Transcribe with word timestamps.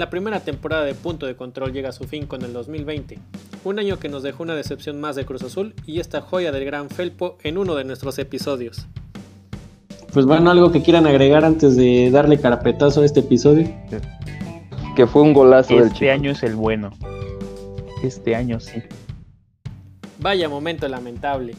La 0.00 0.08
primera 0.08 0.40
temporada 0.40 0.86
de 0.86 0.94
Punto 0.94 1.26
de 1.26 1.36
Control 1.36 1.74
llega 1.74 1.90
a 1.90 1.92
su 1.92 2.04
fin 2.04 2.24
con 2.24 2.40
el 2.40 2.54
2020, 2.54 3.18
un 3.64 3.78
año 3.78 3.98
que 3.98 4.08
nos 4.08 4.22
dejó 4.22 4.42
una 4.42 4.54
decepción 4.54 4.98
más 4.98 5.14
de 5.14 5.26
Cruz 5.26 5.42
Azul 5.42 5.74
y 5.84 6.00
esta 6.00 6.22
joya 6.22 6.52
del 6.52 6.64
gran 6.64 6.88
Felpo 6.88 7.36
en 7.42 7.58
uno 7.58 7.74
de 7.74 7.84
nuestros 7.84 8.18
episodios. 8.18 8.86
Pues 10.14 10.24
bueno, 10.24 10.50
algo 10.50 10.72
que 10.72 10.80
quieran 10.80 11.06
agregar 11.06 11.44
antes 11.44 11.76
de 11.76 12.10
darle 12.10 12.40
carapetazo 12.40 13.02
a 13.02 13.04
este 13.04 13.20
episodio. 13.20 13.68
Que 14.96 15.06
fue 15.06 15.20
un 15.20 15.34
golazo 15.34 15.74
del 15.74 15.88
Este 15.88 15.98
chico. 15.98 16.12
año 16.12 16.30
es 16.30 16.42
el 16.44 16.54
bueno. 16.54 16.92
Este 18.02 18.34
año 18.34 18.58
sí. 18.58 18.82
Vaya 20.18 20.48
momento 20.48 20.88
lamentable. 20.88 21.56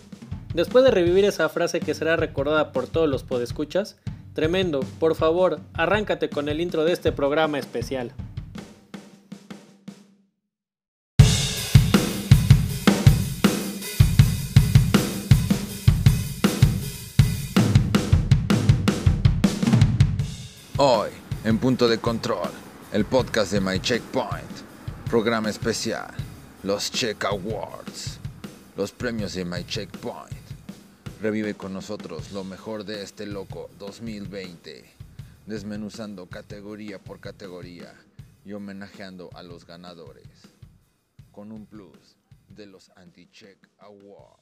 Después 0.55 0.83
de 0.83 0.89
revivir 0.89 1.25
esa 1.25 1.47
frase 1.47 1.79
que 1.79 1.93
será 1.93 2.15
recordada 2.15 2.71
por 2.71 2.87
todos 2.87 3.07
los 3.07 3.21
podescuchas, 3.21 3.97
tremendo, 4.33 4.79
por 4.99 5.13
favor, 5.13 5.59
arráncate 5.75 6.31
con 6.31 6.49
el 6.49 6.59
intro 6.59 6.85
de 6.85 6.93
este 6.93 7.11
programa 7.11 7.59
especial. 7.59 8.13
Hoy, 20.83 21.11
en 21.43 21.59
Punto 21.59 21.87
de 21.87 21.99
Control, 21.99 22.49
el 22.91 23.05
podcast 23.05 23.51
de 23.51 23.61
My 23.61 23.79
Checkpoint, 23.79 24.49
programa 25.07 25.51
especial, 25.51 26.09
los 26.63 26.91
Check 26.91 27.23
Awards, 27.23 28.17
los 28.75 28.91
premios 28.91 29.35
de 29.35 29.45
My 29.45 29.63
Checkpoint. 29.63 30.33
Revive 31.21 31.53
con 31.53 31.71
nosotros 31.71 32.31
lo 32.31 32.43
mejor 32.43 32.83
de 32.83 33.03
este 33.03 33.27
loco 33.27 33.69
2020, 33.77 34.83
desmenuzando 35.45 36.25
categoría 36.25 36.97
por 36.97 37.19
categoría 37.19 37.93
y 38.43 38.53
homenajeando 38.53 39.29
a 39.35 39.43
los 39.43 39.67
ganadores, 39.67 40.25
con 41.31 41.51
un 41.51 41.67
plus 41.67 42.17
de 42.49 42.65
los 42.65 42.89
Anti-Check 42.95 43.69
Awards. 43.77 44.40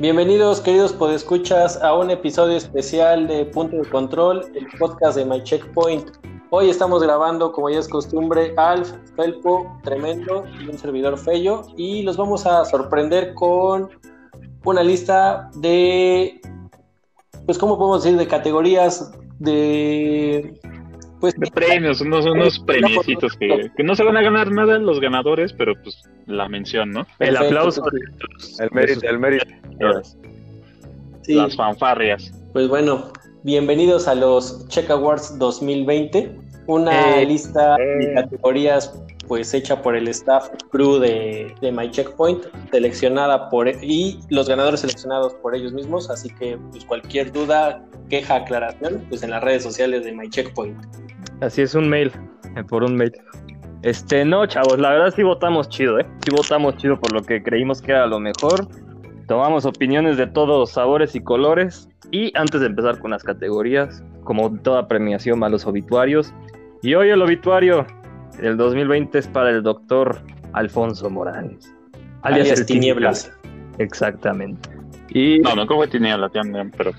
Bienvenidos 0.00 0.60
queridos 0.60 0.92
podescuchas 0.92 1.82
a 1.82 1.92
un 1.92 2.12
episodio 2.12 2.56
especial 2.56 3.26
de 3.26 3.44
Punto 3.46 3.78
de 3.78 3.90
Control, 3.90 4.44
el 4.54 4.68
podcast 4.78 5.18
de 5.18 5.24
My 5.24 5.42
Checkpoint. 5.42 6.10
Hoy 6.50 6.70
estamos 6.70 7.02
grabando, 7.02 7.50
como 7.50 7.68
ya 7.68 7.80
es 7.80 7.88
costumbre, 7.88 8.54
Alf, 8.56 8.92
Felpo, 9.16 9.76
Tremendo 9.82 10.44
y 10.60 10.68
un 10.68 10.78
servidor 10.78 11.18
Fello 11.18 11.62
y 11.76 12.02
los 12.04 12.16
vamos 12.16 12.46
a 12.46 12.64
sorprender 12.64 13.34
con 13.34 13.90
una 14.64 14.84
lista 14.84 15.50
de, 15.56 16.40
pues, 17.44 17.58
¿cómo 17.58 17.76
podemos 17.76 18.04
decir? 18.04 18.16
De 18.16 18.28
categorías 18.28 19.10
de, 19.40 20.60
pues, 21.20 21.34
De 21.38 21.50
premios, 21.50 22.00
unos, 22.00 22.26
unos 22.26 22.58
premiecitos 22.60 23.34
que, 23.34 23.70
que 23.76 23.82
no 23.82 23.94
se 23.94 24.04
van 24.04 24.16
a 24.16 24.22
ganar 24.22 24.50
nada 24.50 24.78
los 24.78 25.00
ganadores, 25.00 25.52
pero 25.52 25.74
pues 25.82 26.02
la 26.26 26.48
mención, 26.48 26.90
¿no? 26.90 27.06
El 27.18 27.36
aplauso. 27.36 27.82
El 28.58 28.68
mérito, 28.72 29.08
el 29.08 29.18
mérito. 29.18 29.46
sí. 31.22 31.34
Las 31.34 31.56
fanfarrias. 31.56 32.32
Pues 32.52 32.68
bueno, 32.68 33.12
bienvenidos 33.42 34.08
a 34.08 34.14
los 34.14 34.66
Check 34.68 34.90
Awards 34.90 35.38
2020, 35.38 36.30
una 36.66 37.20
Eh, 37.20 37.26
lista 37.26 37.76
de 37.76 38.04
eh. 38.04 38.14
categorías 38.14 38.98
pues 39.26 39.52
hecha 39.52 39.82
por 39.82 39.94
el 39.94 40.08
staff 40.08 40.48
crew 40.70 40.98
de, 40.98 41.54
de 41.60 41.70
My 41.70 41.90
Checkpoint, 41.90 42.44
seleccionada 42.70 43.50
por 43.50 43.68
y 43.68 44.18
los 44.30 44.48
ganadores 44.48 44.80
seleccionados 44.80 45.34
por 45.34 45.54
ellos 45.54 45.74
mismos, 45.74 46.08
así 46.08 46.30
que 46.30 46.58
pues 46.70 46.84
cualquier 46.86 47.30
duda, 47.30 47.84
queja, 48.08 48.36
aclaración, 48.36 49.04
pues 49.10 49.22
en 49.22 49.30
las 49.30 49.44
redes 49.44 49.62
sociales 49.62 50.04
de 50.04 50.12
My 50.12 50.30
Checkpoint. 50.30 50.78
Así 51.40 51.62
es, 51.62 51.74
un 51.74 51.88
mail. 51.88 52.12
eh, 52.56 52.64
Por 52.64 52.84
un 52.84 52.96
mail. 52.96 53.12
Este, 53.82 54.24
no, 54.24 54.44
chavos, 54.46 54.78
la 54.78 54.90
verdad 54.90 55.12
sí 55.14 55.22
votamos 55.22 55.68
chido, 55.68 56.00
¿eh? 56.00 56.06
Sí 56.24 56.30
votamos 56.34 56.76
chido 56.78 56.98
por 56.98 57.12
lo 57.12 57.22
que 57.22 57.42
creímos 57.42 57.80
que 57.80 57.92
era 57.92 58.06
lo 58.06 58.18
mejor. 58.18 58.68
Tomamos 59.28 59.64
opiniones 59.66 60.16
de 60.16 60.26
todos 60.26 60.72
sabores 60.72 61.14
y 61.14 61.20
colores. 61.20 61.88
Y 62.10 62.32
antes 62.36 62.60
de 62.60 62.66
empezar 62.66 62.98
con 62.98 63.10
las 63.12 63.22
categorías, 63.22 64.02
como 64.24 64.52
toda 64.58 64.88
premiación, 64.88 65.40
va 65.42 65.48
los 65.48 65.66
obituarios. 65.66 66.32
Y 66.82 66.94
hoy 66.94 67.10
el 67.10 67.22
obituario 67.22 67.86
del 68.40 68.56
2020 68.56 69.18
es 69.18 69.28
para 69.28 69.50
el 69.50 69.62
doctor 69.62 70.20
Alfonso 70.54 71.08
Morales. 71.10 71.72
Alias 72.22 72.58
el 72.58 72.66
Tinieblas. 72.66 73.30
Exactamente. 73.78 74.68
Y, 75.10 75.38
No, 75.40 75.54
no 75.54 75.66
como 75.66 75.86
tienda, 75.86 76.30
pero 76.76 76.92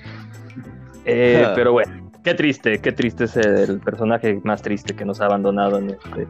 eh, 1.06 1.48
pero 1.56 1.74
bueno, 1.74 1.92
qué 2.24 2.34
triste, 2.34 2.80
qué 2.82 2.92
triste 2.92 3.26
es 3.26 3.36
el 3.38 3.80
personaje 3.80 4.40
más 4.44 4.62
triste 4.62 4.96
que 4.96 5.06
nos 5.06 5.22
ha 5.22 5.26
abandonado 5.26 5.78
en 5.78 5.92
este 5.92 6.28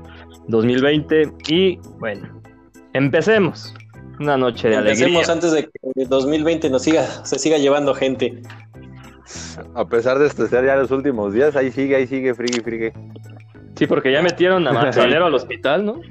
2020. 0.48 1.32
Y 1.48 1.78
bueno, 2.00 2.42
empecemos. 2.94 3.74
Una 4.20 4.36
noche 4.38 4.68
de 4.68 4.76
alegría. 4.76 5.06
Empecemos 5.08 5.30
antes 5.30 5.52
de 5.54 5.64
que 5.96 6.06
2020 6.06 6.70
nos 6.70 6.84
siga, 6.84 7.04
se 7.26 7.40
siga 7.40 7.58
llevando 7.58 7.94
gente. 7.96 8.42
A 9.76 9.86
pesar 9.88 10.20
de 10.20 10.28
estar 10.28 10.66
ya 10.66 10.76
los 10.76 10.92
últimos 10.92 11.34
días, 11.34 11.56
ahí 11.56 11.72
sigue, 11.72 11.96
ahí 11.96 12.06
sigue, 12.08 12.34
frigue, 12.34 12.62
frigue. 12.62 12.94
Sí, 13.76 13.88
porque 13.88 14.12
ya 14.12 14.22
metieron 14.22 14.68
a 14.68 14.74
Manzanero 14.74 15.28
al 15.28 15.36
hospital, 15.36 15.86
¿no? 15.86 16.02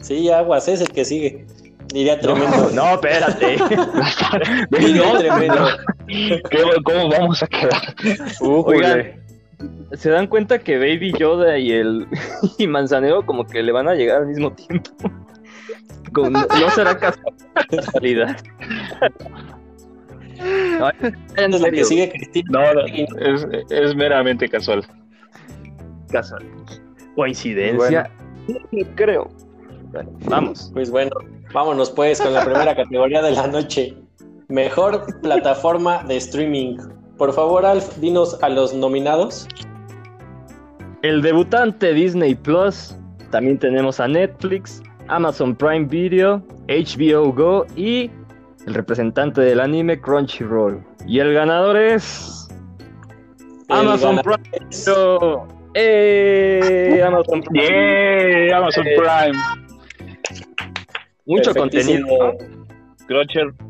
Sí, 0.00 0.28
aguas, 0.30 0.68
es 0.68 0.82
el 0.82 0.90
que 0.90 1.04
sigue. 1.06 1.46
Diría 1.86 2.18
tremendo. 2.20 2.70
No, 2.74 2.94
espérate. 2.94 3.56
Diría 4.70 5.16
tremendo. 5.18 5.66
¿qué- 6.06 6.42
¿cómo 6.84 7.08
vamos 7.08 7.42
a 7.42 7.46
quedar? 7.46 7.94
Oigan, 8.42 9.23
¿se 9.92 10.10
dan 10.10 10.26
cuenta 10.26 10.58
que 10.58 10.78
Baby 10.78 11.12
Yoda 11.18 11.58
y 11.58 11.72
el 11.72 12.06
y 12.58 12.66
Manzanero 12.66 13.24
como 13.24 13.46
que 13.46 13.62
le 13.62 13.72
van 13.72 13.88
a 13.88 13.94
llegar 13.94 14.22
al 14.22 14.26
mismo 14.28 14.52
tiempo? 14.52 14.90
No, 16.12 16.70
será 16.70 16.96
casualidad. 17.70 18.36
En 21.36 21.52
serio, 21.52 21.84
sigue. 21.84 22.12
No, 22.50 22.74
no, 22.74 22.84
es, 22.86 23.46
es 23.70 23.94
meramente 23.96 24.48
casual. 24.48 24.84
casual. 26.10 26.44
Coincidencia. 27.16 28.10
Creo. 28.94 29.30
Bueno, 29.92 30.10
vamos. 30.26 30.70
Pues 30.72 30.90
bueno, 30.90 31.12
vámonos 31.52 31.90
pues 31.90 32.20
con 32.20 32.34
la 32.34 32.44
primera 32.44 32.74
categoría 32.74 33.22
de 33.22 33.30
la 33.32 33.46
noche. 33.46 33.96
Mejor 34.48 35.20
plataforma 35.20 36.02
de 36.04 36.16
streaming. 36.16 36.76
Por 37.18 37.32
favor, 37.32 37.64
Alf, 37.64 37.96
dinos 37.98 38.38
a 38.42 38.48
los 38.48 38.74
nominados. 38.74 39.46
El 41.02 41.22
debutante 41.22 41.92
Disney 41.92 42.34
Plus. 42.34 42.96
También 43.30 43.58
tenemos 43.58 44.00
a 44.00 44.08
Netflix, 44.08 44.82
Amazon 45.08 45.54
Prime 45.56 45.86
Video, 45.86 46.42
HBO 46.68 47.32
Go 47.32 47.66
y 47.76 48.10
el 48.66 48.74
representante 48.74 49.40
del 49.40 49.60
anime 49.60 50.00
Crunchyroll. 50.00 50.82
Y 51.06 51.18
el 51.18 51.34
ganador 51.34 51.76
es 51.76 52.48
El 53.68 53.76
Amazon 53.76 54.16
ganador 54.16 54.40
Prime 54.40 54.66
es- 54.70 54.84
Video. 54.86 55.48
¡Eh! 55.74 57.02
Amazon 57.04 57.42
Prime. 57.42 58.48
¡Yeah! 58.48 58.56
Amazon 58.58 58.86
Eh, 58.86 58.96
Prime. 58.96 59.38
Mucho 61.26 61.54
contenido. 61.54 62.06
Cruncher, 63.08 63.46
Cr- 63.48 63.63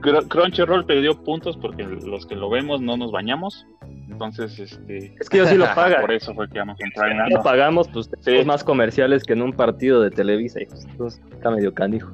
Crunchyroll 0.00 0.84
perdió 0.86 1.22
puntos 1.22 1.56
porque 1.56 1.82
los 1.84 2.26
que 2.26 2.34
lo 2.36 2.48
vemos 2.50 2.80
no 2.80 2.96
nos 2.96 3.12
bañamos. 3.12 3.66
Entonces, 4.08 4.58
este. 4.58 5.14
Es 5.20 5.28
que 5.28 5.38
yo 5.38 5.46
sí 5.46 5.56
lo 5.56 5.66
pagan. 5.74 6.00
Por 6.02 6.12
eso 6.12 6.34
fue 6.34 6.48
que 6.48 6.58
Amazon 6.60 6.90
Prime 6.94 7.14
No 7.14 7.22
ganó. 7.30 7.42
pagamos, 7.42 7.88
pues 7.88 8.06
Sí. 8.06 8.12
tenemos 8.24 8.46
más 8.46 8.64
comerciales 8.64 9.24
que 9.24 9.32
en 9.34 9.42
un 9.42 9.52
partido 9.52 10.00
de 10.00 10.10
Televisa. 10.10 10.60
y, 10.62 10.66
pues, 10.66 10.84
entonces, 10.84 11.20
está 11.32 11.50
medio 11.50 11.74
canijo. 11.74 12.10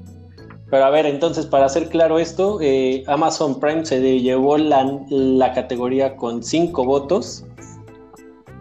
Pero 0.71 0.85
a 0.87 0.91
ver, 0.91 1.05
entonces, 1.06 1.45
para 1.47 1.67
hacer 1.67 1.89
claro 1.91 2.19
esto, 2.19 2.59
eh, 2.62 3.05
Amazon 3.06 3.61
Prime 3.61 3.85
se 3.85 4.01
llevó 4.21 4.56
la, 4.56 5.01
la 5.11 5.53
categoría 5.53 6.17
con 6.17 6.43
cinco 6.43 6.85
votos. 6.85 7.45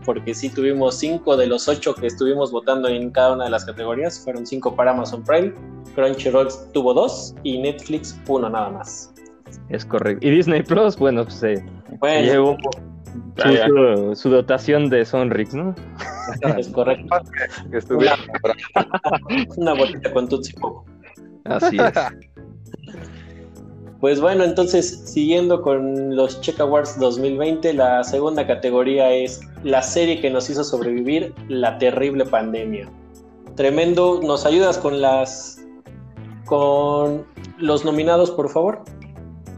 Porque 0.05 0.33
sí 0.33 0.49
tuvimos 0.49 0.95
cinco 0.97 1.37
de 1.37 1.45
los 1.47 1.67
ocho 1.67 1.93
que 1.93 2.07
estuvimos 2.07 2.51
votando 2.51 2.87
en 2.89 3.11
cada 3.11 3.33
una 3.33 3.43
de 3.45 3.51
las 3.51 3.65
categorías. 3.65 4.19
Fueron 4.23 4.45
cinco 4.47 4.75
para 4.75 4.91
Amazon 4.91 5.23
Prime. 5.23 5.53
Crunchyroll 5.95 6.47
tuvo 6.73 6.93
dos 6.95 7.35
y 7.43 7.59
Netflix 7.59 8.19
uno 8.27 8.49
nada 8.49 8.69
más. 8.71 9.13
Es 9.71 9.85
correcto. 9.85 10.25
Y 10.27 10.31
Disney 10.31 10.63
Plus, 10.63 10.97
bueno, 10.97 11.23
pues 11.23 11.35
se 11.35 11.63
Bueno, 11.99 12.31
llevó 12.31 12.57
Ah, 13.43 13.43
su, 13.43 13.51
ya. 13.53 13.67
su- 13.67 14.15
su 14.15 14.29
dotación 14.29 14.89
de 14.89 15.03
Sonrix, 15.05 15.53
¿no? 15.53 15.75
es 16.57 16.67
correcto. 16.69 17.07
Que 17.71 17.77
estuviera 17.77 18.15
Una 19.57 19.73
bolita 19.77 20.11
con 20.13 20.27
Tutsi 20.29 20.53
Pop. 20.53 20.85
Así 21.45 21.77
es. 21.77 21.93
Pues 23.99 24.19
bueno, 24.19 24.43
entonces 24.43 25.03
siguiendo 25.05 25.61
con 25.61 26.15
los 26.15 26.41
Check 26.41 26.59
Awards 26.59 26.99
2020, 26.99 27.73
la 27.73 28.03
segunda 28.03 28.47
categoría 28.47 29.11
es 29.11 29.41
la 29.63 29.81
serie 29.83 30.19
que 30.21 30.29
nos 30.31 30.49
hizo 30.49 30.63
sobrevivir 30.63 31.33
la 31.49 31.77
terrible 31.77 32.25
pandemia. 32.25 32.89
Tremendo, 33.55 34.19
¿nos 34.23 34.45
ayudas 34.45 34.77
con 34.77 35.01
las 35.01 35.57
con 36.45 37.25
los 37.59 37.85
nominados, 37.85 38.31
por 38.31 38.49
favor. 38.49 38.83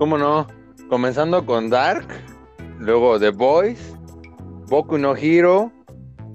¿Cómo 0.04 0.18
no? 0.18 0.46
Comenzando 0.90 1.46
con 1.46 1.70
Dark, 1.70 2.06
luego 2.78 3.18
The 3.18 3.30
Boys, 3.30 3.80
Boku 4.68 4.98
no 4.98 5.16
Hero, 5.16 5.72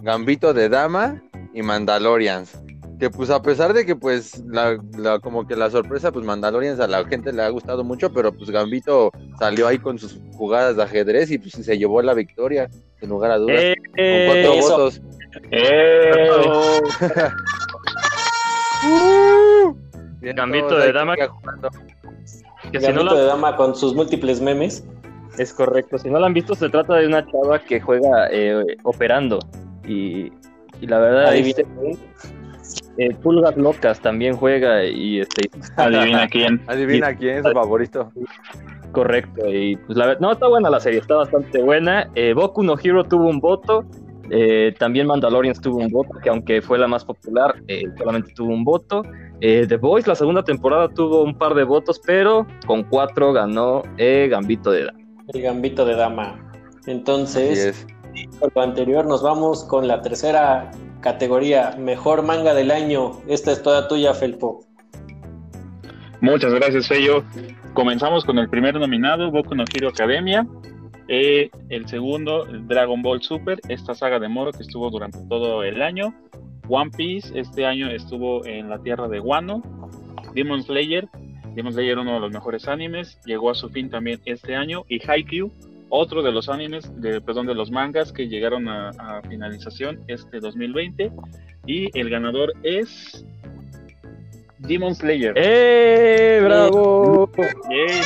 Gambito 0.01 0.55
de 0.55 0.71
Dama 0.71 1.23
y 1.53 1.61
Mandalorians. 1.61 2.59
Que 2.99 3.11
pues 3.11 3.29
a 3.29 3.43
pesar 3.43 3.75
de 3.75 3.85
que 3.85 3.95
pues 3.95 4.43
la, 4.47 4.79
la- 4.97 5.19
como 5.19 5.47
que 5.47 5.55
la 5.55 5.69
sorpresa, 5.69 6.11
pues 6.11 6.25
Mandalorians 6.25 6.81
a 6.81 6.87
la 6.89 7.05
gente 7.05 7.31
le 7.31 7.43
ha 7.43 7.51
gustado 7.51 7.85
mucho, 7.85 8.11
pero 8.11 8.33
pues 8.33 8.49
Gambito 8.51 9.11
salió 9.39 9.67
ahí 9.69 9.79
con 9.79 9.99
sus 9.99 10.19
jugadas 10.33 10.77
de 10.77 10.85
ajedrez 10.85 11.31
y 11.31 11.37
pues 11.37 11.53
se 11.53 11.77
llevó 11.77 12.01
la 12.01 12.15
victoria, 12.15 12.71
sin 12.99 13.11
lugar 13.11 13.33
a 13.33 13.37
dudas. 13.37 13.55
Eh, 13.61 13.75
con 13.77 14.33
cuatro 14.33 14.53
eso. 14.55 14.71
votos. 14.79 15.03
¡Eh! 15.51 16.31
Gambito 20.35 20.79
de 20.79 20.91
dama. 20.91 21.15
jugando. 21.29 21.69
Que 22.71 22.81
si 22.81 22.93
no 22.93 23.03
la- 23.05 23.15
de 23.15 23.25
dama 23.25 23.57
con 23.57 23.75
sus 23.75 23.95
múltiples 23.95 24.41
memes. 24.41 24.87
Es 25.39 25.53
correcto. 25.55 25.99
Si 25.99 26.11
no 26.11 26.19
la 26.19 26.27
han 26.27 26.35
visto, 26.35 26.55
se 26.55 26.69
trata 26.69 26.97
de 26.97 27.07
una 27.07 27.25
chava 27.31 27.59
que 27.61 27.81
juega 27.81 28.29
eh, 28.31 28.65
operando. 28.83 29.39
Y, 29.87 30.33
y 30.81 30.87
la 30.87 30.99
verdad, 30.99 31.27
Adivina. 31.29 31.63
eh, 32.97 33.15
Pulgas 33.23 33.57
Locas 33.57 34.01
también 34.01 34.37
juega. 34.37 34.85
Y 34.85 35.21
este, 35.21 35.49
Adivina 35.77 36.27
quién. 36.29 36.61
Adivina 36.67 37.15
quién 37.17 37.37
es 37.39 37.45
su 37.45 37.53
favorito. 37.53 38.11
correcto. 38.93 39.47
Y 39.49 39.77
pues 39.77 39.97
la 39.97 40.07
verdad, 40.07 40.21
no, 40.21 40.33
está 40.33 40.49
buena 40.49 40.71
la 40.71 40.81
serie, 40.81 40.99
está 41.01 41.17
bastante 41.17 41.63
buena. 41.63 42.09
Eh, 42.15 42.33
Boku 42.35 42.63
no 42.65 42.75
Hero 42.83 43.05
tuvo 43.05 43.29
un 43.29 43.39
voto. 43.39 43.85
Eh, 44.31 44.75
también 44.79 45.07
Mandalorians 45.07 45.61
tuvo 45.61 45.79
un 45.79 45.89
voto, 45.89 46.11
que 46.23 46.29
aunque 46.29 46.63
fue 46.63 46.79
la 46.79 46.87
más 46.87 47.05
popular, 47.05 47.55
eh, 47.69 47.85
solamente 47.97 48.33
tuvo 48.35 48.53
un 48.53 48.65
voto. 48.65 49.03
Eh, 49.41 49.67
The 49.69 49.77
Voice, 49.77 50.09
la 50.09 50.15
segunda 50.15 50.43
temporada, 50.43 50.89
tuvo 50.89 51.23
un 51.23 51.37
par 51.37 51.55
de 51.55 51.65
votos, 51.65 52.01
pero 52.05 52.47
con 52.67 52.83
cuatro 52.85 53.33
ganó 53.33 53.83
eh, 53.97 54.29
Gambito 54.31 54.71
de 54.71 54.85
Dama. 54.85 54.99
El 55.33 55.43
Gambito 55.43 55.85
de 55.85 55.95
dama. 55.95 56.53
Entonces, 56.87 57.59
es. 57.59 57.87
por 58.41 58.51
lo 58.55 58.63
anterior, 58.63 59.07
nos 59.07 59.23
vamos 59.23 59.65
con 59.65 59.87
la 59.87 60.01
tercera 60.01 60.71
categoría, 61.01 61.77
mejor 61.79 62.23
manga 62.23 62.55
del 62.55 62.71
año. 62.71 63.13
Esta 63.29 63.53
es 63.53 63.63
toda 63.63 63.89
tuya, 63.89 64.15
Felpo. 64.15 64.65
Muchas 66.21 66.53
gracias, 66.55 66.89
Feyo. 66.89 67.23
Comenzamos 67.75 68.25
con 68.25 68.39
el 68.39 68.49
primer 68.49 68.75
nominado, 68.75 69.31
Boku 69.31 69.55
no 69.55 69.65
Hero 69.73 69.89
Academia. 69.89 70.47
Eh, 71.09 71.51
el 71.71 71.89
segundo, 71.89 72.45
Dragon 72.45 73.01
Ball 73.01 73.23
Super, 73.23 73.61
esta 73.69 73.95
saga 73.95 74.19
de 74.19 74.29
Moro 74.29 74.53
que 74.53 74.63
estuvo 74.63 74.91
durante 74.91 75.19
todo 75.29 75.65
el 75.65 75.81
año. 75.81 76.15
One 76.69 76.91
Piece, 76.95 77.39
este 77.39 77.65
año 77.65 77.91
estuvo 77.91 78.45
en 78.45 78.69
la 78.69 78.79
tierra 78.79 79.09
de 79.09 79.19
Wano. 79.19 79.63
Demon 80.35 80.63
Slayer, 80.63 81.09
Demon 81.55 81.73
Slayer, 81.73 81.99
uno 81.99 82.15
de 82.15 82.21
los 82.21 82.31
mejores 82.31 82.69
animes, 82.69 83.19
llegó 83.25 83.51
a 83.51 83.55
su 83.55 83.71
fin 83.71 83.89
también 83.89 84.21
este 84.27 84.55
año. 84.55 84.85
Y 84.89 85.01
Haikyuu, 85.09 85.51
otro 85.89 86.23
de 86.23 86.31
los 86.31 86.51
animes, 86.51 86.85
de, 87.01 87.23
perdón, 87.23 87.47
de 87.47 87.55
los 87.55 87.71
mangas 87.71 88.13
que 88.13 88.29
llegaron 88.29 88.69
a, 88.69 88.91
a 88.91 89.23
finalización 89.23 90.05
este 90.09 90.41
2020. 90.41 91.11
Y 91.67 91.99
el 91.99 92.11
ganador 92.11 92.53
es 92.63 93.25
Demon 94.59 94.95
Slayer. 94.95 95.33
¡Eh! 95.37 96.41
¡Bravo! 96.45 97.31
Yay. 97.71 98.01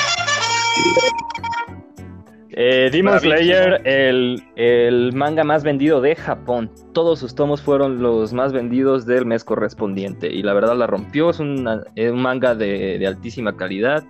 Eh, 2.55 2.91
Demon. 2.93 3.19
Slayer, 3.21 3.81
el, 3.87 4.43
el 4.57 5.13
manga 5.15 5.43
más 5.45 5.65
vendido 5.65 6.01
de 6.01 6.15
Japón. 6.15 6.71
Todos 6.93 7.19
sus 7.19 7.35
tomos 7.35 7.63
fueron 7.63 8.03
los 8.03 8.33
más 8.33 8.53
vendidos 8.53 9.07
del 9.07 9.25
mes 9.27 9.43
correspondiente. 9.45 10.31
Y 10.33 10.43
la 10.43 10.53
verdad 10.53 10.77
la 10.77 10.87
rompió. 10.87 11.31
Es 11.31 11.41
una- 11.41 11.83
es 11.97 12.11
un 12.13 12.21
manga 12.23 12.55
de, 12.55 12.99
de 12.99 13.07
altísima 13.07 13.57
calidad. 13.57 14.05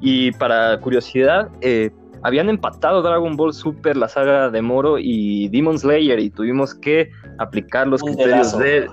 Y 0.00 0.30
para 0.32 0.78
curiosidad, 0.78 1.48
eh, 1.60 1.90
habían 2.22 2.48
empatado 2.48 3.02
Dragon 3.02 3.36
Ball 3.36 3.52
Super, 3.52 3.96
la 3.96 4.08
saga 4.08 4.48
de 4.50 4.62
Moro 4.62 4.98
y 4.98 5.48
Demon 5.48 5.78
Slayer. 5.78 6.20
Y 6.20 6.30
tuvimos 6.30 6.74
que 6.74 7.10
aplicar 7.38 7.88
los 7.88 8.02
Un 8.02 8.14
criterios 8.14 8.56
de, 8.58 8.86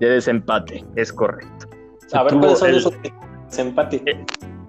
de 0.00 0.08
desempate. 0.08 0.82
Es 0.96 1.12
correcto. 1.12 1.68
Se 2.06 2.16
A 2.16 2.22
ver, 2.22 2.34
¿cuáles 2.34 2.58
son 2.58 2.70
el- 2.70 2.76
esos 2.76 2.94
desempate? 3.50 4.02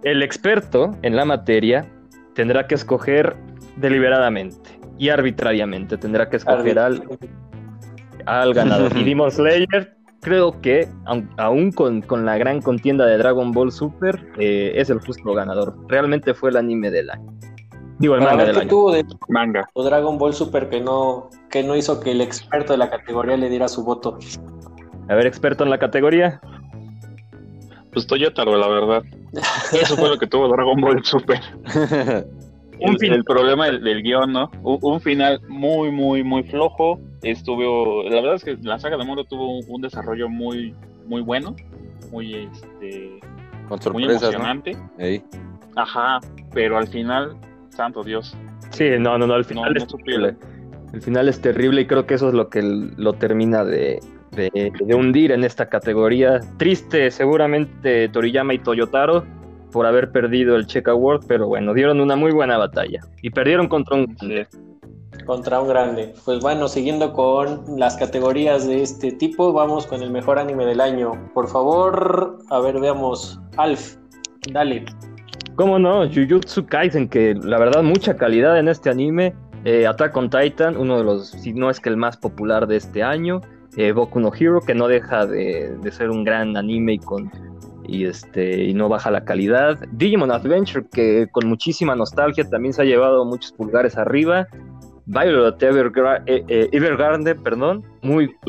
el 0.03 0.23
experto 0.23 0.91
en 1.03 1.15
la 1.15 1.23
materia 1.25 1.85
tendrá 2.33 2.67
que 2.67 2.75
escoger 2.75 3.35
deliberadamente 3.77 4.79
y 4.97 5.09
arbitrariamente. 5.09 5.97
Tendrá 5.97 6.29
que 6.29 6.37
escoger 6.37 6.77
al, 6.79 7.03
al 8.25 8.53
ganador. 8.53 8.95
Y 8.97 9.03
Demon 9.05 9.31
Slayer, 9.31 9.95
creo 10.21 10.59
que, 10.61 10.87
aun- 11.05 11.29
aún 11.37 11.71
con, 11.71 12.01
con 12.01 12.25
la 12.25 12.37
gran 12.37 12.61
contienda 12.61 13.05
de 13.05 13.17
Dragon 13.17 13.51
Ball 13.51 13.71
Super, 13.71 14.27
eh, 14.37 14.73
es 14.75 14.89
el 14.89 14.99
justo 14.99 15.33
ganador. 15.33 15.75
Realmente 15.87 16.33
fue 16.33 16.49
el 16.49 16.57
anime 16.57 16.91
del 16.91 17.09
año. 17.09 17.33
Digo, 17.99 18.13
el 18.15 18.21
manga 18.21 18.45
del 18.45 18.53
qué 18.55 18.61
año. 18.61 18.69
tuvo 18.69 18.91
de 18.91 19.03
Manga. 19.27 19.67
Dragon 19.75 20.17
Ball 20.19 20.33
Super 20.33 20.69
que 20.69 20.79
no, 20.81 21.29
que 21.49 21.63
no 21.63 21.75
hizo 21.75 21.99
que 21.99 22.11
el 22.11 22.21
experto 22.21 22.73
de 22.73 22.77
la 22.77 22.89
categoría 22.91 23.37
le 23.37 23.49
diera 23.49 23.67
su 23.67 23.83
voto. 23.83 24.19
A 25.09 25.15
ver, 25.15 25.25
experto 25.25 25.63
en 25.63 25.71
la 25.71 25.79
categoría. 25.79 26.39
Pues 27.93 28.05
Toyotaro, 28.05 28.55
la 28.57 28.67
verdad. 28.67 29.03
Eso 29.73 29.95
fue 29.97 30.09
lo 30.09 30.17
que 30.19 30.27
tuvo 30.27 30.47
Dragon 30.47 30.79
Ball 30.79 31.03
Super. 31.03 31.39
Un 32.79 32.95
El, 33.01 33.23
problema 33.23 33.65
del, 33.65 33.83
del 33.83 34.03
guion, 34.03 34.31
¿no? 34.33 34.51
Un, 34.63 34.77
un 34.81 35.01
final 35.01 35.41
muy, 35.47 35.91
muy, 35.91 36.23
muy 36.23 36.43
flojo. 36.43 36.99
Estuvo. 37.23 38.03
La 38.03 38.21
verdad 38.21 38.35
es 38.35 38.43
que 38.43 38.57
la 38.61 38.77
saga 38.79 38.97
de 38.97 39.03
Moro 39.05 39.23
tuvo 39.23 39.57
un, 39.57 39.65
un 39.67 39.81
desarrollo 39.81 40.29
muy, 40.29 40.75
muy 41.05 41.21
bueno. 41.21 41.55
Muy, 42.11 42.35
este. 42.35 43.19
Con 43.67 43.79
Muy 43.93 44.03
emocionante. 44.05 44.77
Ajá. 45.75 46.19
Pero 46.53 46.77
al 46.77 46.87
final, 46.87 47.35
santo 47.69 48.03
Dios. 48.03 48.35
Sí, 48.71 48.89
no, 48.99 49.17
no, 49.17 49.27
no, 49.27 49.33
al 49.33 49.45
final 49.45 49.73
no 49.73 49.83
es 49.83 49.87
terrible. 49.87 50.35
El 50.93 51.01
final 51.01 51.27
es 51.27 51.41
terrible 51.41 51.81
y 51.81 51.85
creo 51.85 52.05
que 52.05 52.13
eso 52.13 52.29
es 52.29 52.33
lo 52.33 52.49
que 52.49 52.61
lo 52.61 53.13
termina 53.13 53.63
de, 53.65 53.99
de- 54.31 54.71
de 54.79 54.95
hundir 54.95 55.31
en 55.31 55.43
esta 55.43 55.67
categoría. 55.67 56.39
Triste 56.57 57.11
seguramente 57.11 58.07
Toriyama 58.09 58.53
y 58.53 58.59
Toyotaro 58.59 59.25
por 59.77 59.85
haber 59.85 60.11
perdido 60.11 60.55
el 60.55 60.65
Check 60.65 60.87
Award, 60.87 61.27
pero 61.27 61.45
bueno, 61.45 61.71
dieron 61.71 62.01
una 62.01 62.15
muy 62.15 62.31
buena 62.31 62.57
batalla 62.57 62.99
y 63.21 63.29
perdieron 63.29 63.67
contra 63.67 63.95
un... 63.95 64.17
Sí. 64.19 64.41
Contra 65.23 65.61
un 65.61 65.67
grande. 65.67 66.15
Pues 66.25 66.39
bueno, 66.39 66.67
siguiendo 66.67 67.13
con 67.13 67.63
las 67.77 67.95
categorías 67.95 68.67
de 68.67 68.81
este 68.81 69.11
tipo, 69.11 69.53
vamos 69.53 69.85
con 69.85 70.01
el 70.01 70.09
mejor 70.09 70.39
anime 70.39 70.65
del 70.65 70.81
año. 70.81 71.11
Por 71.35 71.47
favor, 71.47 72.39
a 72.49 72.59
ver, 72.59 72.79
veamos. 72.79 73.39
Alf, 73.57 73.97
dale. 74.51 74.83
¿Cómo 75.53 75.77
no? 75.77 76.09
Jujutsu 76.09 76.65
Kaisen, 76.65 77.07
que 77.07 77.35
la 77.35 77.59
verdad 77.59 77.83
mucha 77.83 78.15
calidad 78.15 78.57
en 78.57 78.69
este 78.69 78.89
anime. 78.89 79.35
Eh, 79.63 79.85
Attack 79.85 80.17
on 80.17 80.31
Titan, 80.31 80.75
uno 80.75 80.97
de 80.97 81.03
los, 81.03 81.27
si 81.29 81.53
no 81.53 81.69
es 81.69 81.79
que 81.79 81.89
el 81.89 81.97
más 81.97 82.17
popular 82.17 82.65
de 82.65 82.77
este 82.77 83.03
año. 83.03 83.41
Eh, 83.77 83.91
Boku 83.91 84.19
no 84.19 84.31
Hero, 84.33 84.59
que 84.61 84.73
no 84.73 84.87
deja 84.87 85.25
de, 85.25 85.75
de 85.81 85.91
ser 85.91 86.09
un 86.09 86.23
gran 86.23 86.57
anime 86.57 86.93
y, 86.93 86.99
con, 86.99 87.31
y, 87.87 88.05
este, 88.05 88.63
y 88.63 88.73
no 88.73 88.89
baja 88.89 89.11
la 89.11 89.23
calidad. 89.23 89.77
Digimon 89.91 90.31
Adventure, 90.31 90.85
que 90.91 91.27
con 91.31 91.47
muchísima 91.47 91.95
nostalgia 91.95 92.43
también 92.49 92.73
se 92.73 92.81
ha 92.81 92.85
llevado 92.85 93.23
muchos 93.23 93.51
pulgares 93.53 93.95
arriba. 93.97 94.47
Violet 95.09 95.57
Evergra- 95.59 96.21
eh, 96.25 96.43
eh, 96.49 96.67
Evergarden, 96.73 97.41
perdón, 97.41 97.81
muy. 98.01 98.29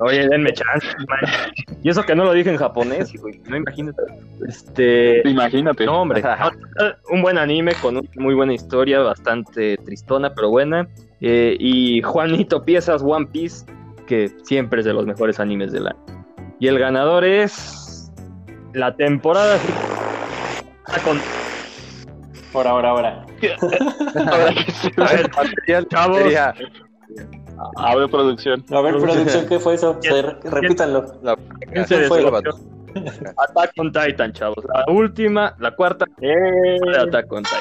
Oye, 0.00 0.26
denme 0.28 0.52
chance, 0.52 0.88
man. 1.08 1.52
Y 1.80 1.90
eso 1.90 2.02
que 2.02 2.16
no 2.16 2.24
lo 2.24 2.32
dije 2.32 2.50
en 2.50 2.56
japonés, 2.56 3.12
güey. 3.20 3.40
No 3.48 3.56
imagínate. 3.56 4.02
Este. 4.48 5.28
Imagínate. 5.28 5.86
No, 5.86 6.02
hombre. 6.02 6.22
un 7.12 7.22
buen 7.22 7.38
anime 7.38 7.72
con 7.80 7.98
una 7.98 8.08
muy 8.16 8.34
buena 8.34 8.52
historia, 8.54 8.98
bastante 9.00 9.76
tristona, 9.84 10.34
pero 10.34 10.50
buena. 10.50 10.88
Eh, 11.22 11.56
y 11.58 12.02
Juanito 12.02 12.64
Piezas 12.64 13.00
One 13.02 13.26
Piece, 13.26 13.64
que 14.06 14.30
siempre 14.42 14.80
es 14.80 14.86
de 14.86 14.92
los 14.92 15.06
mejores 15.06 15.38
animes 15.38 15.72
del 15.72 15.86
año. 15.86 16.26
Y 16.58 16.66
el 16.66 16.78
ganador 16.78 17.24
es. 17.24 18.12
La 18.74 18.94
temporada. 18.96 19.58
Con... 21.04 21.20
Ahora, 22.54 22.70
ahora, 22.70 22.90
ahora. 22.90 23.26
A 24.96 25.12
ver, 25.12 25.30
Material, 25.36 25.88
Chavos. 25.88 26.18
sería 26.18 26.54
A 27.76 27.96
ver, 27.96 28.08
producción. 28.10 28.64
A 28.70 28.80
ver, 28.80 28.96
producción, 28.98 29.46
¿qué 29.46 29.58
fue 29.58 29.74
eso? 29.74 29.98
Repítanlo. 30.44 31.04
la 31.22 31.36
¿quién 31.72 31.86
se 31.86 31.96
¿Quién 31.96 32.08
fue? 32.08 32.24
Attack 33.36 33.72
on 33.78 33.92
Titan, 33.92 34.32
chavos. 34.32 34.64
La 34.66 34.92
última, 34.92 35.54
la 35.58 35.74
cuarta 35.74 36.04
de 36.18 36.78
Attack 36.98 37.32
on 37.32 37.42
Titan. 37.42 37.60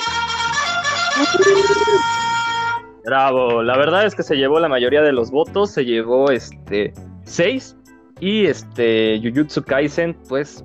Bravo, 3.05 3.63
la 3.63 3.77
verdad 3.77 4.05
es 4.05 4.13
que 4.15 4.23
se 4.23 4.35
llevó 4.35 4.59
la 4.59 4.69
mayoría 4.69 5.01
de 5.01 5.11
los 5.11 5.31
votos, 5.31 5.71
se 5.71 5.85
llevó 5.85 6.29
este 6.31 6.93
6 7.23 7.75
y 8.19 8.45
este 8.45 9.19
Jujutsu 9.23 9.63
Kaisen 9.63 10.15
pues 10.29 10.63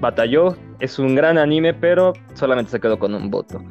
batalló, 0.00 0.56
es 0.80 0.98
un 0.98 1.14
gran 1.14 1.36
anime, 1.38 1.74
pero 1.74 2.14
solamente 2.34 2.70
se 2.70 2.80
quedó 2.80 2.98
con 2.98 3.14
un 3.14 3.30
voto. 3.30 3.62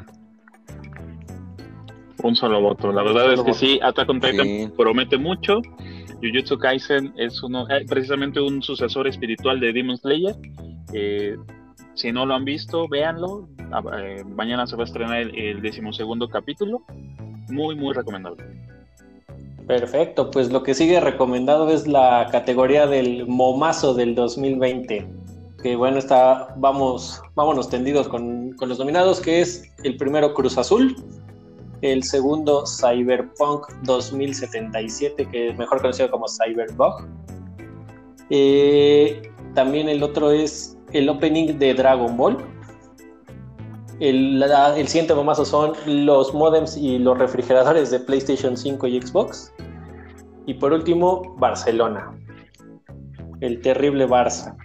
Un 2.22 2.36
solo 2.36 2.62
voto. 2.62 2.92
La 2.92 3.04
verdad 3.04 3.34
es 3.34 3.42
que 3.42 3.54
sí, 3.54 3.80
Attack 3.82 4.10
on 4.10 4.22
Titan 4.22 4.46
Sí. 4.46 4.70
promete 4.78 5.18
mucho. 5.18 5.62
Jujutsu 6.22 6.58
Kaisen 6.58 7.14
es 7.18 7.42
uno, 7.44 7.68
eh, 7.70 7.86
precisamente 7.88 8.40
un 8.40 8.62
sucesor 8.62 9.08
espiritual 9.08 9.60
de 9.60 9.74
Demon 9.74 9.98
Slayer. 9.98 10.36
Eh, 10.94 11.36
si 11.96 12.12
no 12.12 12.26
lo 12.26 12.34
han 12.36 12.46
visto, 12.46 12.88
véanlo. 12.88 13.50
Ah, 13.72 13.82
eh, 14.00 14.24
mañana 14.24 14.66
se 14.66 14.76
va 14.78 14.84
a 14.84 14.86
estrenar 14.86 15.18
el, 15.20 15.38
el 15.38 15.62
decimosegundo 15.62 16.30
capítulo. 16.30 16.84
Muy, 17.54 17.76
muy 17.76 17.94
recomendable. 17.94 18.44
Perfecto, 19.68 20.32
pues 20.32 20.52
lo 20.52 20.64
que 20.64 20.74
sigue 20.74 21.00
recomendado 21.00 21.70
es 21.70 21.88
la 21.88 22.28
categoría 22.32 22.88
del 22.88 23.28
momazo 23.28 23.94
del 23.94 24.16
2020. 24.16 25.08
Que 25.62 25.76
bueno, 25.76 26.00
está, 26.00 26.54
vamos, 26.58 27.22
vámonos 27.36 27.70
tendidos 27.70 28.08
con, 28.08 28.54
con 28.54 28.70
los 28.70 28.80
nominados, 28.80 29.22
que 29.22 29.40
es 29.40 29.72
el 29.84 29.96
primero 29.98 30.34
Cruz 30.34 30.58
Azul, 30.58 30.96
el 31.82 32.04
segundo 32.04 32.64
Cyberpunk 32.66 33.68
2077, 33.84 35.28
que 35.30 35.50
es 35.50 35.58
mejor 35.58 35.80
conocido 35.80 36.10
como 36.10 36.26
Cyberbug. 36.28 37.08
Eh, 38.32 39.22
también 39.54 39.88
el 39.90 40.02
otro 40.02 40.32
es 40.32 40.76
el 40.92 41.08
opening 41.08 41.60
de 41.60 41.74
Dragon 41.76 42.18
Ball. 42.18 42.38
El, 44.04 44.40
la- 44.40 44.78
el 44.78 44.88
siguiente 44.90 45.14
momazo 45.16 45.46
son 45.46 45.72
los 45.86 46.34
modems 46.34 46.76
y 46.76 47.00
los 47.00 47.18
refrigeradores 47.18 47.90
de 47.90 48.00
PlayStation 48.02 48.58
5 48.58 48.88
y 48.88 49.02
Xbox. 49.02 49.54
Y 50.46 50.56
por 50.56 50.74
último, 50.74 51.36
Barcelona. 51.38 52.12
El 53.40 53.62
terrible 53.62 54.06
Barça. 54.08 54.56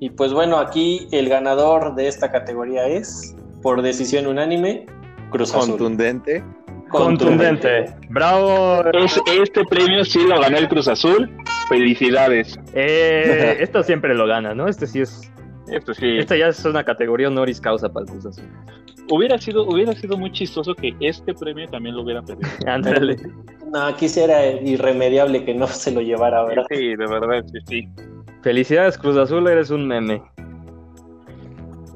Y 0.00 0.10
pues 0.10 0.32
bueno, 0.32 0.58
aquí 0.58 1.06
el 1.12 1.28
ganador 1.28 1.94
de 1.94 2.08
esta 2.08 2.32
categoría 2.32 2.86
es, 2.88 3.36
por 3.62 3.82
decisión 3.82 4.26
unánime, 4.26 4.86
Cruz 5.30 5.54
Azul. 5.54 5.70
Contundente. 5.70 6.42
Contundente. 6.90 7.86
Bravo. 8.10 8.82
Es- 8.92 9.20
este 9.26 9.64
premio 9.64 10.04
sí 10.04 10.26
lo 10.26 10.40
ganó 10.40 10.58
el 10.58 10.68
Cruz 10.68 10.88
Azul. 10.88 11.30
Felicidades. 11.68 12.58
Eh, 12.74 13.56
esto 13.60 13.82
siempre 13.84 14.14
lo 14.14 14.26
gana, 14.26 14.54
¿no? 14.54 14.66
Este 14.68 14.86
sí 14.88 15.00
es. 15.02 15.31
Esto 15.72 15.94
sí. 15.94 16.18
Esta 16.18 16.36
ya 16.36 16.48
es 16.48 16.64
una 16.64 16.84
categoría 16.84 17.28
honoris 17.28 17.60
causa 17.60 17.92
para 17.92 18.04
el 18.04 18.10
Cruz 18.10 18.26
Azul. 18.26 18.44
Hubiera 19.10 19.36
sido, 19.38 19.66
hubiera 19.66 19.92
sido 19.94 20.16
muy 20.16 20.30
chistoso 20.32 20.74
que 20.74 20.94
este 21.00 21.34
premio 21.34 21.66
también 21.68 21.96
lo 21.96 22.02
hubiera 22.02 22.22
perdido. 22.22 22.48
Ándale. 22.66 23.16
No, 23.72 23.86
aquí 23.86 24.08
sí 24.08 24.20
era 24.20 24.46
irremediable 24.46 25.44
que 25.44 25.54
no 25.54 25.66
se 25.66 25.90
lo 25.90 26.00
llevara, 26.00 26.44
¿verdad? 26.44 26.64
Sí, 26.70 26.88
de 26.94 27.06
verdad, 27.06 27.44
sí, 27.52 27.58
sí. 27.66 27.88
Felicidades, 28.42 28.98
Cruz 28.98 29.16
Azul, 29.16 29.46
eres 29.48 29.70
un 29.70 29.86
meme. 29.86 30.22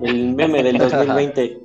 El 0.02 0.34
meme 0.34 0.62
del 0.62 0.78
2020. 0.78 1.58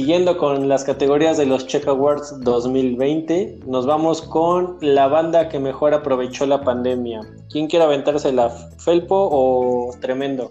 Siguiendo 0.00 0.36
con 0.36 0.68
las 0.68 0.84
categorías 0.84 1.38
de 1.38 1.46
los 1.46 1.66
Check 1.66 1.88
Awards 1.88 2.40
2020, 2.42 3.60
nos 3.66 3.86
vamos 3.86 4.20
con 4.20 4.76
la 4.82 5.08
banda 5.08 5.48
que 5.48 5.58
mejor 5.58 5.94
aprovechó 5.94 6.44
la 6.44 6.60
pandemia. 6.60 7.22
¿Quién 7.50 7.66
quiere 7.66 7.86
aventarse 7.86 8.30
la 8.30 8.50
Felpo 8.50 9.16
o 9.32 9.96
Tremendo? 10.02 10.50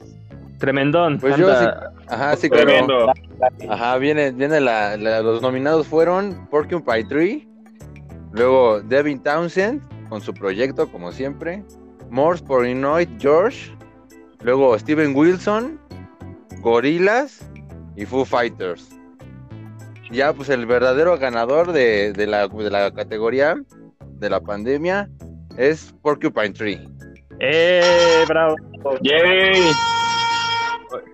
Tremendón. 0.57 1.19
Pues 1.19 1.37
yo 1.37 1.47
anda. 1.47 1.93
Ajá, 2.07 2.35
sí, 2.35 2.49
claro. 2.49 2.65
Tremendo. 2.65 3.05
Ajá, 3.69 3.99
viene, 3.99 4.31
viene 4.31 4.59
la, 4.59 4.97
la- 4.97 5.21
los 5.21 5.43
nominados 5.43 5.85
fueron 5.85 6.47
Porcupine 6.49 7.03
Tree, 7.03 7.47
luego 8.31 8.81
Devin 8.81 9.21
Townsend 9.21 9.79
con 10.09 10.21
su 10.21 10.33
proyecto, 10.33 10.91
como 10.91 11.11
siempre, 11.11 11.63
Morse 12.09 12.43
Porinoid 12.43 13.09
George, 13.19 13.71
luego 14.41 14.75
Steven 14.79 15.15
Wilson, 15.15 15.79
Gorillaz 16.61 17.41
y 17.95 18.07
Foo 18.07 18.25
Fighters. 18.25 18.89
Ya, 20.11 20.33
pues 20.33 20.49
el 20.49 20.65
verdadero 20.65 21.17
ganador 21.17 21.71
de, 21.71 22.13
de 22.13 22.27
la, 22.27 22.47
de 22.47 22.69
la 22.69 22.91
categoría 22.91 23.55
de 24.19 24.29
la 24.29 24.39
pandemia 24.39 25.09
es 25.57 25.93
Porcupine 26.01 26.51
Tree. 26.51 26.87
¡Eh, 27.39 28.23
bravo! 28.27 28.55
Yay. 29.01 29.71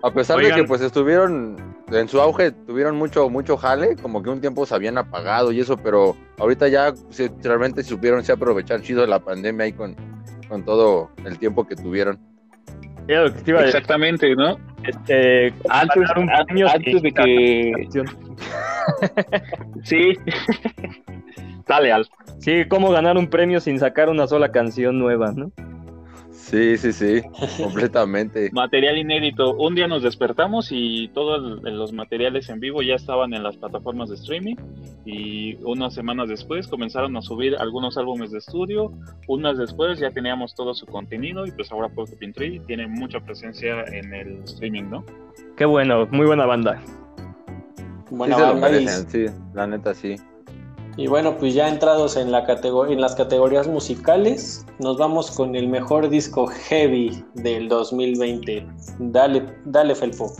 A 0.02 0.10
pesar 0.12 0.38
Oigan. 0.38 0.56
de 0.56 0.62
que 0.62 0.68
pues 0.68 0.80
estuvieron 0.80 1.56
en 1.90 2.08
su 2.08 2.20
auge, 2.20 2.52
tuvieron 2.52 2.96
mucho 2.96 3.28
mucho 3.28 3.56
jale, 3.56 3.96
como 3.96 4.22
que 4.22 4.30
un 4.30 4.40
tiempo 4.40 4.64
se 4.66 4.74
habían 4.74 4.98
apagado 4.98 5.52
y 5.52 5.60
eso, 5.60 5.76
pero 5.76 6.16
ahorita 6.38 6.68
ya 6.68 6.92
se- 7.10 7.30
realmente 7.42 7.82
supieron 7.82 8.22
se 8.24 8.32
aprovechar 8.32 8.80
chido 8.82 9.00
de 9.00 9.08
la 9.08 9.18
pandemia 9.18 9.64
ahí 9.64 9.72
con, 9.72 9.96
con 10.48 10.64
todo 10.64 11.10
el 11.24 11.38
tiempo 11.38 11.66
que 11.66 11.74
tuvieron. 11.76 12.18
Exactamente, 13.66 14.34
¿no? 14.36 14.56
Este, 14.84 15.52
Antes, 15.68 16.08
antes 16.70 16.92
sin 16.92 17.02
de 17.02 17.12
que. 17.12 17.88
Sí. 19.84 20.14
Dale, 21.66 21.92
Al. 21.92 22.06
Sí, 22.38 22.64
cómo 22.68 22.90
ganar 22.90 23.16
un 23.16 23.28
premio 23.28 23.60
sin 23.60 23.78
sacar 23.78 24.08
una 24.08 24.26
sola 24.26 24.50
canción 24.52 24.98
nueva, 24.98 25.32
¿no? 25.32 25.52
Sí, 26.52 26.76
sí, 26.76 26.92
sí, 26.92 27.22
completamente. 27.62 28.50
Material 28.52 28.98
inédito. 28.98 29.54
Un 29.54 29.74
día 29.74 29.86
nos 29.86 30.02
despertamos 30.02 30.68
y 30.70 31.08
todos 31.14 31.62
los 31.62 31.92
materiales 31.92 32.48
en 32.48 32.60
vivo 32.60 32.82
ya 32.82 32.94
estaban 32.94 33.32
en 33.32 33.42
las 33.42 33.56
plataformas 33.56 34.08
de 34.08 34.16
streaming 34.16 34.56
y 35.06 35.54
unas 35.62 35.94
semanas 35.94 36.28
después 36.28 36.68
comenzaron 36.68 37.16
a 37.16 37.22
subir 37.22 37.56
algunos 37.56 37.96
álbumes 37.96 38.32
de 38.32 38.38
estudio. 38.38 38.92
Unas 39.28 39.56
después 39.56 39.98
ya 39.98 40.10
teníamos 40.10 40.54
todo 40.54 40.74
su 40.74 40.84
contenido 40.84 41.46
y 41.46 41.52
pues 41.52 41.70
ahora 41.70 41.88
Porcupine 41.88 42.32
Tree 42.32 42.60
tiene 42.66 42.86
mucha 42.86 43.20
presencia 43.20 43.84
en 43.84 44.12
el 44.12 44.42
streaming, 44.42 44.90
¿no? 44.90 45.04
Qué 45.56 45.64
bueno, 45.64 46.06
muy 46.10 46.26
buena 46.26 46.44
banda. 46.44 46.82
Buena 48.12 48.36
sí 48.36 48.40
se 48.42 48.46
lo 48.46 48.52
banda 48.52 48.68
y- 48.68 48.72
merecen, 48.84 49.10
sí, 49.10 49.26
la 49.54 49.66
neta 49.66 49.94
sí. 49.94 50.16
Y 50.98 51.06
bueno, 51.06 51.38
pues 51.38 51.54
ya 51.54 51.68
entrados 51.68 52.18
en, 52.18 52.30
la 52.30 52.44
en 52.44 53.00
las 53.00 53.14
categorías 53.14 53.66
musicales, 53.66 54.66
nos 54.78 54.98
vamos 54.98 55.30
con 55.30 55.56
el 55.56 55.66
mejor 55.68 56.10
disco 56.10 56.46
heavy 56.46 57.24
del 57.34 57.68
2020. 57.68 58.66
Dale, 58.98 59.42
dale 59.64 59.94
Felpo. 59.94 60.30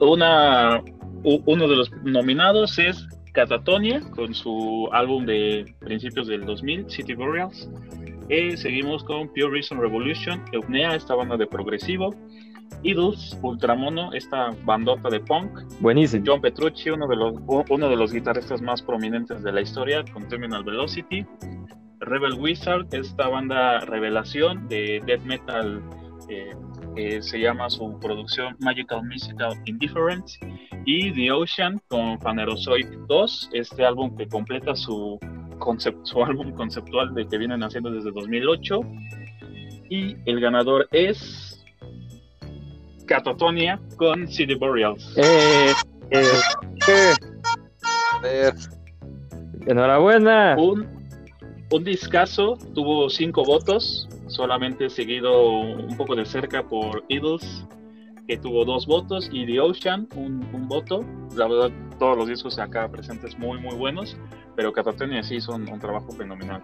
Una, 0.00 0.82
uno 1.22 1.68
de 1.68 1.76
los 1.76 1.92
nominados 2.02 2.78
es 2.78 3.06
Catatonia 3.32 4.00
con 4.12 4.32
su 4.32 4.88
álbum 4.92 5.26
de 5.26 5.74
principios 5.80 6.26
del 6.26 6.46
2000, 6.46 6.90
City 6.90 7.12
Burials. 7.12 7.68
Eh, 8.30 8.56
seguimos 8.56 9.04
con 9.04 9.28
Pure 9.28 9.50
Reason 9.50 9.78
Revolution, 9.78 10.42
Eupnea, 10.52 10.96
esta 10.96 11.14
banda 11.14 11.36
de 11.36 11.46
progresivo. 11.46 12.14
Idols, 12.82 13.38
Ultramono, 13.42 14.12
esta 14.12 14.52
bandota 14.64 15.08
de 15.08 15.20
punk. 15.20 15.50
Buenísimo. 15.80 16.24
John 16.26 16.40
Petrucci, 16.40 16.90
uno 16.90 17.06
de 17.08 17.16
los, 17.16 17.34
uno 17.68 17.88
de 17.88 17.96
los 17.96 18.12
guitarristas 18.12 18.60
más 18.62 18.82
prominentes 18.82 19.42
de 19.42 19.52
la 19.52 19.60
historia, 19.60 20.04
con 20.12 20.28
Terminal 20.28 20.62
Velocity. 20.64 21.26
Rebel 22.00 22.34
Wizard, 22.38 22.86
esta 22.92 23.28
banda 23.28 23.80
revelación 23.80 24.68
de 24.68 25.02
death 25.06 25.22
metal 25.22 25.82
eh, 26.28 27.22
se 27.22 27.40
llama 27.40 27.70
su 27.70 27.98
producción 28.00 28.56
Magical 28.60 29.02
Mystical 29.04 29.54
Indifference. 29.64 30.38
Y 30.84 31.12
The 31.12 31.32
Ocean 31.32 31.80
con 31.88 32.18
Phanerozoic 32.20 32.88
2, 33.08 33.50
este 33.54 33.84
álbum 33.84 34.16
que 34.16 34.28
completa 34.28 34.76
su, 34.76 35.18
concep- 35.58 35.98
su 36.04 36.22
álbum 36.22 36.52
conceptual 36.52 37.12
de 37.14 37.26
que 37.26 37.38
vienen 37.38 37.62
haciendo 37.64 37.90
desde 37.90 38.12
2008. 38.12 38.80
Y 39.90 40.16
el 40.26 40.40
ganador 40.40 40.88
es 40.92 41.55
Catatonia 43.06 43.80
con 43.96 44.28
City 44.28 44.54
Boreals. 44.54 45.16
Eh, 45.16 45.72
eh, 48.24 48.52
enhorabuena. 49.66 50.56
Un, 50.58 50.86
un 51.70 51.84
discazo, 51.84 52.58
tuvo 52.74 53.08
cinco 53.08 53.44
votos, 53.44 54.08
solamente 54.26 54.90
seguido 54.90 55.60
un 55.60 55.96
poco 55.96 56.14
de 56.14 56.24
cerca 56.26 56.62
por 56.62 57.04
Idols, 57.08 57.66
que 58.28 58.36
tuvo 58.36 58.64
dos 58.64 58.86
votos, 58.86 59.28
y 59.32 59.46
The 59.46 59.60
Ocean, 59.60 60.08
un, 60.16 60.48
un 60.52 60.68
voto. 60.68 61.04
La 61.34 61.46
verdad, 61.46 61.70
todos 61.98 62.16
los 62.16 62.28
discos 62.28 62.58
acá 62.58 62.88
presentes 62.88 63.38
muy, 63.38 63.58
muy 63.60 63.74
buenos, 63.76 64.16
pero 64.56 64.72
Catatonia 64.72 65.22
sí 65.22 65.36
hizo 65.36 65.54
un, 65.54 65.68
un 65.68 65.78
trabajo 65.78 66.10
fenomenal. 66.12 66.62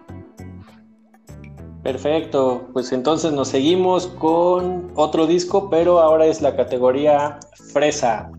Perfecto, 1.83 2.69
pues 2.71 2.91
entonces 2.93 3.33
nos 3.33 3.49
seguimos 3.49 4.07
con 4.07 4.89
otro 4.95 5.27
disco, 5.27 5.69
pero 5.69 5.99
ahora 5.99 6.25
es 6.25 6.41
la 6.41 6.55
categoría 6.55 7.39
Fresa, 7.73 8.31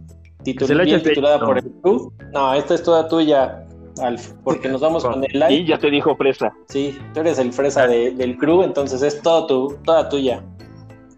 titul- 0.44 0.66
Se 0.66 0.74
le 0.74 0.84
bien 0.84 1.02
titulada 1.02 1.38
por 1.40 1.58
el 1.58 1.70
club. 1.82 2.12
No, 2.32 2.54
esta 2.54 2.74
es 2.74 2.82
toda 2.82 3.06
tuya, 3.06 3.66
Alf, 4.02 4.32
porque 4.44 4.68
nos 4.70 4.80
vamos 4.80 5.04
con 5.04 5.22
el 5.24 5.30
Y 5.30 5.38
live. 5.38 5.64
ya 5.66 5.78
te 5.78 5.90
dijo 5.90 6.16
Presa. 6.16 6.52
Sí, 6.68 6.98
tú 7.12 7.20
eres 7.20 7.38
el 7.38 7.52
Fresa 7.52 7.86
de- 7.86 8.12
del 8.12 8.38
crew, 8.38 8.62
entonces 8.62 9.02
es 9.02 9.20
todo 9.20 9.46
tu, 9.46 9.76
toda 9.84 10.08
tuya. 10.08 10.42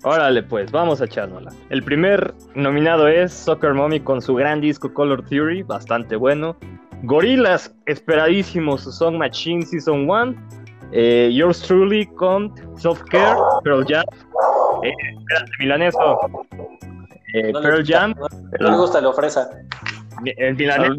Órale, 0.03 0.43
pues, 0.43 0.71
vamos 0.73 1.01
a 1.01 1.05
echárnosla. 1.05 1.53
El 1.71 1.83
primer 1.85 2.35
nominado 2.57 3.07
es 3.09 3.33
Soccer 3.33 3.73
Mommy 3.73 4.01
con 4.01 4.21
su 4.21 4.35
gran 4.35 4.61
disco 4.61 4.93
Color 4.93 5.25
Theory, 5.29 5.63
bastante 5.63 6.17
bueno. 6.17 6.57
Gorilas, 7.05 7.75
esperadísimo, 7.87 8.79
su 8.79 8.91
Song 8.91 9.17
Machine 9.17 9.63
Season 9.65 10.09
1. 10.11 10.35
Eh, 10.93 11.31
Yours 11.33 11.61
Truly 11.63 12.07
con 12.07 12.53
Self 12.79 13.03
Care, 13.11 13.37
Pearl 13.65 13.85
Jam. 13.89 14.05
Eh, 14.83 14.93
espérate, 15.19 15.51
milaneso. 15.59 16.19
Eh, 17.35 17.53
No 17.53 17.61
Pearl 17.61 17.79
gusta- 17.81 17.99
Jam, 17.99 18.15
No, 18.19 18.27
no 18.61 18.71
le 18.71 18.77
gusta 18.77 19.01
lo 19.01 19.13
Fresa. 19.13 19.51
el 20.25 20.57
milaneso, 20.57 20.95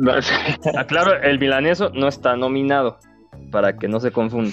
aclaro, 0.77 1.13
el 1.22 1.39
milaneso 1.39 1.89
no 1.94 2.08
está 2.08 2.36
nominado, 2.36 2.98
para 3.51 3.75
que 3.77 3.88
no 3.88 4.00
se 4.00 4.12
confunda. 4.12 4.51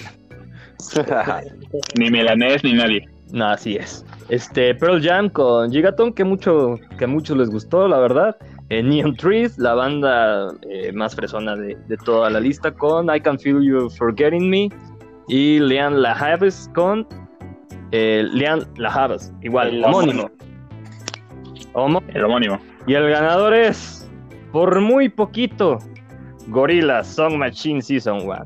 ni 1.97 2.09
Melanés 2.09 2.63
ni 2.63 2.73
nadie. 2.73 3.07
No, 3.31 3.47
así 3.47 3.75
es. 3.75 4.05
Este, 4.29 4.73
Pearl 4.75 5.01
Jam 5.03 5.29
con 5.29 5.71
Gigaton, 5.71 6.13
que 6.13 6.23
mucho, 6.23 6.75
que 6.97 7.05
a 7.05 7.07
muchos 7.07 7.35
les 7.37 7.49
gustó, 7.49 7.87
la 7.87 7.97
verdad. 7.99 8.37
Eh, 8.69 8.81
Neon 8.81 9.15
Trees, 9.15 9.57
la 9.59 9.73
banda 9.75 10.51
eh, 10.69 10.91
más 10.91 11.15
fresona 11.15 11.55
de, 11.55 11.75
de 11.87 11.97
toda 11.97 12.29
la 12.29 12.39
lista, 12.39 12.71
con 12.71 13.13
I 13.13 13.19
Can 13.21 13.37
Feel 13.39 13.61
You 13.61 13.89
Forgetting 13.91 14.49
Me. 14.49 14.69
Y 15.27 15.59
Leanne 15.59 15.97
Lajaves 15.99 16.69
con 16.75 17.07
eh, 17.91 18.23
Leanne 18.31 18.65
Lajaves, 18.77 19.33
igual, 19.41 19.69
El 19.69 19.83
homónimo. 19.85 20.29
Homo- 21.73 22.03
El 22.13 22.23
homónimo. 22.23 22.59
Y 22.87 22.93
el 22.93 23.09
ganador 23.09 23.53
es, 23.53 24.09
por 24.51 24.79
muy 24.81 25.09
poquito, 25.09 25.79
Gorilla 26.47 27.03
Song 27.03 27.35
Machine 27.35 27.81
Season 27.81 28.21
1. 28.27 28.45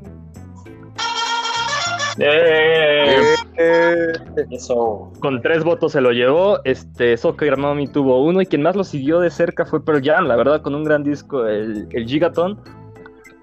¡Eh! 2.18 3.34
Eh, 3.56 4.12
Eso. 4.50 5.12
Con 5.20 5.40
tres 5.42 5.62
votos 5.64 5.92
se 5.92 6.00
lo 6.00 6.10
llevó. 6.12 6.58
Este 6.64 7.16
Soccer 7.16 7.56
Mommy 7.56 7.86
tuvo 7.88 8.24
uno 8.24 8.40
y 8.40 8.46
quien 8.46 8.62
más 8.62 8.74
lo 8.76 8.84
siguió 8.84 9.20
de 9.20 9.30
cerca 9.30 9.64
fue 9.64 9.84
Pearl 9.84 10.02
Jam, 10.04 10.26
la 10.26 10.36
verdad, 10.36 10.60
con 10.62 10.74
un 10.74 10.84
gran 10.84 11.02
disco, 11.04 11.46
el, 11.46 11.86
el 11.92 12.06
Gigaton, 12.06 12.58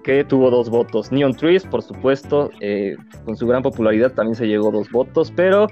que 0.08 0.24
tuvo 0.24 0.50
dos 0.50 0.70
votos. 0.70 1.12
Neon 1.12 1.34
Trees, 1.34 1.66
por 1.66 1.82
supuesto, 1.82 2.50
eh, 2.60 2.96
con 3.26 3.36
su 3.36 3.46
gran 3.46 3.62
popularidad 3.62 4.10
también 4.14 4.36
se 4.36 4.46
llegó 4.48 4.70
dos 4.70 4.90
votos, 4.90 5.30
pero 5.30 5.66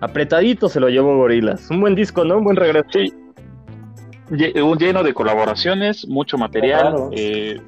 apretadito 0.00 0.68
se 0.68 0.78
lo 0.78 0.90
llevó 0.90 1.16
Gorilas. 1.16 1.70
Un 1.70 1.80
buen 1.80 1.94
disco, 1.94 2.22
¿no? 2.22 2.36
Un 2.36 2.44
buen 2.44 2.56
regreso. 2.56 2.86
Sí. 2.92 3.14
Lleno 4.30 5.02
de 5.02 5.14
colaboraciones, 5.14 6.06
mucho 6.06 6.36
material. 6.36 6.82
Claro. 6.82 7.10
eh, 7.12 7.62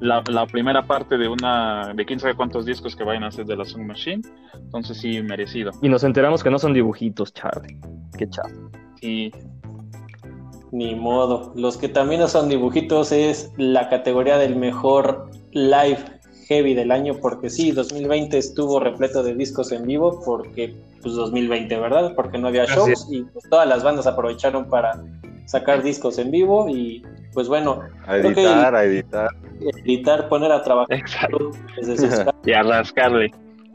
la, 0.00 0.22
la 0.30 0.46
primera 0.46 0.86
parte 0.86 1.18
de 1.18 1.28
una 1.28 1.92
de 1.94 2.06
quién 2.06 2.20
sabe 2.20 2.34
cuántos 2.34 2.64
discos 2.64 2.96
que 2.96 3.04
vayan 3.04 3.24
a 3.24 3.26
hacer 3.26 3.44
de 3.44 3.54
la 3.54 3.66
Song 3.66 3.82
Machine. 3.82 4.22
Entonces 4.54 4.96
sí, 4.96 5.20
merecido. 5.20 5.72
Y 5.82 5.90
nos 5.90 6.04
enteramos 6.04 6.42
que 6.42 6.50
no 6.50 6.58
son 6.58 6.72
dibujitos, 6.72 7.34
Charlie. 7.34 7.78
Qué 8.16 8.26
chato. 8.30 8.70
Sí, 8.98 9.30
Ni 10.72 10.94
modo. 10.94 11.52
Los 11.54 11.76
que 11.76 11.88
también 11.88 12.20
no 12.20 12.28
son 12.28 12.48
dibujitos 12.48 13.12
es 13.12 13.50
la 13.56 13.88
categoría 13.88 14.38
del 14.38 14.56
mejor 14.56 15.30
live 15.52 15.98
heavy 16.46 16.74
del 16.74 16.90
año, 16.92 17.14
porque 17.20 17.50
sí, 17.50 17.72
2020 17.72 18.38
estuvo 18.38 18.80
repleto 18.80 19.22
de 19.22 19.34
discos 19.34 19.70
en 19.72 19.86
vivo, 19.86 20.22
porque 20.24 20.74
pues 21.02 21.14
2020, 21.14 21.76
¿verdad? 21.78 22.12
Porque 22.16 22.38
no 22.38 22.48
había 22.48 22.64
shows 22.64 23.06
y 23.10 23.22
pues, 23.22 23.44
todas 23.50 23.68
las 23.68 23.82
bandas 23.84 24.06
aprovecharon 24.06 24.68
para 24.68 24.92
sacar 25.46 25.82
discos 25.82 26.18
en 26.18 26.30
vivo 26.30 26.68
y 26.68 27.02
pues 27.34 27.48
bueno, 27.48 27.80
a 28.06 28.18
Creo 28.18 28.34
que- 28.34 28.42
editar, 28.42 28.74
a 28.74 28.84
editar. 28.84 29.28
editar, 29.84 30.28
poner 30.28 30.50
a 30.52 30.62
trabajar 30.62 30.96
exacto. 30.98 31.50
desde 31.76 31.96
sus. 31.98 32.24
Y 32.46 32.52
a 32.52 32.62
rascarle. 32.62 33.30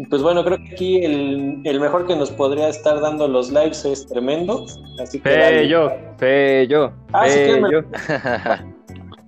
Pues 0.10 0.24
bueno, 0.24 0.44
creo 0.44 0.58
que 0.58 0.72
aquí 0.74 1.06
el, 1.06 1.62
el 1.66 1.80
mejor 1.80 2.08
que 2.08 2.16
nos 2.16 2.32
podría 2.32 2.68
estar 2.68 3.00
dando 3.00 3.28
los 3.28 3.52
lives 3.52 3.86
es 3.86 4.08
tremendo. 4.08 4.66
Así 5.02 5.20
que 5.20 5.30
dale. 5.30 5.60
Fello, 5.60 5.92
Fello, 6.18 6.94
Ah, 7.14 7.28
sí, 7.30 7.38
que 7.40 7.62
me- 7.62 7.70
Fello. 7.70 7.86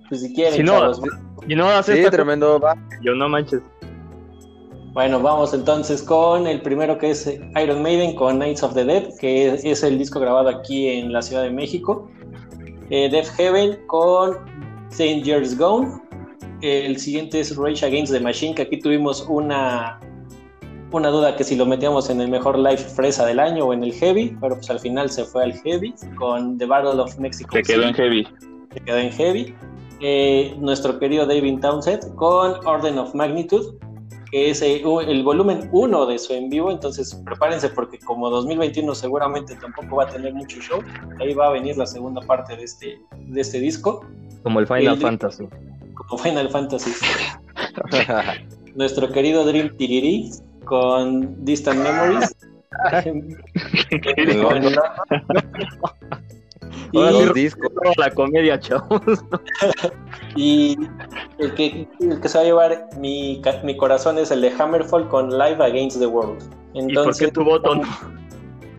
pues 0.08 0.20
si 0.22 0.34
quieren, 0.34 0.54
Si 0.54 0.62
no, 0.64 0.72
chavos. 0.80 1.00
Y 1.48 1.54
no 1.54 1.68
haces 1.68 2.04
Sí, 2.04 2.10
tremendo. 2.10 2.58
Va. 2.58 2.74
Yo 3.02 3.14
no 3.14 3.28
manches. 3.28 3.60
Bueno, 4.92 5.20
vamos 5.20 5.52
entonces 5.54 6.02
con 6.02 6.46
el 6.46 6.62
primero 6.62 6.96
que 6.98 7.10
es 7.10 7.26
Iron 7.62 7.82
Maiden 7.82 8.14
con 8.16 8.36
Knights 8.36 8.62
of 8.62 8.74
the 8.74 8.84
Dead, 8.84 9.08
que 9.20 9.48
es, 9.48 9.64
es 9.64 9.82
el 9.84 9.98
disco 9.98 10.18
grabado 10.20 10.48
aquí 10.48 10.88
en 10.88 11.12
la 11.12 11.20
Ciudad 11.22 11.42
de 11.42 11.50
México. 11.50 12.10
Eh, 12.90 13.08
Death 13.10 13.28
Heaven 13.36 13.78
con 13.86 14.36
Saint 14.88 15.22
Years 15.24 15.56
Gone. 15.56 16.00
El 16.62 16.96
siguiente 16.98 17.38
es 17.40 17.54
Rage 17.56 17.84
Against 17.84 18.12
the 18.12 18.20
Machine, 18.20 18.54
que 18.54 18.62
aquí 18.62 18.78
tuvimos 18.80 19.26
una, 19.28 20.00
una 20.92 21.08
duda 21.08 21.36
que 21.36 21.44
si 21.44 21.56
lo 21.56 21.66
metíamos 21.66 22.08
en 22.10 22.20
el 22.20 22.28
mejor 22.28 22.58
live 22.58 22.76
fresa 22.78 23.26
del 23.26 23.40
año 23.40 23.66
o 23.66 23.72
en 23.72 23.82
el 23.84 23.92
heavy, 23.92 24.36
pero 24.40 24.54
pues 24.56 24.70
al 24.70 24.80
final 24.80 25.10
se 25.10 25.24
fue 25.24 25.44
al 25.44 25.52
heavy 25.60 25.94
con 26.16 26.56
The 26.58 26.66
Battle 26.66 27.00
of 27.00 27.18
Mexico. 27.18 27.50
Se 27.56 27.62
quedó 27.62 27.82
en 27.82 27.94
heavy. 27.94 28.26
se 28.72 28.80
quedó 28.80 28.96
en 28.98 29.10
heavy. 29.12 29.54
Eh, 30.00 30.54
nuestro 30.58 30.98
querido 30.98 31.26
David 31.26 31.60
Townsend 31.60 32.14
con 32.16 32.54
Order 32.66 32.96
of 32.98 33.14
Magnitude, 33.14 33.66
que 34.30 34.50
es 34.50 34.60
eh, 34.62 34.82
el 35.08 35.22
volumen 35.24 35.68
1 35.72 36.06
de 36.06 36.18
su 36.18 36.34
en 36.34 36.50
vivo. 36.50 36.70
Entonces, 36.70 37.14
prepárense 37.24 37.68
porque, 37.70 37.98
como 37.98 38.28
2021 38.30 38.94
seguramente 38.94 39.54
tampoco 39.56 39.96
va 39.96 40.04
a 40.04 40.08
tener 40.08 40.34
mucho 40.34 40.60
show, 40.60 40.80
ahí 41.20 41.32
va 41.34 41.48
a 41.48 41.50
venir 41.50 41.76
la 41.78 41.86
segunda 41.86 42.20
parte 42.20 42.56
de 42.56 42.64
este, 42.64 42.98
de 43.16 43.40
este 43.40 43.58
disco, 43.58 44.04
Como 44.42 44.60
el 44.60 44.66
Final 44.66 44.94
El- 44.94 45.00
Fantasy. 45.00 45.48
como 45.94 46.18
Final 46.22 46.48
Fantasy. 46.50 46.90
Nuestro 48.74 49.10
querido 49.10 49.44
Dream 49.44 49.74
Tiriri 49.76 50.30
con 50.66 51.42
Distant 51.44 51.78
Memories. 51.80 52.36
y, 56.92 56.98
Los 56.98 57.32
discos. 57.34 57.70
La 57.96 58.10
comedia, 58.10 58.58
chavos. 58.60 59.00
Y 60.38 60.76
el 61.38 61.54
que, 61.54 61.88
el 61.98 62.20
que 62.20 62.28
se 62.28 62.36
va 62.36 62.42
a 62.42 62.46
llevar 62.46 62.88
mi, 62.98 63.40
mi 63.64 63.74
corazón 63.78 64.18
es 64.18 64.30
el 64.30 64.42
de 64.42 64.50
Hammerfall 64.50 65.08
con 65.08 65.30
Live 65.30 65.64
Against 65.64 65.98
the 65.98 66.06
World. 66.06 66.42
¿Y 66.74 66.80
por 66.80 66.88
Entonces, 66.90 67.26
qué 67.28 67.32
tu 67.32 67.42
voto 67.42 67.74
no? 67.76 67.82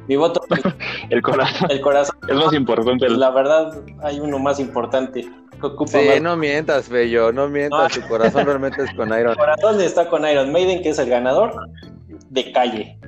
mi 0.08 0.16
voto, 0.18 0.42
El 1.10 1.22
corazón. 1.24 1.72
el 1.72 1.82
corazón, 1.82 2.16
Es 2.30 2.36
más 2.36 2.54
importante. 2.54 3.10
la 3.10 3.32
verdad, 3.32 3.82
hay 4.04 4.20
uno 4.20 4.38
más 4.38 4.60
importante 4.60 5.28
ocupa 5.62 5.92
Sí, 5.92 6.06
más. 6.08 6.22
no 6.22 6.38
mientas, 6.38 6.88
Fello, 6.88 7.32
no 7.32 7.48
mientas. 7.50 7.94
Tu 7.94 8.02
corazón 8.08 8.46
realmente 8.46 8.84
es 8.84 8.94
con 8.94 9.08
Iron. 9.10 9.32
El 9.32 9.38
corazón 9.38 9.82
está 9.82 10.08
con 10.10 10.26
Iron 10.28 10.52
Maiden, 10.52 10.82
que 10.84 10.90
es 10.90 11.00
el 11.00 11.10
ganador 11.10 11.54
de 12.30 12.52
calle. 12.52 13.00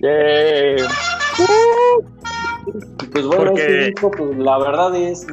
¡Yay! 0.00 0.76
Y 3.02 3.06
Pues 3.06 3.26
bueno, 3.26 3.44
Porque- 3.46 3.60
este 3.62 3.84
disco, 3.90 4.10
pues, 4.10 4.36
la 4.38 4.58
verdad 4.58 4.94
es 4.94 5.26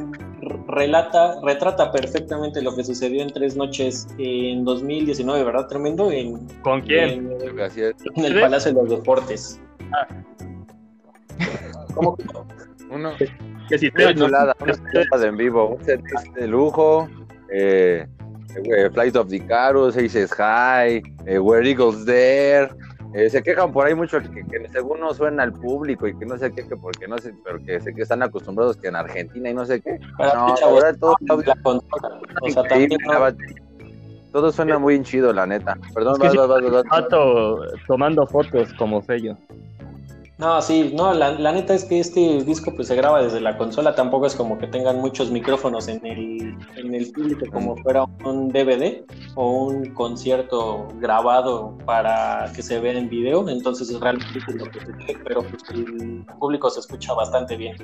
relata, 0.68 1.36
retrata 1.42 1.90
perfectamente 1.90 2.60
lo 2.60 2.74
que 2.76 2.84
sucedió 2.84 3.22
en 3.22 3.32
tres 3.32 3.56
noches 3.56 4.06
en 4.18 4.64
2019, 4.64 5.42
¿verdad? 5.44 5.66
Tremendo, 5.68 6.10
en, 6.10 6.46
¿Con 6.62 6.82
quién? 6.82 7.30
en- 7.32 7.32
el. 8.24 8.40
Palacio 8.40 8.72
de 8.72 8.82
los 8.82 8.90
Deportes. 8.90 9.60
¿Cómo 11.94 12.16
que 12.16 12.24
no? 12.24 12.46
Uno, 12.90 13.12
Que 13.68 13.78
si 13.78 13.88
una 13.94 14.06
te 14.06 14.14
chulada, 14.14 14.56
una 14.60 14.74
chulada 14.74 15.18
de 15.18 15.26
en 15.26 15.36
vivo. 15.36 15.68
Un 15.68 15.84
set 15.84 16.02
de 16.34 16.46
lujo. 16.46 17.08
Eh, 17.50 18.06
eh, 18.56 18.90
Flight 18.92 19.16
of 19.16 19.28
the 19.28 19.36
Icarus, 19.36 19.96
Aces 19.96 20.32
High, 20.32 21.02
eh, 21.26 21.38
Where 21.38 21.68
Eagles 21.68 22.04
There. 22.04 22.68
Eh, 23.14 23.30
se 23.30 23.42
quejan 23.42 23.72
por 23.72 23.86
ahí 23.86 23.94
mucho 23.94 24.20
que, 24.20 24.28
que 24.28 24.68
según 24.72 24.98
no 24.98 25.14
suena 25.14 25.44
al 25.44 25.52
público 25.52 26.08
y 26.08 26.18
que 26.18 26.26
no 26.26 26.36
sé 26.36 26.50
qué, 26.52 26.66
que 26.66 26.76
porque 26.76 27.06
no 27.06 27.16
sé, 27.18 27.32
pero 27.44 27.64
que 27.64 27.80
sé 27.80 27.94
que 27.94 28.02
están 28.02 28.24
acostumbrados 28.24 28.76
que 28.76 28.88
en 28.88 28.96
Argentina 28.96 29.50
y 29.50 29.54
no 29.54 29.64
sé 29.64 29.80
qué. 29.80 30.00
Para 30.18 30.34
No, 30.34 30.74
verdad, 30.74 30.96
todo, 30.98 31.16
la 31.46 31.54
consola. 31.62 32.20
O 32.42 32.50
sea, 32.50 33.34
todo 34.32 34.50
suena 34.50 34.80
muy 34.80 35.00
chido, 35.02 35.32
la 35.32 35.46
neta. 35.46 35.78
Perdón, 35.94 36.20
Es 36.20 36.32
que 36.32 36.38
vas, 36.38 36.48
vas, 36.48 36.62
vas, 36.62 36.62
vas, 36.62 36.72
vas. 36.72 37.02
Pato 37.02 37.60
tomando 37.86 38.26
fotos 38.26 38.74
como 38.74 39.00
Fello. 39.00 39.36
No, 40.36 40.60
sí, 40.60 40.92
no, 40.94 41.14
la, 41.14 41.32
la 41.38 41.52
neta 41.52 41.74
es 41.74 41.84
que 41.84 42.00
este 42.00 42.42
disco 42.42 42.74
pues 42.74 42.88
se 42.88 42.96
graba 42.96 43.22
desde 43.22 43.40
la 43.40 43.56
consola, 43.56 43.94
tampoco 43.94 44.26
es 44.26 44.34
como 44.34 44.58
que 44.58 44.66
tengan 44.66 44.98
muchos 44.98 45.30
micrófonos 45.30 45.86
en 45.86 46.04
el, 46.04 46.58
en 46.74 46.94
el 46.94 47.12
público 47.12 47.46
como 47.52 47.76
fuera 47.76 48.04
un 48.24 48.48
DVD 48.48 49.04
o 49.36 49.66
un 49.66 49.94
concierto 49.94 50.88
grabado 50.96 51.78
para 51.86 52.50
que 52.52 52.62
se 52.62 52.80
vea 52.80 52.98
en 52.98 53.08
video, 53.08 53.48
entonces 53.48 53.90
es 53.90 54.00
realmente 54.00 54.40
lo 54.54 54.68
que 54.72 54.80
se 54.80 54.92
ve, 54.92 55.18
pero 55.24 55.42
pues 55.42 55.62
el 55.72 56.26
público 56.40 56.68
se 56.68 56.80
escucha 56.80 57.14
bastante 57.14 57.56
bien. 57.56 57.76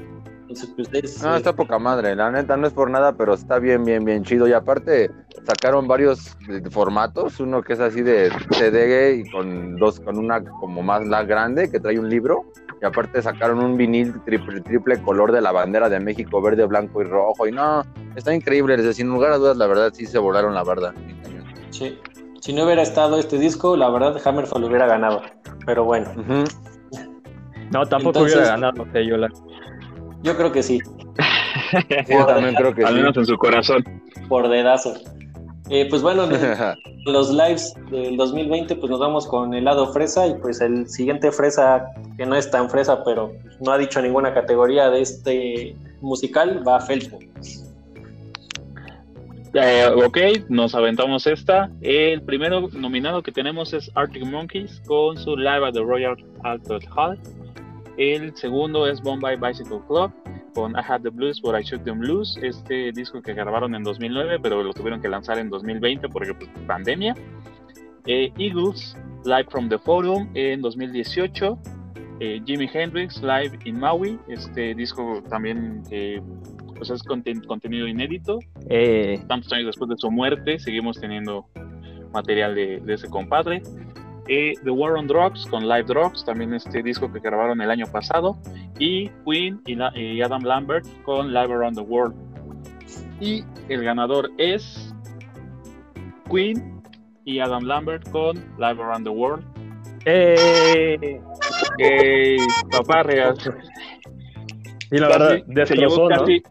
Entonces 0.50 0.72
pues 0.74 0.88
es, 0.92 1.22
No, 1.22 1.36
está 1.36 1.54
poca 1.54 1.78
madre, 1.78 2.16
la 2.16 2.32
neta 2.32 2.56
no 2.56 2.66
es 2.66 2.72
por 2.72 2.90
nada, 2.90 3.12
pero 3.12 3.34
está 3.34 3.60
bien, 3.60 3.84
bien, 3.84 4.04
bien 4.04 4.24
chido. 4.24 4.48
Y 4.48 4.52
aparte 4.52 5.08
sacaron 5.46 5.86
varios 5.86 6.36
eh, 6.48 6.60
formatos, 6.70 7.38
uno 7.38 7.62
que 7.62 7.74
es 7.74 7.80
así 7.80 8.02
de 8.02 8.32
CD 8.50 9.14
y 9.14 9.30
con 9.30 9.76
dos, 9.76 10.00
con 10.00 10.18
una 10.18 10.42
como 10.42 10.82
más 10.82 11.06
la 11.06 11.22
grande 11.22 11.70
que 11.70 11.78
trae 11.78 12.00
un 12.00 12.10
libro. 12.10 12.39
Y 12.83 12.85
aparte 12.85 13.20
sacaron 13.22 13.59
un 13.62 13.76
vinil 13.76 14.20
triple, 14.24 14.61
triple 14.62 15.00
color 15.03 15.33
de 15.33 15.40
la 15.40 15.53
bandera 15.53 15.88
de 15.88 16.00
México, 16.00 16.40
verde, 16.40 16.64
blanco 16.66 17.03
y 17.03 17.05
rojo. 17.05 17.46
Y 17.46 17.53
no, 17.53 17.83
está 18.16 18.35
increíble, 18.35 18.76
desde 18.76 18.94
sin 18.94 19.09
lugar 19.09 19.33
a 19.33 19.37
dudas, 19.37 19.57
la 19.57 19.66
verdad 19.66 19.92
sí 19.92 20.07
se 20.07 20.18
volaron 20.18 20.55
la 20.55 20.64
verdad. 20.64 20.94
sí. 21.70 21.98
Si 22.40 22.55
no 22.55 22.64
hubiera 22.64 22.81
estado 22.81 23.18
este 23.18 23.38
disco, 23.38 23.76
la 23.76 23.90
verdad 23.90 24.16
Hammerfall 24.24 24.64
hubiera 24.64 24.87
ganado, 24.87 25.20
pero 25.66 25.85
bueno. 25.85 26.11
No, 27.70 27.85
tampoco 27.87 28.20
Entonces- 28.20 28.37
hubiera 28.38 28.50
ganado 28.53 28.87
yo 30.22 30.37
creo 30.37 30.53
que 30.53 30.62
sí. 30.62 30.81
Sí, 31.70 32.12
yo 32.14 32.26
también 32.26 32.55
creo 32.55 32.74
que 32.74 32.83
Al 32.85 32.94
sí. 32.94 32.94
menos 33.00 33.16
en 33.16 33.26
su 33.26 33.37
corazón. 33.37 33.85
por 34.29 34.48
dedazo. 34.48 34.94
Eh, 35.70 35.87
pues 35.88 36.02
bueno, 36.02 36.28
los 37.06 37.30
lives 37.30 37.74
del 37.90 38.16
2020, 38.16 38.74
pues 38.74 38.90
nos 38.90 38.98
vamos 38.98 39.26
con 39.28 39.54
el 39.54 39.64
lado 39.64 39.92
fresa 39.92 40.26
y 40.26 40.35
pues 40.35 40.61
el 40.61 40.88
siguiente 40.88 41.30
fresa, 41.30 41.87
que 42.16 42.26
no 42.26 42.35
es 42.35 42.50
tan 42.50 42.68
fresa, 42.68 43.04
pero 43.04 43.33
no 43.61 43.70
ha 43.70 43.78
dicho 43.78 44.02
ninguna 44.02 44.35
categoría 44.35 44.90
de 44.90 45.00
este 45.00 45.76
musical, 46.00 46.66
va 46.66 46.76
a 46.76 46.80
Felpo. 46.80 47.20
Eh, 49.54 49.87
ok, 50.04 50.48
nos 50.48 50.74
aventamos 50.74 51.28
esta. 51.28 51.70
El 51.83 52.22
primero 52.22 52.68
nominado 52.72 53.22
que 53.22 53.30
tenemos 53.30 53.72
es 53.72 53.90
Arctic 53.94 54.24
Monkeys 54.24 54.80
con 54.87 55.16
su 55.16 55.37
Live 55.37 55.66
at 55.66 55.72
the 55.72 55.83
Royal 55.83 56.16
Albert 56.42 56.85
Hall. 56.96 57.18
El 57.96 58.37
segundo 58.37 58.88
es 58.88 59.00
Bombay 59.02 59.37
Bicycle 59.37 59.80
Club 59.87 60.12
con 60.54 60.72
I 60.72 60.82
Had 60.86 61.02
the 61.02 61.10
Blues, 61.10 61.40
But 61.40 61.54
I 61.58 61.62
Shook 61.62 61.84
Them 61.84 62.00
Loose, 62.00 62.38
este 62.46 62.92
disco 62.92 63.20
que 63.22 63.32
grabaron 63.34 63.74
en 63.74 63.82
2009, 63.82 64.38
pero 64.42 64.62
lo 64.62 64.72
tuvieron 64.72 65.00
que 65.00 65.08
lanzar 65.08 65.38
en 65.38 65.50
2020 65.50 66.08
porque 66.08 66.34
pues, 66.34 66.50
pandemia. 66.66 67.14
Eh, 68.06 68.32
Eagles, 68.38 68.96
Live 69.24 69.46
from 69.50 69.68
the 69.68 69.78
Forum 69.78 70.28
en 70.34 70.62
2018. 70.62 71.58
Eh, 72.20 72.40
Jimi 72.44 72.68
Hendrix, 72.72 73.22
Live 73.22 73.58
in 73.64 73.78
Maui, 73.78 74.18
este 74.28 74.74
disco 74.74 75.22
también 75.30 75.82
que 75.88 76.22
pues, 76.76 76.90
es 76.90 77.02
conten- 77.04 77.44
contenido 77.46 77.86
inédito. 77.86 78.38
Eh, 78.68 79.22
Tantos 79.28 79.52
años 79.52 79.66
después 79.66 79.88
de 79.90 79.96
su 79.96 80.10
muerte, 80.10 80.58
seguimos 80.58 81.00
teniendo 81.00 81.46
material 82.12 82.54
de, 82.54 82.80
de 82.80 82.94
ese 82.94 83.08
compadre. 83.08 83.62
Eh, 84.33 84.53
The 84.62 84.71
War 84.71 84.97
on 84.97 85.09
Drugs 85.09 85.45
con 85.47 85.69
Live 85.69 85.85
Drugs, 85.88 86.25
también 86.25 86.55
este 86.55 86.85
disco 86.85 87.12
que 87.12 87.19
grabaron 87.19 87.61
el 87.61 87.69
año 87.69 87.87
pasado. 87.90 88.37
Y 88.79 89.09
Queen 89.27 89.61
y, 89.66 89.75
la- 89.75 89.93
y 89.99 90.23
Adam 90.23 90.43
Lambert 90.45 90.87
con 91.03 91.33
Live 91.35 91.53
Around 91.53 91.77
the 91.77 91.83
World. 91.83 92.14
Y 93.21 93.43
el 93.69 93.83
ganador 93.83 94.31
es 94.38 94.95
Queen 96.31 96.81
y 97.25 97.40
Adam 97.40 97.64
Lambert 97.64 98.09
con 98.11 98.37
Live 98.59 98.81
Around 98.83 99.05
the 99.05 99.11
World. 99.11 99.45
eh, 100.07 101.21
¡Ey! 101.79 102.38
Papá 102.71 103.03
real. 103.03 103.35
y 104.93 104.99
la 104.99 105.09
verdad, 105.09 105.29
Casi- 105.31 105.45
se 105.47 105.55
destrozó, 105.55 106.09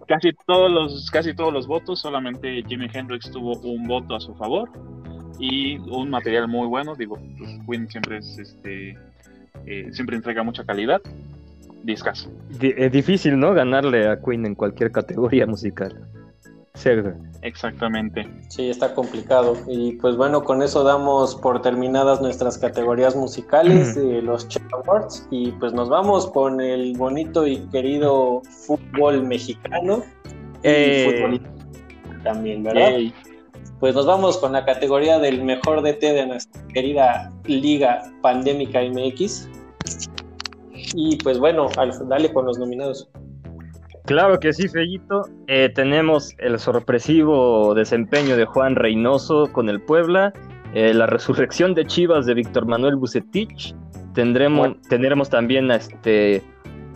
casi 0.08 0.32
todos 0.46 0.72
los 0.72 1.10
casi 1.12 1.34
todos 1.34 1.52
los 1.54 1.66
votos 1.68 2.00
solamente 2.02 2.62
Jimi 2.68 2.88
Hendrix 2.94 3.32
tuvo 3.32 3.58
un 3.62 3.88
voto 3.88 4.16
a 4.16 4.20
su 4.20 4.34
favor 4.36 4.70
y 5.40 5.78
un 5.78 6.10
material 6.10 6.48
muy 6.48 6.68
bueno 6.68 6.96
digo 6.96 7.18
pues, 7.38 7.58
Queen 7.68 7.88
siempre 7.90 8.18
es 8.18 8.38
este 8.38 8.98
eh, 9.66 9.88
siempre 9.92 10.16
entrega 10.16 10.44
mucha 10.44 10.64
calidad 10.66 11.02
discas 11.84 12.30
Di- 12.60 12.74
Es 12.78 12.92
difícil, 12.92 13.40
¿no? 13.40 13.54
Ganarle 13.54 14.08
a 14.08 14.20
Queen 14.22 14.46
en 14.46 14.54
cualquier 14.56 14.92
categoría 14.92 15.46
musical. 15.48 15.96
Sí, 16.74 16.90
güey. 16.96 17.14
exactamente 17.42 18.28
Sí, 18.50 18.70
está 18.70 18.94
complicado. 18.94 19.56
Y 19.68 19.94
pues 19.94 20.16
bueno, 20.18 20.44
con 20.44 20.62
eso 20.62 20.84
damos 20.84 21.36
por 21.36 21.62
terminadas 21.62 22.22
nuestras 22.22 22.58
categorías 22.58 23.16
musicales 23.16 23.96
de 23.96 24.22
los 24.22 24.48
Check 24.50 24.64
Awards. 24.74 25.28
Y 25.32 25.52
pues 25.54 25.74
nos 25.74 25.90
vamos 25.90 26.30
con 26.32 26.60
el 26.62 26.96
bonito 26.98 27.48
y 27.48 27.58
querido 27.72 28.42
fútbol 28.66 29.24
mexicano. 29.26 30.04
Y 30.62 30.64
Eh. 30.64 31.42
también, 32.24 32.64
¿verdad? 32.64 32.92
Yay. 32.92 33.14
Pues 33.80 33.96
nos 33.96 34.06
vamos 34.06 34.38
con 34.38 34.52
la 34.52 34.66
categoría 34.66 35.20
del 35.20 35.44
mejor 35.44 35.82
DT 35.82 36.02
de 36.02 36.28
nuestra 36.28 36.62
querida 36.74 37.32
Liga 37.46 38.04
Pandémica 38.22 38.82
MX. 38.82 39.50
Y 40.94 41.18
pues 41.18 41.40
bueno, 41.40 41.70
dale 42.08 42.34
con 42.34 42.46
los 42.46 42.60
nominados. 42.60 43.10
Claro 44.06 44.40
que 44.40 44.52
sí, 44.52 44.68
Fellito. 44.68 45.30
Eh, 45.48 45.70
tenemos 45.74 46.34
el 46.40 46.60
sorpresivo 46.60 47.74
desempeño 47.74 48.36
de 48.36 48.46
Juan 48.46 48.76
Reynoso 48.76 49.50
con 49.54 49.70
el 49.70 49.80
Puebla, 49.80 50.34
eh, 50.74 50.94
la 50.94 51.06
resurrección 51.06 51.74
de 51.74 51.86
Chivas 51.86 52.26
de 52.26 52.34
Víctor 52.34 52.66
Manuel 52.66 52.96
Bucetich. 52.96 53.76
Tendremos, 54.14 54.82
tendremos 54.90 55.30
también 55.30 55.72
a 55.72 55.76
este, 55.76 56.44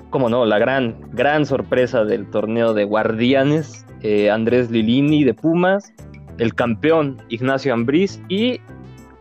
cómo 0.09 0.27
no, 0.27 0.43
la 0.45 0.59
gran, 0.59 0.97
gran 1.11 1.45
sorpresa 1.45 2.03
del 2.03 2.29
torneo 2.29 2.73
de 2.73 2.83
Guardianes, 2.83 3.85
eh, 4.01 4.31
Andrés 4.31 4.71
Lilini 4.71 5.23
de 5.23 5.33
Pumas, 5.33 5.93
el 6.37 6.53
campeón 6.55 7.21
Ignacio 7.29 7.73
Ambriz 7.73 8.19
y 8.29 8.59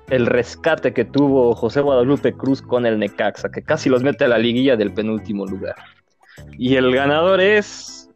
el 0.09 0.27
rescate 0.27 0.93
que 0.93 1.05
tuvo 1.05 1.55
José 1.55 1.81
Guadalupe 1.81 2.33
Cruz 2.35 2.61
con 2.63 2.85
el 2.87 2.99
Necaxa, 2.99 3.51
que 3.51 3.63
casi 3.63 3.89
los 3.89 4.03
mete 4.03 4.25
a 4.25 4.29
la 4.29 4.39
liguilla 4.39 4.77
del 4.77 4.93
penúltimo 4.93 5.47
lugar. 5.47 5.75
Y 6.59 6.77
el 6.77 6.95
ganador 6.95 7.41
es. 7.41 8.11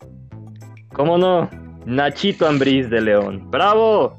¿Cómo 0.92 1.16
no? 1.18 1.48
Nachito 1.84 2.46
Ambriz 2.46 2.90
de 2.90 3.00
León. 3.00 3.50
¡Bravo! 3.50 4.18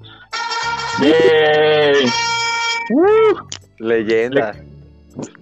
Yay. 1.02 2.06
Leyenda. 3.80 4.56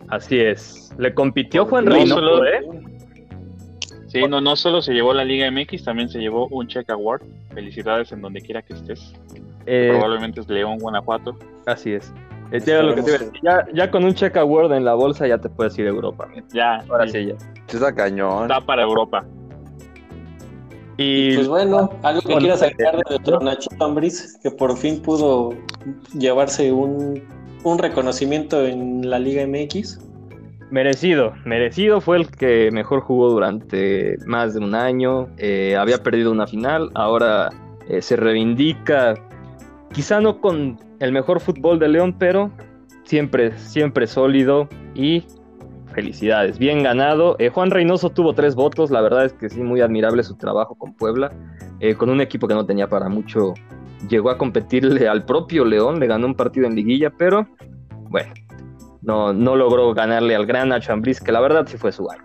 Así 0.09 0.39
es. 0.39 0.93
Le 0.97 1.13
compitió 1.13 1.65
Juan 1.65 1.85
No 1.85 1.91
Reynoso, 1.91 2.15
solo- 2.15 2.45
¿eh? 2.45 2.61
Sí 4.21 4.27
no 4.27 4.41
no 4.41 4.55
solo 4.55 4.81
se 4.81 4.93
llevó 4.93 5.13
la 5.13 5.23
Liga 5.23 5.49
MX 5.51 5.83
también 5.83 6.09
se 6.09 6.19
llevó 6.19 6.47
un 6.47 6.67
Check 6.67 6.89
Award 6.89 7.21
felicidades 7.53 8.11
en 8.11 8.21
donde 8.21 8.41
quiera 8.41 8.61
que 8.61 8.73
estés 8.73 9.13
Eh, 9.65 9.89
probablemente 9.91 10.41
es 10.41 10.49
León 10.49 10.77
Guanajuato 10.79 11.37
así 11.65 11.93
es. 11.93 12.13
Te 12.51 12.59
digo 12.59 12.83
lo 12.83 12.95
que 12.95 13.01
te 13.01 13.09
iba 13.09 13.15
a 13.19 13.23
decir. 13.23 13.39
ya, 13.43 13.65
ya 13.73 13.89
con 13.91 14.05
un 14.05 14.13
check 14.13 14.37
award 14.37 14.71
en 14.73 14.85
la 14.85 14.93
bolsa 14.93 15.27
ya 15.27 15.39
te 15.39 15.49
puedes 15.49 15.77
ir 15.79 15.87
a 15.87 15.89
Europa. 15.89 16.27
ya 16.53 16.75
Ahora 16.89 17.07
sí, 17.07 17.13
sí, 17.13 17.25
ya. 17.27 17.35
Está 17.73 17.93
cañón. 17.93 18.43
está 18.43 18.61
para 18.61 18.83
Europa 18.83 19.25
Y 20.97 21.35
Pues 21.35 21.47
bueno, 21.47 21.89
algo 22.03 22.21
que 22.21 22.27
Bueno, 22.27 22.39
quieras 22.41 22.61
agregar 22.61 22.95
de 22.97 23.03
nuestro 23.09 23.39
Nachito 23.39 23.83
Ambriz, 23.83 24.37
que 24.43 24.51
por 24.51 24.77
fin 24.77 25.01
pudo 25.01 25.53
llevarse 26.17 26.71
un, 26.71 27.21
un 27.63 27.77
reconocimiento 27.79 28.63
en 28.65 29.09
la 29.09 29.17
Liga 29.19 29.45
MX. 29.47 29.99
Merecido, 30.71 31.33
merecido 31.45 32.01
fue 32.01 32.17
el 32.17 32.27
que 32.27 32.71
mejor 32.71 33.01
jugó 33.01 33.29
durante 33.29 34.17
más 34.25 34.55
de 34.55 34.61
un 34.61 34.73
año, 34.73 35.27
eh, 35.37 35.75
había 35.75 36.01
perdido 36.01 36.31
una 36.31 36.47
final, 36.47 36.89
ahora 36.95 37.49
eh, 37.87 38.01
se 38.01 38.15
reivindica, 38.15 39.13
quizá 39.93 40.19
no 40.19 40.41
con 40.41 40.79
el 40.99 41.11
mejor 41.11 41.39
fútbol 41.39 41.77
de 41.77 41.89
León, 41.89 42.15
pero 42.17 42.51
siempre, 43.03 43.55
siempre 43.59 44.07
sólido 44.07 44.67
y 44.95 45.23
felicidades, 45.93 46.57
bien 46.57 46.81
ganado. 46.81 47.35
Eh, 47.37 47.49
Juan 47.49 47.69
Reynoso 47.69 48.09
tuvo 48.09 48.33
tres 48.33 48.55
votos, 48.55 48.89
la 48.89 49.01
verdad 49.01 49.25
es 49.25 49.33
que 49.33 49.49
sí, 49.49 49.61
muy 49.61 49.81
admirable 49.81 50.23
su 50.23 50.35
trabajo 50.35 50.73
con 50.75 50.95
Puebla, 50.95 51.31
con 51.97 52.09
un 52.09 52.21
equipo 52.21 52.47
que 52.47 52.55
no 52.55 52.65
tenía 52.65 52.89
para 52.89 53.07
mucho, 53.07 53.53
llegó 54.09 54.31
a 54.31 54.37
competirle 54.39 55.07
al 55.07 55.25
propio 55.25 55.63
León, 55.63 55.99
le 55.99 56.07
ganó 56.07 56.25
un 56.25 56.33
partido 56.33 56.65
en 56.65 56.73
liguilla, 56.73 57.11
pero 57.11 57.47
bueno 58.09 58.44
no, 59.05 59.31
no 59.33 59.55
logró 59.55 59.93
ganarle 59.93 60.35
al 60.35 60.45
gran 60.45 60.69
Nacho 60.69 60.91
Ambriz, 60.93 61.19
que 61.21 61.31
la 61.31 61.39
verdad 61.39 61.65
sí 61.69 61.77
fue 61.77 61.91
su 61.91 62.09
año. 62.09 62.23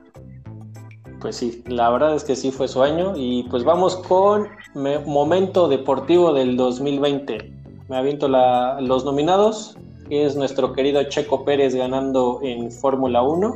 Pues 1.20 1.36
sí, 1.36 1.62
la 1.66 1.90
verdad 1.90 2.14
es 2.14 2.24
que 2.24 2.34
sí 2.34 2.50
fue 2.50 2.66
su 2.66 2.82
año. 2.82 3.12
Y 3.16 3.44
pues 3.50 3.62
vamos 3.64 3.96
con 3.96 4.48
me- 4.74 4.98
momento 5.00 5.68
deportivo 5.68 6.32
del 6.32 6.56
2020. 6.56 7.52
Me 7.88 7.96
aviento 7.96 8.26
la- 8.28 8.80
los 8.80 9.04
nominados, 9.04 9.76
que 10.08 10.24
es 10.24 10.34
nuestro 10.36 10.72
querido 10.72 11.02
Checo 11.04 11.44
Pérez 11.44 11.74
ganando 11.74 12.40
en 12.42 12.72
Fórmula 12.72 13.22
1. 13.22 13.54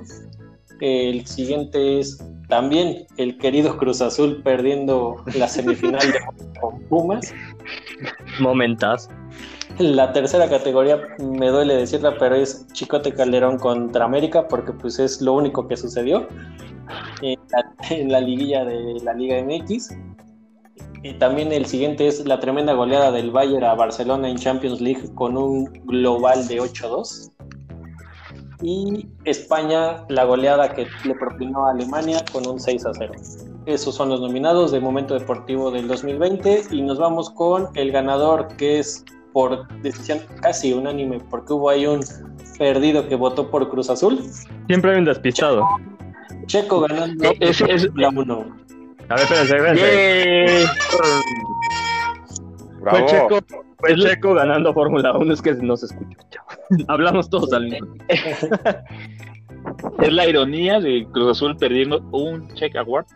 El 0.81 1.27
siguiente 1.27 2.01
es 2.01 2.23
también 2.49 3.07
el 3.17 3.39
querido 3.39 3.79
Cruz 3.79 4.03
Azul 4.03 4.43
perdiendo 4.45 5.17
la 5.39 5.49
semifinal 5.49 6.01
de 6.13 6.19
con 6.61 6.81
Pumas. 6.91 7.33
Momentas. 8.41 9.09
La 9.79 10.13
tercera 10.13 10.49
categoría, 10.49 11.01
me 11.19 11.49
duele 11.49 11.75
decirla, 11.75 12.17
pero 12.19 12.37
es 12.37 12.67
Chicote 12.73 13.13
Calderón 13.13 13.59
contra 13.59 14.05
América, 14.05 14.47
porque 14.47 14.73
pues 14.73 15.01
es 15.01 15.21
lo 15.21 15.33
único 15.33 15.67
que 15.67 15.77
sucedió 15.77 16.29
en 17.23 18.11
la, 18.13 18.21
liguilla 18.21 18.65
de 18.65 19.01
la 19.03 19.15
Liga 19.15 19.43
MX. 19.43 19.97
Y 21.03 21.15
también 21.15 21.53
el 21.53 21.67
siguiente 21.67 22.07
es 22.07 22.25
la 22.25 22.41
tremenda 22.41 22.73
goleada 22.73 23.11
del 23.11 23.31
Bayern 23.31 23.65
a 23.65 23.75
Barcelona 23.75 24.29
en 24.29 24.37
Champions 24.37 24.81
League 24.81 25.13
con 25.15 25.37
un 25.37 25.65
global 25.85 26.47
de 26.47 26.61
8-2. 26.61 27.31
Y 28.63 29.09
España, 29.25 30.07
la 30.09 30.25
goleada 30.25 30.73
que 30.73 30.87
le 31.05 31.15
propinó 31.17 31.67
a 31.67 31.73
Alemania 31.73 32.25
con 32.33 32.47
un 32.47 32.59
6-0. 32.59 33.65
Esos 33.67 33.95
son 33.95 34.09
los 34.09 34.21
nominados 34.21 34.71
de 34.71 34.81
Momento 34.81 35.15
Deportivo 35.15 35.71
del 35.71 35.89
2020 35.89 36.65
y 36.71 36.81
nos 36.81 36.99
vamos 36.99 37.29
con 37.29 37.69
el 37.75 37.93
ganador 37.93 38.57
que 38.57 38.79
es 38.79 39.05
por 39.35 39.69
decisión 39.83 40.21
casi 40.41 40.73
unánime 40.73 41.19
porque 41.29 41.53
hubo 41.53 41.69
ahí 41.69 41.87
un 41.87 42.01
perdido 42.57 43.07
que 43.09 43.17
votó 43.17 43.51
por 43.51 43.69
Cruz 43.69 43.91
Azul. 43.91 44.21
Siempre 44.69 44.93
hay 44.93 44.99
un 45.01 45.05
despistado. 45.05 45.67
Checo 46.47 46.81
ganando 46.81 47.33
es- 47.41 47.61
es- 47.61 47.91
la 47.97 48.09
1. 48.11 48.45
A 49.09 49.15
ver, 49.17 49.25
espérense, 49.25 49.57
espérense. 49.57 50.67
Fue. 52.89 53.07
Checo, 53.07 53.39
fue 53.79 53.97
Checo 53.97 54.35
ganando 54.35 54.73
Fórmula 54.73 55.13
1, 55.17 55.33
es 55.35 55.43
que 55.43 55.55
no 55.55 55.77
se 55.77 55.87
escucha. 55.87 56.41
Hablamos 56.89 57.29
todos 57.29 57.53
al 57.53 57.65
mismo 57.65 57.87
tiempo. 58.07 58.09
Es 59.99 60.13
la 60.13 60.27
ironía 60.29 60.79
de 60.79 61.07
Cruz 61.11 61.31
Azul 61.39 61.57
perdiendo 61.57 61.99
un 62.13 62.47
check 62.55 62.77
award. 62.77 63.07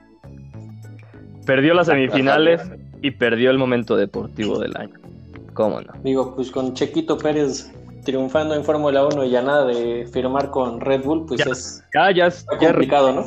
Perdió 1.45 1.75
las 1.75 1.89
semifinales 1.89 2.63
y 3.03 3.11
perdió 3.11 3.51
el 3.51 3.59
momento 3.59 3.97
deportivo 3.97 4.59
del 4.59 4.75
año. 4.79 4.95
¿Cómo 5.59 5.81
no? 5.81 5.93
Digo, 6.05 6.37
pues 6.37 6.53
con 6.53 6.73
Chequito 6.75 7.19
Pérez 7.19 7.69
triunfando 8.05 8.55
en 8.55 8.63
Fórmula 8.63 9.05
1 9.07 9.25
y 9.25 9.31
ya 9.31 9.43
nada 9.43 9.65
de 9.67 10.07
firmar 10.13 10.51
con 10.53 10.81
Red 10.81 11.03
Bull, 11.03 11.27
pues 11.27 11.45
Ya. 11.45 11.51
es 11.51 11.85
Ya, 11.93 12.11
ya, 12.13 12.27
es- 12.29 12.47
ya, 12.61 12.69
complicado, 12.69 13.13
¿no? 13.13 13.25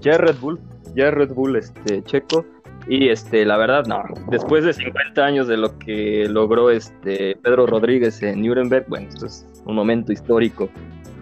ya 0.00 0.12
es 0.12 0.18
Red 0.18 0.36
Bull, 0.40 0.58
ya 0.96 1.08
es 1.08 1.14
Red 1.14 1.34
Bull 1.34 1.56
este 1.56 2.02
Checo. 2.04 2.46
Y 2.88 3.10
este, 3.10 3.44
la 3.44 3.58
verdad, 3.58 3.84
no. 3.84 4.02
Después 4.30 4.64
de 4.64 4.72
50 4.72 5.22
años 5.22 5.46
de 5.46 5.58
lo 5.58 5.78
que 5.78 6.26
logró 6.26 6.70
este 6.70 7.36
Pedro 7.42 7.66
Rodríguez 7.66 8.22
en 8.22 8.40
Nuremberg, 8.40 8.86
bueno, 8.88 9.06
esto 9.10 9.26
es 9.26 9.46
un 9.66 9.74
momento 9.74 10.12
histórico 10.12 10.70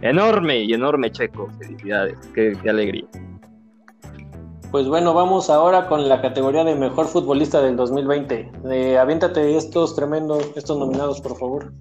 enorme 0.03 0.61
y 0.61 0.75
enorme 0.75 1.11
Checo. 1.11 1.49
Felicidades, 1.59 2.17
qué, 2.37 2.57
qué 2.63 2.71
alegría. 2.71 3.05
Pues 4.71 4.87
bueno, 4.87 5.15
vamos 5.15 5.49
ahora 5.49 5.89
con 5.89 6.09
la 6.09 6.21
categoría 6.21 6.63
de 6.63 6.75
mejor 6.75 7.07
futbolista 7.07 7.63
del 7.63 7.77
2020. 7.77 8.53
Eh, 8.71 8.99
aviéntate 8.99 9.57
estos 9.57 9.97
tremendos, 9.97 10.45
estos 10.57 10.79
nominados, 10.79 11.23
por 11.23 11.39
favor. 11.39 11.73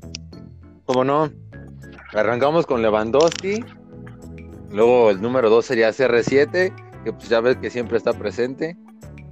¿Cómo 0.86 1.04
no? 1.04 1.30
Arrancamos 2.14 2.66
con 2.66 2.82
Lewandowski. 2.82 3.64
Luego 4.72 5.10
el 5.10 5.22
número 5.22 5.50
2 5.50 5.66
sería 5.66 5.90
CR7, 5.90 6.74
que 7.04 7.14
pues 7.14 7.28
ya 7.28 7.42
ves 7.42 7.58
que 7.58 7.70
siempre 7.70 7.98
está 7.98 8.14
presente. 8.14 8.78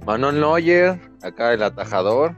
Manuel 0.04 0.38
Neuer, 0.38 1.00
acá 1.22 1.54
el 1.54 1.62
atajador. 1.62 2.36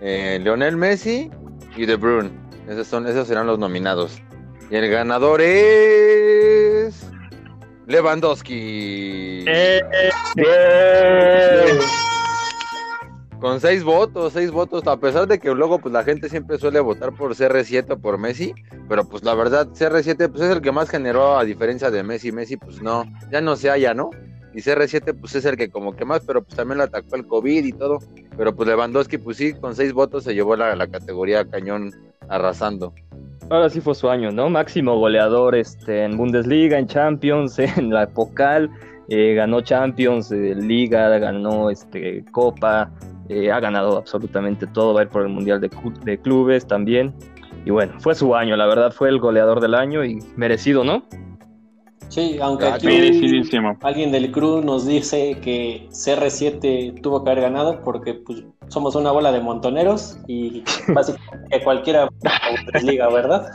eh, 0.00 0.38
Lionel 0.42 0.76
Messi 0.76 1.30
y 1.76 1.86
De 1.86 1.94
Bruyne. 1.94 2.30
Esos, 2.68 2.88
son, 2.88 3.06
esos 3.06 3.28
serán 3.28 3.46
los 3.46 3.60
nominados. 3.60 4.20
Y 4.68 4.74
el 4.74 4.90
ganador 4.90 5.40
es... 5.40 7.08
Lewandowski. 7.86 9.44
Eh, 9.46 9.80
Con 13.40 13.60
seis 13.60 13.84
votos, 13.84 14.32
seis 14.32 14.50
votos, 14.50 14.86
a 14.86 14.96
pesar 14.96 15.28
de 15.28 15.38
que 15.38 15.54
luego 15.54 15.78
pues 15.78 15.92
la 15.92 16.02
gente 16.02 16.28
siempre 16.28 16.58
suele 16.58 16.80
votar 16.80 17.12
por 17.12 17.34
CR7 17.34 17.92
o 17.92 17.98
por 17.98 18.18
Messi, 18.18 18.54
pero 18.88 19.08
pues 19.08 19.22
la 19.22 19.34
verdad 19.34 19.68
CR7 19.68 20.30
pues 20.30 20.42
es 20.42 20.50
el 20.50 20.62
que 20.62 20.72
más 20.72 20.88
generó 20.88 21.38
a 21.38 21.44
diferencia 21.44 21.90
de 21.90 22.02
Messi, 22.02 22.32
Messi 22.32 22.56
pues 22.56 22.80
no, 22.82 23.04
ya 23.30 23.40
no 23.40 23.54
se 23.56 23.68
halla, 23.68 23.94
¿no? 23.94 24.10
Y 24.56 24.60
CR7 24.62 25.14
pues 25.20 25.34
es 25.34 25.44
el 25.44 25.54
que 25.58 25.68
como 25.68 25.94
que 25.94 26.06
más, 26.06 26.22
pero 26.26 26.42
pues 26.42 26.56
también 26.56 26.78
lo 26.78 26.84
atacó 26.84 27.14
el 27.14 27.26
COVID 27.26 27.62
y 27.62 27.72
todo, 27.72 27.98
pero 28.38 28.56
pues 28.56 28.66
Lewandowski 28.66 29.18
pues 29.18 29.36
sí, 29.36 29.52
con 29.52 29.76
seis 29.76 29.92
votos 29.92 30.24
se 30.24 30.34
llevó 30.34 30.56
la, 30.56 30.74
la 30.74 30.86
categoría 30.86 31.44
cañón 31.44 31.92
arrasando. 32.30 32.94
Ahora 33.50 33.68
sí 33.68 33.82
fue 33.82 33.94
su 33.94 34.08
año, 34.08 34.30
¿no? 34.30 34.48
Máximo 34.48 34.98
goleador 34.98 35.54
este, 35.54 36.04
en 36.04 36.16
Bundesliga, 36.16 36.78
en 36.78 36.86
Champions, 36.86 37.58
en 37.76 37.90
la 37.90 38.08
Pocal, 38.08 38.70
eh, 39.10 39.34
ganó 39.34 39.60
Champions, 39.60 40.32
eh, 40.32 40.54
Liga, 40.54 41.10
ganó 41.18 41.68
este, 41.68 42.24
Copa, 42.32 42.90
eh, 43.28 43.52
ha 43.52 43.60
ganado 43.60 43.98
absolutamente 43.98 44.66
todo, 44.66 44.94
va 44.94 45.00
a 45.00 45.02
ir 45.04 45.10
por 45.10 45.20
el 45.20 45.28
Mundial 45.28 45.60
de, 45.60 45.70
de 46.02 46.18
Clubes 46.18 46.66
también. 46.66 47.14
Y 47.66 47.70
bueno, 47.70 47.92
fue 48.00 48.14
su 48.14 48.34
año, 48.34 48.56
la 48.56 48.66
verdad 48.66 48.90
fue 48.90 49.10
el 49.10 49.18
goleador 49.18 49.60
del 49.60 49.74
año 49.74 50.02
y 50.02 50.18
merecido, 50.34 50.82
¿no? 50.82 51.04
Sí, 52.08 52.38
aunque 52.40 52.66
Ah, 52.66 52.74
aquí 52.74 52.86
Merecidísimo. 52.86 53.76
alguien 53.82 54.12
del 54.12 54.30
crew 54.30 54.62
nos 54.62 54.86
dice 54.86 55.38
que 55.42 55.88
CR7 55.90 57.00
tuvo 57.02 57.22
que 57.24 57.30
haber 57.30 57.42
ganado 57.42 57.82
porque 57.82 58.14
pues, 58.14 58.44
somos 58.68 58.94
una 58.94 59.10
bola 59.10 59.32
de 59.32 59.40
montoneros 59.40 60.18
y 60.26 60.62
básicamente 60.94 61.62
cualquiera 61.64 62.04
a 62.04 62.50
Bundesliga, 62.50 63.08
¿verdad? 63.08 63.46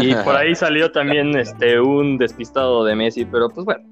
Y 0.00 0.14
por 0.14 0.34
ahí 0.36 0.54
salió 0.54 0.90
también 0.92 1.36
este, 1.36 1.78
un 1.80 2.16
despistado 2.16 2.84
de 2.84 2.94
Messi, 2.94 3.24
pero 3.24 3.48
pues 3.50 3.64
bueno. 3.66 3.84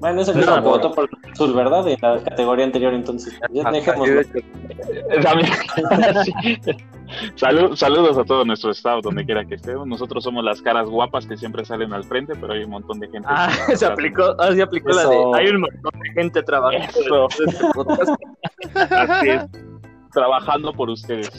Bueno, 0.00 0.20
ese 0.20 0.32
No, 0.32 0.38
mismo 0.38 0.54
por- 0.54 0.62
votó 0.64 0.92
por 0.92 1.08
Sul, 1.34 1.52
¿verdad? 1.54 1.86
En 1.88 1.98
la 2.00 2.22
categoría 2.22 2.64
anterior, 2.64 2.94
entonces. 2.94 3.38
Ya 3.52 3.70
dejémoslo. 3.70 4.20
Salud- 7.36 7.74
saludos 7.74 8.18
a 8.18 8.24
todo 8.24 8.44
nuestro 8.44 8.70
staff, 8.70 9.02
donde 9.02 9.24
quiera 9.24 9.44
que 9.44 9.54
estemos. 9.54 9.86
Nosotros 9.86 10.22
somos 10.22 10.44
las 10.44 10.60
caras 10.60 10.88
guapas 10.88 11.26
que 11.26 11.36
siempre 11.38 11.64
salen 11.64 11.92
al 11.94 12.04
frente, 12.04 12.34
pero 12.38 12.52
hay 12.52 12.64
un 12.64 12.70
montón 12.70 13.00
de 13.00 13.08
gente. 13.08 13.26
Ah, 13.30 13.50
se 13.74 13.86
aplicó, 13.86 14.36
ah, 14.38 14.52
se 14.52 14.60
aplicó 14.62 14.90
la 14.90 15.08
de. 15.08 15.16
Hay 15.34 15.48
un 15.48 15.60
montón 15.62 16.00
de 16.00 16.10
gente 16.12 16.42
trabajando 16.42 17.28
este. 17.30 18.94
Así 18.94 19.28
es. 19.30 19.46
Trabajando 20.12 20.72
por 20.72 20.90
ustedes. 20.90 21.30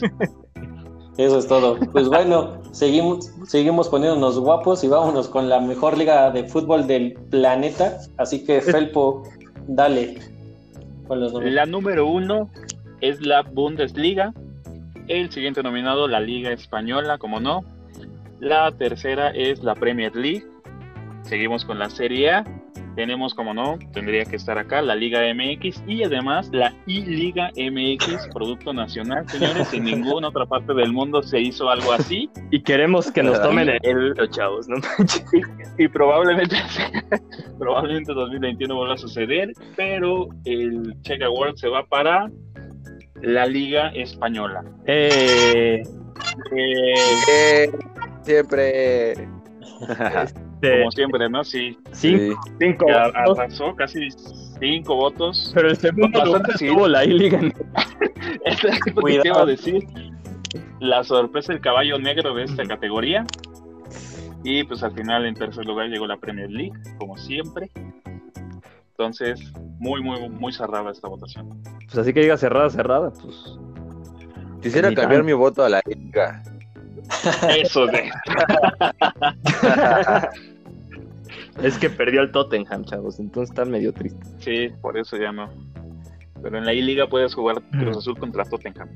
Eso 1.20 1.38
es 1.38 1.46
todo. 1.46 1.78
Pues 1.92 2.08
bueno, 2.08 2.62
seguimos, 2.72 3.30
seguimos 3.46 3.90
poniéndonos 3.90 4.38
guapos 4.38 4.82
y 4.84 4.88
vámonos 4.88 5.28
con 5.28 5.50
la 5.50 5.60
mejor 5.60 5.98
liga 5.98 6.30
de 6.30 6.44
fútbol 6.44 6.86
del 6.86 7.12
planeta. 7.28 7.98
Así 8.16 8.42
que, 8.42 8.62
Felpo, 8.62 9.24
dale 9.68 10.18
con 11.06 11.20
los. 11.20 11.34
La 11.34 11.66
número 11.66 12.06
uno 12.06 12.48
es 13.02 13.20
la 13.20 13.42
Bundesliga. 13.42 14.32
El 15.08 15.30
siguiente 15.30 15.62
nominado, 15.62 16.08
la 16.08 16.20
Liga 16.20 16.52
Española, 16.52 17.18
como 17.18 17.38
no. 17.38 17.64
La 18.38 18.72
tercera 18.72 19.28
es 19.28 19.62
la 19.62 19.74
Premier 19.74 20.16
League. 20.16 20.46
Seguimos 21.24 21.66
con 21.66 21.78
la 21.78 21.90
Serie 21.90 22.30
A. 22.30 22.44
Tenemos, 22.96 23.34
como 23.34 23.54
no, 23.54 23.78
tendría 23.92 24.24
que 24.24 24.36
estar 24.36 24.58
acá 24.58 24.82
la 24.82 24.94
Liga 24.94 25.20
MX 25.34 25.82
y 25.86 26.02
además 26.04 26.50
la 26.52 26.74
I-Liga 26.86 27.50
MX, 27.56 28.28
Producto 28.32 28.72
Nacional. 28.72 29.28
Señores, 29.28 29.72
en 29.72 29.84
ninguna 29.84 30.28
otra 30.28 30.46
parte 30.46 30.74
del 30.74 30.92
mundo 30.92 31.22
se 31.22 31.40
hizo 31.40 31.70
algo 31.70 31.92
así. 31.92 32.28
Y 32.50 32.62
queremos 32.62 33.10
que 33.10 33.22
nos 33.22 33.40
tomen 33.40 33.68
el 33.82 34.10
los 34.10 34.30
chavos, 34.30 34.68
¿no? 34.68 34.76
y 35.78 35.88
probablemente 35.88 36.56
probablemente 37.58 38.12
2021 38.12 38.74
vuelva 38.74 38.94
a 38.94 38.98
suceder, 38.98 39.52
pero 39.76 40.28
el 40.44 40.94
Check 41.02 41.22
Award 41.22 41.56
se 41.56 41.68
va 41.68 41.84
para 41.86 42.30
la 43.22 43.46
Liga 43.46 43.88
Española. 43.94 44.64
Eh, 44.86 45.82
Eh, 46.52 46.94
Eh, 47.28 47.70
siempre. 48.22 49.14
de 50.60 50.78
como 50.78 50.90
siempre, 50.92 51.28
¿no? 51.28 51.44
Sí, 51.44 51.76
cinco, 51.92 52.86
votos, 52.86 53.12
arrasó 53.14 53.74
casi 53.74 54.08
cinco 54.60 54.96
votos. 54.96 55.52
pero 55.54 55.68
el 55.70 55.76
segundo 55.76 56.18
Bastante 56.18 56.38
lugar 56.38 56.58
sí. 56.58 56.66
estuvo 56.66 56.88
la 56.88 57.04
I-Liga. 57.04 57.40
Este 58.44 58.92
Cuidado. 58.92 59.22
te 59.22 59.28
iba 59.28 59.42
a 59.42 59.46
decir. 59.46 59.86
La 60.78 61.04
sorpresa, 61.04 61.52
el 61.52 61.60
caballo 61.60 61.98
negro 61.98 62.34
de 62.34 62.44
esta 62.44 62.64
categoría. 62.64 63.26
Y 64.44 64.64
pues 64.64 64.82
al 64.82 64.92
final 64.92 65.26
en 65.26 65.34
tercer 65.34 65.66
lugar 65.66 65.88
llegó 65.88 66.06
la 66.06 66.16
Premier 66.16 66.50
League, 66.50 66.72
como 66.98 67.16
siempre. 67.18 67.70
Entonces, 68.92 69.40
muy, 69.78 70.02
muy, 70.02 70.28
muy 70.28 70.52
cerrada 70.52 70.90
esta 70.90 71.08
votación. 71.08 71.62
Pues 71.86 71.98
así 71.98 72.12
que 72.12 72.20
diga 72.20 72.36
cerrada, 72.36 72.70
cerrada, 72.70 73.10
pues. 73.10 73.58
Quisiera 74.62 74.94
cambiar 74.94 75.24
mi 75.24 75.32
voto 75.32 75.64
a 75.64 75.68
la 75.70 75.82
liga. 75.86 76.42
Eso 77.48 77.86
de. 77.86 78.10
Es 81.62 81.76
que 81.78 81.90
perdió 81.90 82.22
el 82.22 82.32
Tottenham, 82.32 82.84
chavos, 82.84 83.18
entonces 83.18 83.50
está 83.50 83.64
medio 83.64 83.92
triste. 83.92 84.24
Sí, 84.38 84.68
por 84.80 84.96
eso 84.96 85.16
ya 85.16 85.30
no. 85.32 85.50
Pero 86.42 86.56
en 86.56 86.64
la 86.64 86.72
I-Liga 86.72 87.06
puedes 87.06 87.34
jugar 87.34 87.60
Cruz 87.70 87.98
Azul 87.98 88.18
contra 88.18 88.44
Tottenham. 88.44 88.88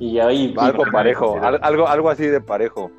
Y 0.00 0.18
ahí, 0.18 0.52
Algo 0.58 0.84
parejo, 0.90 1.38
al- 1.40 1.60
algo, 1.62 1.86
algo 1.86 2.10
así 2.10 2.26
de 2.26 2.40
parejo. 2.40 2.90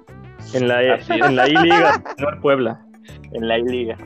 En 0.54 0.68
la, 0.70 0.82
es. 0.84 1.10
en 1.10 1.36
la 1.36 1.50
I-Liga, 1.50 2.02
no 2.18 2.40
Puebla. 2.42 2.86
En 3.34 3.48
la 3.48 3.58
I-Liga. 3.60 3.98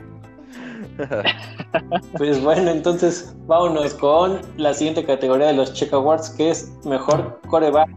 pues 2.16 2.42
bueno, 2.42 2.70
entonces 2.70 3.36
vámonos 3.46 3.94
con 3.94 4.40
la 4.56 4.74
siguiente 4.74 5.04
categoría 5.04 5.46
de 5.48 5.52
los 5.52 5.72
Check 5.74 5.92
Awards, 5.92 6.30
que 6.30 6.50
es 6.50 6.72
mejor 6.84 7.40
coreback 7.46 7.88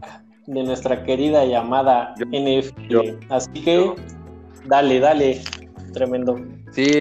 de 0.54 0.64
nuestra 0.64 1.04
querida 1.04 1.46
llamada 1.46 2.14
Yo- 2.18 2.26
NFL. 2.32 2.88
yo- 2.90 3.02
Así 3.30 3.52
que, 3.64 3.94
dale, 4.66 5.00
dale, 5.00 5.42
tremendo. 5.94 6.40
Sí, 6.72 7.00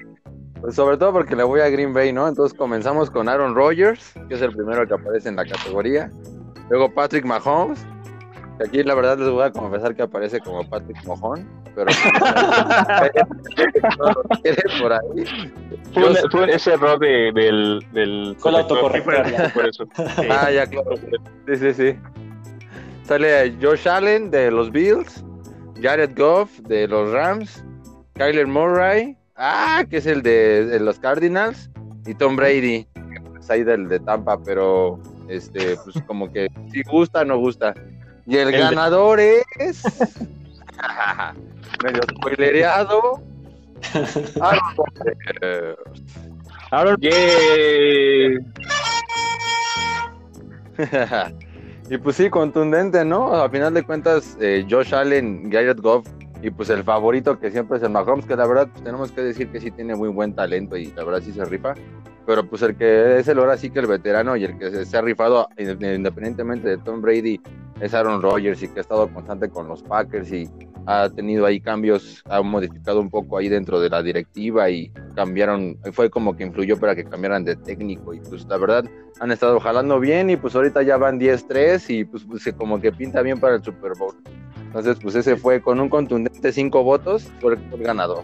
pues 0.60 0.74
sobre 0.74 0.96
todo 0.96 1.12
porque 1.12 1.34
le 1.36 1.42
voy 1.42 1.60
a 1.60 1.68
Green 1.68 1.92
Bay, 1.92 2.12
¿no? 2.12 2.28
Entonces 2.28 2.56
comenzamos 2.56 3.10
con 3.10 3.28
Aaron 3.28 3.54
Rodgers, 3.54 4.12
que 4.28 4.34
es 4.34 4.42
el 4.42 4.54
primero 4.54 4.86
que 4.86 4.94
aparece 4.94 5.28
en 5.28 5.36
la 5.36 5.44
categoría. 5.44 6.10
Luego 6.68 6.92
Patrick 6.94 7.24
Mahomes, 7.24 7.84
que 8.58 8.66
aquí 8.68 8.82
la 8.84 8.94
verdad 8.94 9.18
les 9.18 9.28
voy 9.30 9.42
a 9.42 9.50
confesar 9.50 9.94
que 9.96 10.02
aparece 10.02 10.38
como 10.40 10.68
Patrick 10.68 11.04
Mojón, 11.04 11.48
pero 11.74 11.86
por 14.80 14.92
ahí. 14.92 15.52
Fue, 15.92 16.54
ese 16.54 16.72
error 16.74 16.98
de- 16.98 17.32
del, 17.34 17.84
del 17.92 18.36
Fue 18.38 18.50
el 18.52 18.66
corrector. 18.66 18.78
autocorrector, 18.78 19.30
ya. 19.32 19.52
Por 19.52 19.66
eso. 19.66 19.84
Ah, 20.30 20.50
ya, 20.52 20.66
claro. 20.66 20.90
Sí, 21.46 21.56
sí, 21.56 21.74
sí. 21.74 21.98
Sale 23.10 23.56
Josh 23.60 23.88
Allen 23.88 24.30
de 24.30 24.52
los 24.52 24.70
Bills, 24.70 25.24
Jared 25.82 26.16
Goff 26.16 26.48
de 26.60 26.86
los 26.86 27.10
Rams, 27.10 27.64
Kyler 28.14 28.46
Murray, 28.46 29.16
ah, 29.34 29.82
que 29.90 29.96
es 29.96 30.06
el 30.06 30.22
de, 30.22 30.64
de 30.66 30.78
los 30.78 31.00
Cardinals, 31.00 31.68
y 32.06 32.14
Tom 32.14 32.36
Brady, 32.36 32.84
que 32.94 33.40
es 33.40 33.50
ahí 33.50 33.64
del 33.64 33.88
de 33.88 33.98
Tampa, 33.98 34.40
pero 34.40 35.00
este, 35.28 35.76
pues 35.78 35.96
como 36.06 36.30
que 36.32 36.46
si 36.72 36.84
gusta, 36.84 37.24
no 37.24 37.36
gusta. 37.38 37.74
Y 38.28 38.36
el, 38.36 38.46
El 38.46 38.52
de- 38.52 38.58
ganador 38.60 39.18
es 39.18 39.42
medio 41.82 42.02
spoilereado. 42.12 43.20
Aaron 46.70 46.94
Rodgers. 46.94 48.44
Y 51.90 51.98
pues 51.98 52.14
sí, 52.14 52.31
contundente, 52.31 53.05
¿no? 53.05 53.35
A 53.35 53.50
final 53.50 53.74
de 53.74 53.83
cuentas, 53.83 54.38
eh, 54.40 54.64
Josh 54.70 54.94
Allen, 54.94 55.50
Garrett 55.50 55.81
Goff 55.81 56.07
y 56.40 56.48
pues 56.48 56.70
el 56.70 56.85
favorito 56.85 57.40
que 57.40 57.50
siempre 57.50 57.79
es 57.79 57.83
el 57.83 57.90
Mahomes, 57.90 58.26
que 58.26 58.37
la 58.37 58.46
verdad 58.46 58.68
pues, 58.70 58.85
tenemos 58.85 59.11
que 59.11 59.22
decir 59.22 59.50
que 59.50 59.61
sí 59.61 59.72
tiene 59.72 59.96
muy 59.96 60.09
buen 60.09 60.33
talento 60.33 60.76
y 60.76 60.87
la 60.92 61.03
verdad 61.03 61.20
sí 61.20 61.33
se 61.33 61.44
rifa. 61.44 61.74
Pero 62.26 62.48
pues 62.48 62.62
el 62.62 62.76
que 62.76 63.18
es 63.18 63.26
el 63.26 63.40
ahora 63.40 63.57
sí 63.57 63.70
que 63.70 63.81
el 63.81 63.88
veterano 63.88 64.37
y 64.37 64.44
el 64.44 64.57
que 64.57 64.87
se 64.87 64.96
ha 64.96 65.00
rifado 65.00 65.48
independientemente 65.59 66.68
de 66.68 66.79
Tom 66.79 67.03
Brady 67.03 67.40
es 67.81 67.92
Aaron 67.92 68.22
Rodgers 68.22 68.62
y 68.62 68.68
que 68.68 68.79
ha 68.79 68.83
estado 68.83 69.12
constante 69.12 69.50
con 69.50 69.66
los 69.66 69.83
Packers 69.83 70.31
y 70.31 70.48
ha 70.86 71.08
tenido 71.10 71.46
ahí 71.46 71.60
cambios, 71.60 72.22
ha 72.28 72.42
modificado 72.42 73.00
un 73.00 73.10
poco 73.10 73.38
ahí 73.38 73.48
dentro 73.48 73.80
de 73.80 73.90
la 73.90 74.02
directiva 74.02 74.70
y 74.70 74.90
cambiaron, 75.14 75.76
fue 75.92 76.10
como 76.10 76.36
que 76.36 76.44
influyó 76.44 76.78
para 76.78 76.94
que 76.96 77.04
cambiaran 77.04 77.44
de 77.44 77.56
técnico 77.56 78.14
y 78.14 78.20
pues 78.20 78.46
la 78.46 78.56
verdad 78.56 78.84
han 79.20 79.30
estado 79.30 79.60
jalando 79.60 80.00
bien 80.00 80.30
y 80.30 80.36
pues 80.36 80.54
ahorita 80.54 80.82
ya 80.82 80.96
van 80.96 81.18
10-3 81.20 81.84
y 81.90 82.04
pues, 82.04 82.24
pues, 82.24 82.52
como 82.56 82.80
que 82.80 82.92
pinta 82.92 83.22
bien 83.22 83.38
para 83.38 83.56
el 83.56 83.62
Super 83.62 83.92
Bowl. 83.98 84.14
Entonces 84.66 84.98
pues 85.02 85.14
ese 85.14 85.36
fue 85.36 85.60
con 85.60 85.80
un 85.80 85.88
contundente 85.88 86.52
5 86.52 86.82
votos, 86.82 87.28
fue 87.40 87.54
el 87.54 87.82
ganador. 87.82 88.22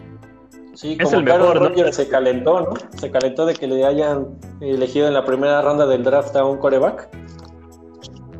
Sí, 0.73 0.95
Es 0.99 1.05
como 1.05 1.17
el 1.19 1.23
mejor, 1.25 1.55
¿no? 1.59 1.69
Rodgers 1.69 1.95
se 1.95 2.07
calentó, 2.07 2.61
¿no? 2.61 2.73
Se 2.99 3.09
calentó 3.09 3.45
de 3.47 3.55
que 3.55 3.65
le 3.67 3.83
hayan 3.83 4.27
elegido 4.61 5.07
en 5.07 5.13
la 5.15 5.25
primera 5.25 5.61
ronda 5.61 5.87
del 5.87 6.03
draft 6.03 6.35
a 6.35 6.45
un 6.45 6.57
coreback. 6.57 7.09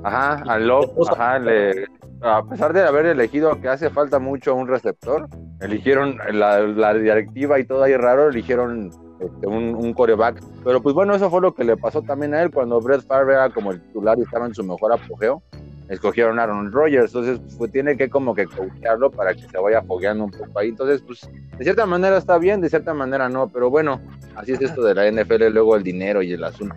Ajá, 0.03 0.43
al 0.47 0.67
Love, 0.67 0.91
ajá, 1.09 1.39
le- 1.39 1.87
a 2.21 2.43
pesar 2.43 2.73
de 2.73 2.81
haber 2.81 3.05
elegido 3.05 3.59
que 3.61 3.67
hace 3.67 3.89
falta 3.89 4.19
mucho 4.19 4.55
un 4.55 4.67
receptor, 4.67 5.27
eligieron 5.61 6.17
la, 6.31 6.59
la 6.59 6.93
directiva 6.93 7.59
y 7.59 7.65
todo 7.65 7.83
ahí 7.83 7.95
raro, 7.95 8.29
eligieron 8.29 8.91
este, 9.19 9.47
un, 9.47 9.75
un 9.75 9.93
coreback. 9.93 10.41
Pero 10.63 10.81
pues 10.81 10.95
bueno, 10.95 11.15
eso 11.15 11.29
fue 11.29 11.41
lo 11.41 11.53
que 11.53 11.63
le 11.63 11.77
pasó 11.77 12.01
también 12.01 12.33
a 12.33 12.41
él 12.41 12.51
cuando 12.51 12.81
Brett 12.81 13.05
Favre 13.05 13.33
era 13.33 13.49
como 13.49 13.71
el 13.71 13.81
titular 13.81 14.17
y 14.17 14.21
estaba 14.21 14.45
en 14.45 14.53
su 14.55 14.63
mejor 14.63 14.93
apogeo. 14.93 15.41
Escogieron 15.89 16.37
a 16.37 16.43
Aaron 16.43 16.69
Rodgers, 16.69 17.15
entonces 17.15 17.39
pues 17.57 17.71
tiene 17.71 17.95
que 17.95 18.09
como 18.09 18.35
que 18.35 18.45
coachearlo 18.45 19.09
para 19.09 19.33
que 19.33 19.47
se 19.47 19.57
vaya 19.57 19.81
fogueando 19.83 20.25
un 20.25 20.31
poco 20.31 20.59
ahí. 20.59 20.67
Entonces, 20.69 21.01
pues 21.01 21.29
de 21.57 21.63
cierta 21.63 21.85
manera 21.85 22.17
está 22.17 22.37
bien, 22.37 22.59
de 22.59 22.67
cierta 22.69 22.93
manera 22.93 23.29
no, 23.29 23.47
pero 23.47 23.69
bueno, 23.69 24.01
así 24.35 24.51
es 24.51 24.61
esto 24.61 24.83
de 24.83 24.93
la 24.95 25.09
NFL, 25.09 25.47
luego 25.53 25.77
el 25.77 25.83
dinero 25.83 26.21
y 26.21 26.33
el 26.33 26.43
asunto 26.43 26.75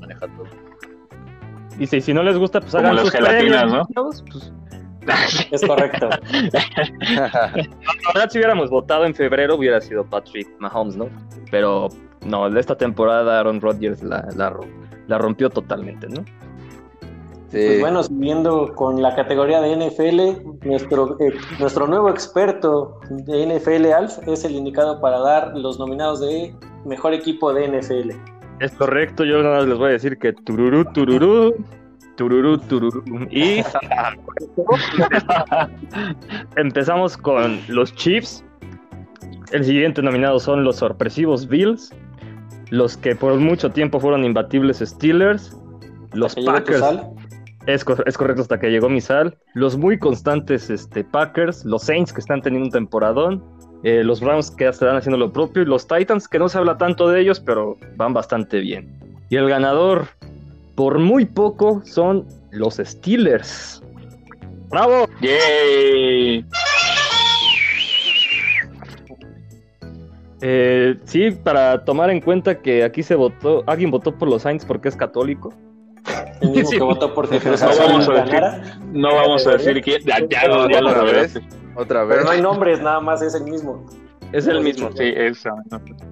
maneja 0.00 0.20
todo. 0.20 0.46
Y 1.78 1.86
si 1.86 2.14
no 2.14 2.22
les 2.22 2.38
gusta, 2.38 2.60
pues 2.60 2.72
Como 2.72 2.84
hagan 2.84 2.96
las 2.96 3.04
sus 3.04 3.12
gelatinas, 3.12 3.62
premios, 3.64 3.88
¿no? 3.94 4.04
pues, 4.04 4.52
Es 5.50 5.62
correcto. 5.64 6.08
La 6.08 7.50
verdad, 8.14 8.30
si 8.30 8.38
hubiéramos 8.38 8.70
votado 8.70 9.04
en 9.04 9.14
febrero, 9.14 9.56
hubiera 9.56 9.80
sido 9.80 10.04
Patrick 10.04 10.48
Mahomes, 10.58 10.96
¿no? 10.96 11.08
Pero 11.50 11.88
no, 12.24 12.50
de 12.50 12.60
esta 12.60 12.76
temporada 12.76 13.40
Aaron 13.40 13.60
Rodgers 13.60 14.02
la, 14.02 14.26
la, 14.36 14.50
ro- 14.50 14.66
la 15.06 15.18
rompió 15.18 15.50
totalmente, 15.50 16.08
¿no? 16.08 16.24
Sí. 17.48 17.62
Pues 17.64 17.80
bueno, 17.80 18.02
siguiendo 18.02 18.74
con 18.74 19.00
la 19.00 19.14
categoría 19.14 19.60
de 19.60 19.76
NFL, 19.76 20.66
nuestro, 20.66 21.16
eh, 21.20 21.32
nuestro 21.60 21.86
nuevo 21.86 22.10
experto 22.10 22.98
de 23.08 23.46
NFL, 23.46 23.92
Alf, 23.92 24.18
es 24.26 24.44
el 24.44 24.56
indicado 24.56 25.00
para 25.00 25.20
dar 25.20 25.56
los 25.56 25.78
nominados 25.78 26.20
de 26.20 26.52
mejor 26.84 27.14
equipo 27.14 27.52
de 27.54 27.68
NFL. 27.68 28.10
Es 28.58 28.72
correcto, 28.72 29.24
yo 29.24 29.42
nada 29.42 29.58
más 29.58 29.68
les 29.68 29.78
voy 29.78 29.90
a 29.90 29.92
decir 29.92 30.18
que 30.18 30.32
tururú, 30.32 30.84
tururú, 30.92 31.54
tururú, 32.16 32.58
tururú. 32.58 33.02
Y 33.30 33.60
empezamos 36.56 37.16
con 37.16 37.60
los 37.68 37.94
Chiefs. 37.94 38.44
El 39.52 39.64
siguiente 39.64 40.02
nominado 40.02 40.40
son 40.40 40.64
los 40.64 40.76
sorpresivos 40.76 41.46
Bills, 41.48 41.92
los 42.70 42.96
que 42.96 43.14
por 43.14 43.34
mucho 43.36 43.70
tiempo 43.70 44.00
fueron 44.00 44.24
imbatibles 44.24 44.78
Steelers, 44.78 45.56
los 46.12 46.34
Packers. 46.34 46.84
Es, 47.66 47.84
cor- 47.84 48.04
es 48.06 48.16
correcto 48.16 48.42
hasta 48.42 48.60
que 48.60 48.70
llegó 48.70 48.88
mi 48.88 49.00
sal. 49.00 49.36
Los 49.54 49.76
muy 49.76 49.98
constantes 49.98 50.70
este, 50.70 51.04
Packers, 51.04 51.64
los 51.64 51.82
Saints 51.82 52.12
que 52.12 52.20
están 52.20 52.42
teniendo 52.42 52.66
un 52.66 52.72
temporadón, 52.72 53.44
eh, 53.82 54.02
los 54.04 54.20
Browns 54.20 54.50
que 54.50 54.68
están 54.68 54.96
haciendo 54.96 55.18
lo 55.18 55.32
propio 55.32 55.62
y 55.62 55.66
los 55.66 55.86
Titans 55.86 56.28
que 56.28 56.38
no 56.38 56.48
se 56.48 56.58
habla 56.58 56.78
tanto 56.78 57.08
de 57.08 57.20
ellos, 57.20 57.40
pero 57.40 57.76
van 57.96 58.12
bastante 58.14 58.60
bien. 58.60 58.98
Y 59.30 59.36
el 59.36 59.48
ganador, 59.48 60.06
por 60.76 60.98
muy 60.98 61.24
poco, 61.24 61.82
son 61.84 62.26
los 62.52 62.76
Steelers. 62.76 63.82
¡Bravo! 64.68 65.06
¡Yay! 65.20 66.44
Eh, 70.42 70.96
sí, 71.04 71.30
para 71.30 71.84
tomar 71.84 72.10
en 72.10 72.20
cuenta 72.20 72.60
que 72.60 72.84
aquí 72.84 73.02
se 73.02 73.14
votó, 73.14 73.64
alguien 73.66 73.90
votó 73.90 74.12
por 74.16 74.28
los 74.28 74.42
Saints 74.42 74.64
porque 74.64 74.88
es 74.88 74.96
católico. 74.96 75.52
El 76.40 76.50
mismo 76.50 76.70
Sí. 76.70 76.76
que 76.76 76.82
votó 76.84 77.14
Cruz 77.14 77.30
No 77.30 77.54
Azul 77.54 77.84
vamos 77.86 78.08
a 78.08 78.12
decir-. 78.24 78.78
No 78.92 79.14
vamos 79.14 79.46
a 79.46 79.52
decir 79.52 79.80
quién. 79.82 80.02
Ya, 80.04 80.18
ya, 80.28 80.46
lo- 80.48 80.68
ya 80.68 80.80
lo 80.82 80.90
Otra 80.90 81.00
revelaste. 81.02 81.38
vez, 81.40 81.48
otra 81.74 82.04
vez. 82.04 82.10
Pero 82.16 82.24
no 82.24 82.30
hay 82.32 82.42
nombres, 82.42 82.80
nada 82.80 83.00
más 83.00 83.22
es 83.22 83.34
el 83.34 83.44
mismo. 83.44 83.86
Es 84.32 84.46
el 84.46 84.60
mismo. 84.60 84.90
Sí, 84.92 85.12
esa. 85.16 85.50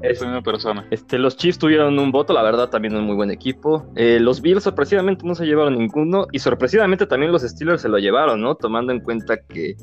Es 0.03 0.23
una 0.23 0.43
persona. 0.43 0.87
Este, 0.91 1.19
los 1.19 1.37
Chiefs 1.37 1.59
tuvieron 1.59 1.99
un 1.99 2.13
voto, 2.13 2.33
la 2.33 2.43
verdad, 2.43 2.69
también 2.71 2.97
un 2.97 3.05
muy 3.05 3.17
buen 3.17 3.31
equipo. 3.31 3.87
Eh, 3.97 4.19
los 4.21 4.41
Bills 4.41 4.63
sorpresivamente 4.63 5.27
no 5.27 5.35
se 5.35 5.45
llevaron 5.45 5.77
ninguno 5.77 6.27
y 6.33 6.39
sorpresivamente 6.39 7.07
también 7.07 7.33
los 7.33 7.43
Steelers 7.43 7.83
se 7.83 7.89
lo 7.89 7.99
llevaron, 7.99 8.41
¿no? 8.41 8.55
Tomando 8.55 8.93
en 8.93 9.01
cuenta 9.01 9.37
que, 9.37 9.77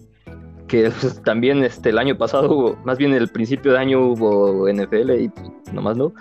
que 0.68 0.92
pues, 1.02 1.22
también 1.24 1.64
este, 1.64 1.90
el 1.90 1.98
año 1.98 2.18
pasado 2.18 2.52
hubo, 2.52 2.78
más 2.84 2.98
bien 2.98 3.14
el 3.14 3.28
principio 3.28 3.74
de 3.74 3.80
año 3.80 4.02
hubo 4.02 4.68
NFL 4.72 5.12
y 5.20 5.30
pues, 5.30 5.52
nomás 5.74 5.98
no. 5.98 6.14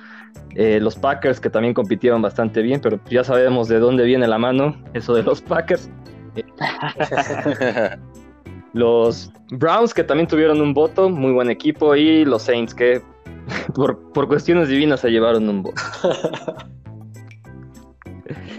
Eh, 0.55 0.81
los 0.81 0.97
Packers 0.97 1.41
que 1.41 1.51
también 1.51 1.75
compitieron 1.75 2.23
bastante 2.23 2.63
bien, 2.63 2.81
pero 2.81 3.01
ya 3.09 3.25
sabemos 3.25 3.69
de 3.69 3.79
dónde 3.79 4.05
viene 4.05 4.27
la 4.27 4.39
mano 4.39 4.77
eso 4.95 5.15
de 5.15 5.23
los 5.23 5.41
Packers. 5.43 5.91
Los 8.73 9.33
Browns 9.51 9.93
que 9.93 10.05
también 10.05 10.29
tuvieron 10.29 10.61
un 10.61 10.73
voto, 10.75 11.09
muy 11.09 11.33
buen 11.33 11.51
equipo, 11.51 11.97
y 11.97 12.25
los 12.25 12.43
Saints 12.43 12.75
que 12.75 13.03
por, 13.75 13.99
por 14.13 14.29
cuestiones 14.29 14.69
divinas 14.69 15.01
se 15.01 15.11
llevaron 15.11 15.49
un 15.49 15.63
voto. 15.63 15.81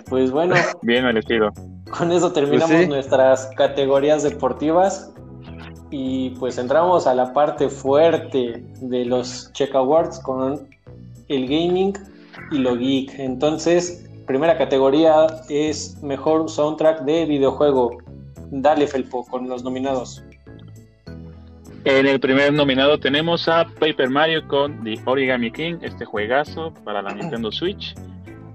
Pues 0.10 0.30
bueno, 0.32 0.56
Bien 0.82 1.06
elegido. 1.06 1.52
con 1.98 2.12
eso 2.12 2.32
terminamos 2.34 2.70
Pues 2.72 2.84
sí. 2.84 2.90
nuestras 2.90 3.48
categorías 3.56 4.24
deportivas 4.24 5.14
y 5.90 6.32
pues 6.32 6.58
entramos 6.58 7.08
a 7.08 7.16
la 7.16 7.32
parte 7.34 7.70
fuerte 7.70 8.62
de 8.82 9.06
los 9.06 9.52
Check 9.54 9.74
Awards 9.76 10.20
con 10.20 10.68
el 11.30 11.44
gaming 11.46 11.94
y 12.52 12.58
lo 12.60 12.76
geek. 12.76 13.18
Entonces, 13.20 14.10
primera 14.28 14.58
categoría 14.58 15.28
es 15.50 16.02
mejor 16.04 16.50
soundtrack 16.50 17.02
de 17.04 17.26
videojuego. 17.26 17.98
Dale, 18.52 18.86
Felpo, 18.86 19.26
con 19.26 19.48
los 19.48 19.64
nominados. 19.64 20.24
En 21.86 22.06
el 22.06 22.20
primer 22.20 22.54
nominado 22.54 23.00
tenemos 23.00 23.48
a 23.48 23.66
Paper 23.66 24.10
Mario 24.10 24.48
con 24.48 24.84
The 24.84 25.00
Origami 25.06 25.52
King, 25.52 25.78
este 25.82 26.06
juegazo 26.06 26.74
para 26.84 27.02
la 27.02 27.14
Nintendo 27.14 27.52
Switch. 27.52 27.96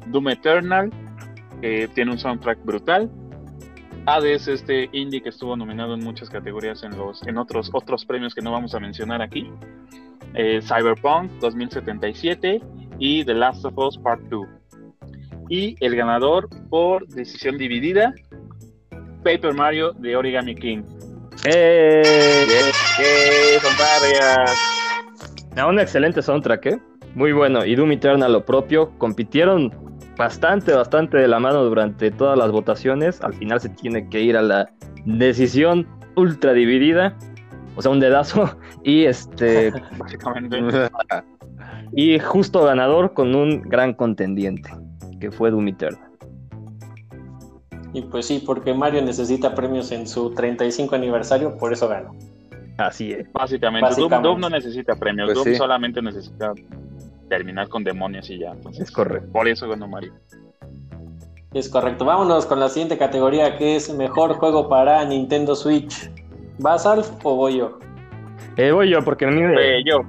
Doom 0.06 0.28
Eternal, 0.28 0.92
que 1.60 1.88
tiene 1.88 2.12
un 2.12 2.18
soundtrack 2.18 2.64
brutal. 2.64 3.10
Hades, 4.04 4.46
este 4.46 4.88
indie 4.92 5.20
que 5.20 5.30
estuvo 5.30 5.56
nominado 5.56 5.94
en 5.94 6.04
muchas 6.04 6.30
categorías 6.30 6.84
en 6.84 6.96
los 6.96 7.26
en 7.26 7.38
otros 7.38 7.70
otros 7.72 8.04
premios 8.04 8.34
que 8.34 8.42
no 8.42 8.52
vamos 8.52 8.74
a 8.74 8.80
mencionar 8.80 9.20
aquí. 9.22 9.50
Eh, 10.34 10.60
Cyberpunk 10.62 11.32
2077 11.40 12.62
y 12.98 13.24
The 13.24 13.34
Last 13.34 13.64
of 13.64 13.76
Us 13.76 13.98
Part 13.98 14.20
2. 14.28 14.46
Y 15.48 15.76
el 15.84 15.96
ganador 15.96 16.48
por 16.68 17.08
decisión 17.08 17.56
dividida, 17.58 18.14
Paper 19.26 19.54
Mario 19.54 19.92
The 20.00 20.14
Origami 20.14 20.54
King. 20.54 20.84
¡Eh! 21.46 22.00
¡Eh, 23.00 23.58
son 23.60 23.72
varias! 23.76 24.56
Ah, 25.56 25.66
Un 25.66 25.80
excelente 25.80 26.22
soundtrack, 26.22 26.66
¿eh? 26.66 26.78
Muy 27.16 27.32
bueno. 27.32 27.64
Y 27.64 27.74
Doom 27.74 27.90
Eternal 27.90 28.32
lo 28.32 28.44
propio. 28.44 28.96
Compitieron 28.98 29.74
bastante, 30.16 30.72
bastante 30.72 31.16
de 31.18 31.26
la 31.26 31.40
mano 31.40 31.64
durante 31.64 32.12
todas 32.12 32.38
las 32.38 32.52
votaciones. 32.52 33.20
Al 33.20 33.34
final 33.34 33.60
se 33.60 33.68
tiene 33.70 34.08
que 34.08 34.20
ir 34.20 34.36
a 34.36 34.42
la 34.42 34.70
decisión 35.06 35.88
ultra 36.14 36.52
dividida. 36.52 37.16
O 37.74 37.82
sea, 37.82 37.90
un 37.90 37.98
dedazo. 37.98 38.56
Y 38.84 39.06
este. 39.06 39.72
Básicamente. 39.98 40.60
y 41.96 42.20
justo 42.20 42.62
ganador 42.62 43.12
con 43.12 43.34
un 43.34 43.62
gran 43.62 43.92
contendiente. 43.92 44.70
Que 45.18 45.32
fue 45.32 45.50
Doom 45.50 45.66
Eternal. 45.66 46.05
Y 47.96 48.02
pues 48.02 48.26
sí, 48.26 48.42
porque 48.44 48.74
Mario 48.74 49.00
necesita 49.00 49.54
premios 49.54 49.90
en 49.90 50.06
su 50.06 50.30
35 50.34 50.94
aniversario, 50.94 51.56
por 51.56 51.72
eso 51.72 51.88
ganó. 51.88 52.14
Así 52.76 53.10
es. 53.10 53.32
Básicamente, 53.32 53.88
Doom, 53.88 54.10
Básicamente. 54.10 54.28
Doom 54.28 54.40
no 54.40 54.50
necesita 54.50 54.94
premios, 54.96 55.28
Pues 55.28 55.34
Doom 55.36 55.46
sí. 55.46 55.54
solamente 55.54 56.02
necesita 56.02 56.52
terminar 57.30 57.70
con 57.70 57.82
demonios 57.84 58.28
y 58.28 58.38
ya. 58.40 58.50
Entonces, 58.52 58.82
Es 58.82 58.90
correcto. 58.90 59.32
Por 59.32 59.48
eso 59.48 59.66
ganó 59.66 59.88
Mario. 59.88 60.12
Es 61.54 61.70
correcto. 61.70 62.04
Vámonos 62.04 62.44
con 62.44 62.60
la 62.60 62.68
siguiente 62.68 62.98
categoría 62.98 63.56
que 63.56 63.76
es 63.76 63.88
mejor 63.94 64.34
juego 64.34 64.68
para 64.68 65.02
Nintendo 65.06 65.54
Switch. 65.56 66.10
¿Vas 66.58 66.84
Alf 66.84 67.10
o 67.22 67.34
voy 67.34 67.56
yo? 67.56 67.78
Eh, 68.58 68.72
voy 68.72 68.90
yo, 68.90 69.02
porque 69.02 69.24
a 69.24 69.28
mí 69.28 69.40
me- 69.40 69.54
bello. 69.54 70.00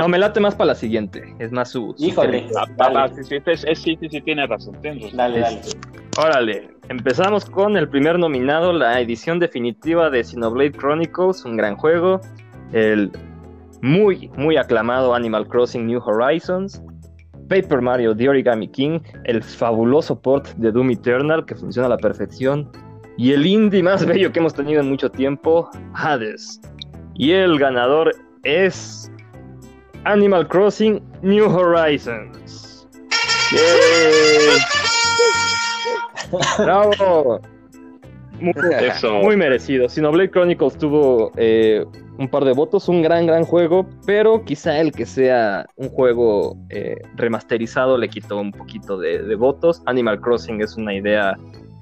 No, 0.00 0.08
me 0.08 0.18
late 0.18 0.40
más 0.40 0.56
para 0.56 0.66
la 0.68 0.74
siguiente. 0.74 1.22
Es 1.38 1.52
más 1.52 1.70
su. 1.70 1.94
su 1.96 2.04
Híjole. 2.04 2.48
Ah, 2.56 2.64
Dale. 2.76 2.98
ah, 2.98 3.08
sí, 3.14 3.22
sí, 3.22 3.36
sí, 3.76 3.96
sí, 3.96 4.08
sí, 4.10 4.20
tiene 4.22 4.44
razón. 4.48 4.74
tiene 4.82 5.02
razón. 5.02 5.16
Dale, 5.16 5.38
dale. 5.38 5.60
Órale, 6.20 6.68
empezamos 6.88 7.44
con 7.44 7.76
el 7.76 7.88
primer 7.88 8.18
nominado, 8.18 8.72
la 8.72 9.00
edición 9.00 9.38
definitiva 9.38 10.10
de 10.10 10.24
Xenoblade 10.24 10.72
Chronicles, 10.72 11.44
un 11.44 11.56
gran 11.56 11.76
juego. 11.76 12.20
El 12.72 13.12
muy, 13.82 14.28
muy 14.36 14.56
aclamado 14.56 15.14
Animal 15.14 15.46
Crossing 15.46 15.86
New 15.86 16.02
Horizons. 16.04 16.82
Paper 17.48 17.80
Mario 17.80 18.16
The 18.16 18.30
Origami 18.30 18.66
King, 18.66 18.98
el 19.26 19.44
fabuloso 19.44 20.20
port 20.20 20.48
de 20.56 20.72
Doom 20.72 20.90
Eternal 20.90 21.46
que 21.46 21.54
funciona 21.54 21.86
a 21.86 21.90
la 21.90 21.98
perfección. 21.98 22.68
Y 23.16 23.32
el 23.32 23.46
indie 23.46 23.84
más 23.84 24.04
bello 24.06 24.32
que 24.32 24.40
hemos 24.40 24.54
tenido 24.54 24.80
en 24.80 24.88
mucho 24.88 25.08
tiempo, 25.08 25.70
Hades. 25.94 26.60
Y 27.14 27.30
el 27.30 27.60
ganador 27.60 28.12
es 28.42 29.08
Animal 30.02 30.48
Crossing 30.48 31.00
New 31.22 31.48
Horizons. 31.48 32.88
¡Yay! 33.52 34.97
¡Bravo! 36.58 37.40
Muy, 38.40 38.52
Eso. 38.80 39.14
muy 39.14 39.36
merecido. 39.36 39.88
Xenoblade 39.88 40.30
Chronicles 40.30 40.78
tuvo 40.78 41.32
eh, 41.36 41.84
un 42.18 42.28
par 42.28 42.44
de 42.44 42.52
votos, 42.52 42.88
un 42.88 43.02
gran, 43.02 43.26
gran 43.26 43.44
juego, 43.44 43.86
pero 44.06 44.44
quizá 44.44 44.78
el 44.78 44.92
que 44.92 45.06
sea 45.06 45.66
un 45.76 45.88
juego 45.88 46.56
eh, 46.70 46.96
remasterizado 47.16 47.98
le 47.98 48.08
quitó 48.08 48.40
un 48.40 48.52
poquito 48.52 48.98
de, 48.98 49.22
de 49.22 49.34
votos. 49.34 49.82
Animal 49.86 50.20
Crossing 50.20 50.60
es 50.62 50.76
una 50.76 50.94
idea 50.94 51.36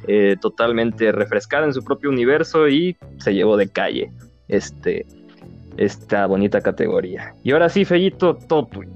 eh, 0.08 0.36
totalmente 0.40 1.10
refrescada 1.10 1.66
en 1.66 1.74
su 1.74 1.82
propio 1.82 2.10
universo 2.10 2.68
y 2.68 2.96
se 3.18 3.34
llevó 3.34 3.56
de 3.56 3.68
calle 3.68 4.12
este, 4.46 5.04
esta 5.78 6.26
bonita 6.26 6.60
categoría. 6.60 7.34
Y 7.42 7.50
ahora 7.50 7.68
sí, 7.68 7.84
Fellito, 7.84 8.36
tuyo. 8.36 8.88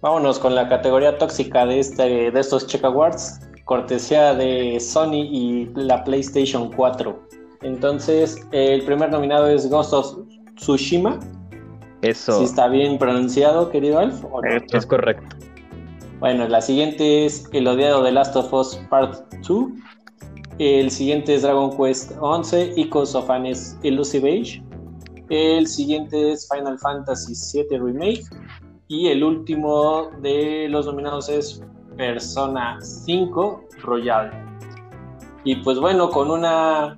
Vámonos 0.00 0.40
con 0.40 0.54
la 0.56 0.68
categoría 0.68 1.16
tóxica 1.16 1.64
de, 1.64 1.78
este, 1.78 2.30
de 2.32 2.40
estos 2.40 2.66
Check 2.66 2.82
Awards, 2.84 3.40
cortesía 3.66 4.32
de 4.32 4.78
Sony 4.80 5.26
y 5.30 5.70
la 5.74 6.02
PlayStation 6.04 6.72
4. 6.72 7.18
Entonces, 7.62 8.46
el 8.52 8.82
primer 8.84 9.10
nominado 9.10 9.48
es 9.48 9.68
Ghost 9.68 9.92
of 9.92 10.18
Tsushima. 10.54 11.18
Eso 12.02 12.38
Si 12.38 12.44
está 12.44 12.68
bien 12.68 12.96
pronunciado, 12.96 13.68
querido 13.68 13.98
Alf. 13.98 14.24
¿o 14.30 14.40
no? 14.40 14.48
Eso. 14.48 14.76
es 14.76 14.86
correcto. 14.86 15.36
Bueno, 16.20 16.46
la 16.48 16.60
siguiente 16.60 17.26
es 17.26 17.48
El 17.52 17.66
odiado 17.66 18.02
de 18.02 18.12
Last 18.12 18.36
of 18.36 18.52
Us 18.52 18.80
Part 18.88 19.34
2. 19.46 19.66
El 20.58 20.90
siguiente 20.90 21.34
es 21.34 21.42
Dragon 21.42 21.76
Quest 21.76 22.12
11, 22.20 22.74
Echoes 22.76 23.14
of 23.16 23.28
an 23.28 23.46
Elusive 23.82 24.30
Age. 24.30 24.62
El 25.28 25.66
siguiente 25.66 26.32
es 26.32 26.48
Final 26.48 26.78
Fantasy 26.78 27.34
VII 27.68 27.78
Remake. 27.78 28.24
Y 28.86 29.08
el 29.08 29.24
último 29.24 30.08
de 30.22 30.68
los 30.70 30.86
nominados 30.86 31.28
es 31.28 31.60
Persona 31.96 32.78
5 32.80 33.64
Royal. 33.82 34.30
Y 35.44 35.56
pues 35.56 35.78
bueno, 35.78 36.10
con 36.10 36.30
una 36.30 36.96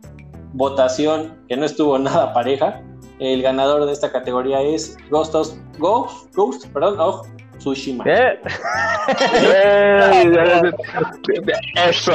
votación 0.55 1.37
que 1.49 1.57
no 1.57 1.67
estuvo 1.67 1.99
nada 1.99 2.33
pareja, 2.33 2.81
el 3.19 3.43
ganador 3.43 3.87
de 3.87 3.93
esta 3.93 4.13
categoría 4.13 4.63
es 4.63 4.97
Ghost 5.11 5.35
of, 5.35 5.53
Ghost, 5.79 6.33
Ghost, 6.35 6.67
perdón, 6.73 7.01
of 7.01 7.27
Tsushima. 7.59 8.05
Eh, 8.07 8.39
Eso. 11.89 12.13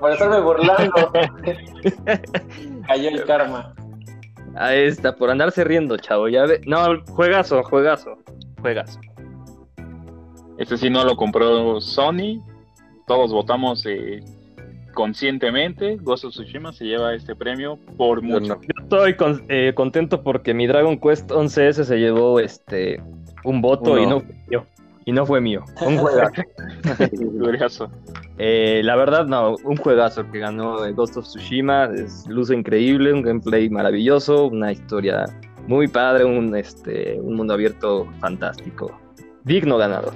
Por 0.00 0.10
estarme 0.10 0.40
burlando. 0.40 1.12
Cayó 2.88 3.08
el 3.08 3.24
karma. 3.24 3.72
Ahí 4.56 4.86
está, 4.86 5.14
por 5.14 5.30
andarse 5.30 5.62
riendo, 5.64 5.96
chavo. 5.96 6.28
Ya 6.28 6.44
ve. 6.44 6.60
No, 6.66 7.00
juegazo, 7.12 7.62
juegazo, 7.62 8.18
juegazo. 8.60 8.98
Este 10.58 10.76
sí 10.76 10.90
no 10.90 11.04
lo 11.04 11.16
compró 11.16 11.80
Sony. 11.80 12.40
Todos 13.06 13.32
votamos 13.32 13.84
eh, 13.86 14.20
conscientemente. 14.94 15.96
Ghost 16.00 16.24
of 16.24 16.32
Tsushima 16.32 16.72
se 16.72 16.84
lleva 16.84 17.14
este 17.14 17.34
premio 17.34 17.78
por 17.96 18.22
mucho. 18.22 18.54
no. 18.56 18.60
Yo 18.62 18.82
estoy 18.82 19.14
con- 19.16 19.44
eh, 19.48 19.72
contento 19.74 20.22
porque 20.22 20.54
mi 20.54 20.66
Dragon 20.66 20.98
Quest 20.98 21.30
11S 21.30 21.84
se 21.84 21.98
llevó 21.98 22.38
este 22.40 23.02
un 23.44 23.60
voto 23.60 23.92
Uno. 23.92 24.02
y 24.02 24.06
no 24.06 24.20
fue 24.20 24.34
mío. 24.50 24.66
Y 25.04 25.12
no 25.12 25.26
fue 25.26 25.40
mío. 25.40 25.64
Un 25.84 25.98
juegazo. 27.40 27.90
Eh, 28.38 28.80
la 28.82 28.96
verdad, 28.96 29.26
no, 29.26 29.56
un 29.62 29.76
juegazo 29.76 30.28
que 30.30 30.38
ganó 30.40 30.84
eh, 30.84 30.92
Ghost 30.92 31.16
of 31.16 31.26
Tsushima. 31.26 31.84
Es 31.94 32.26
luce 32.28 32.54
increíble, 32.54 33.12
un 33.12 33.22
gameplay 33.22 33.68
maravilloso, 33.68 34.46
una 34.46 34.72
historia 34.72 35.26
muy 35.68 35.86
padre, 35.86 36.24
un, 36.24 36.56
este, 36.56 37.20
un 37.20 37.36
mundo 37.36 37.52
abierto 37.54 38.08
fantástico. 38.20 38.90
Digno 39.44 39.76
ganador. 39.76 40.14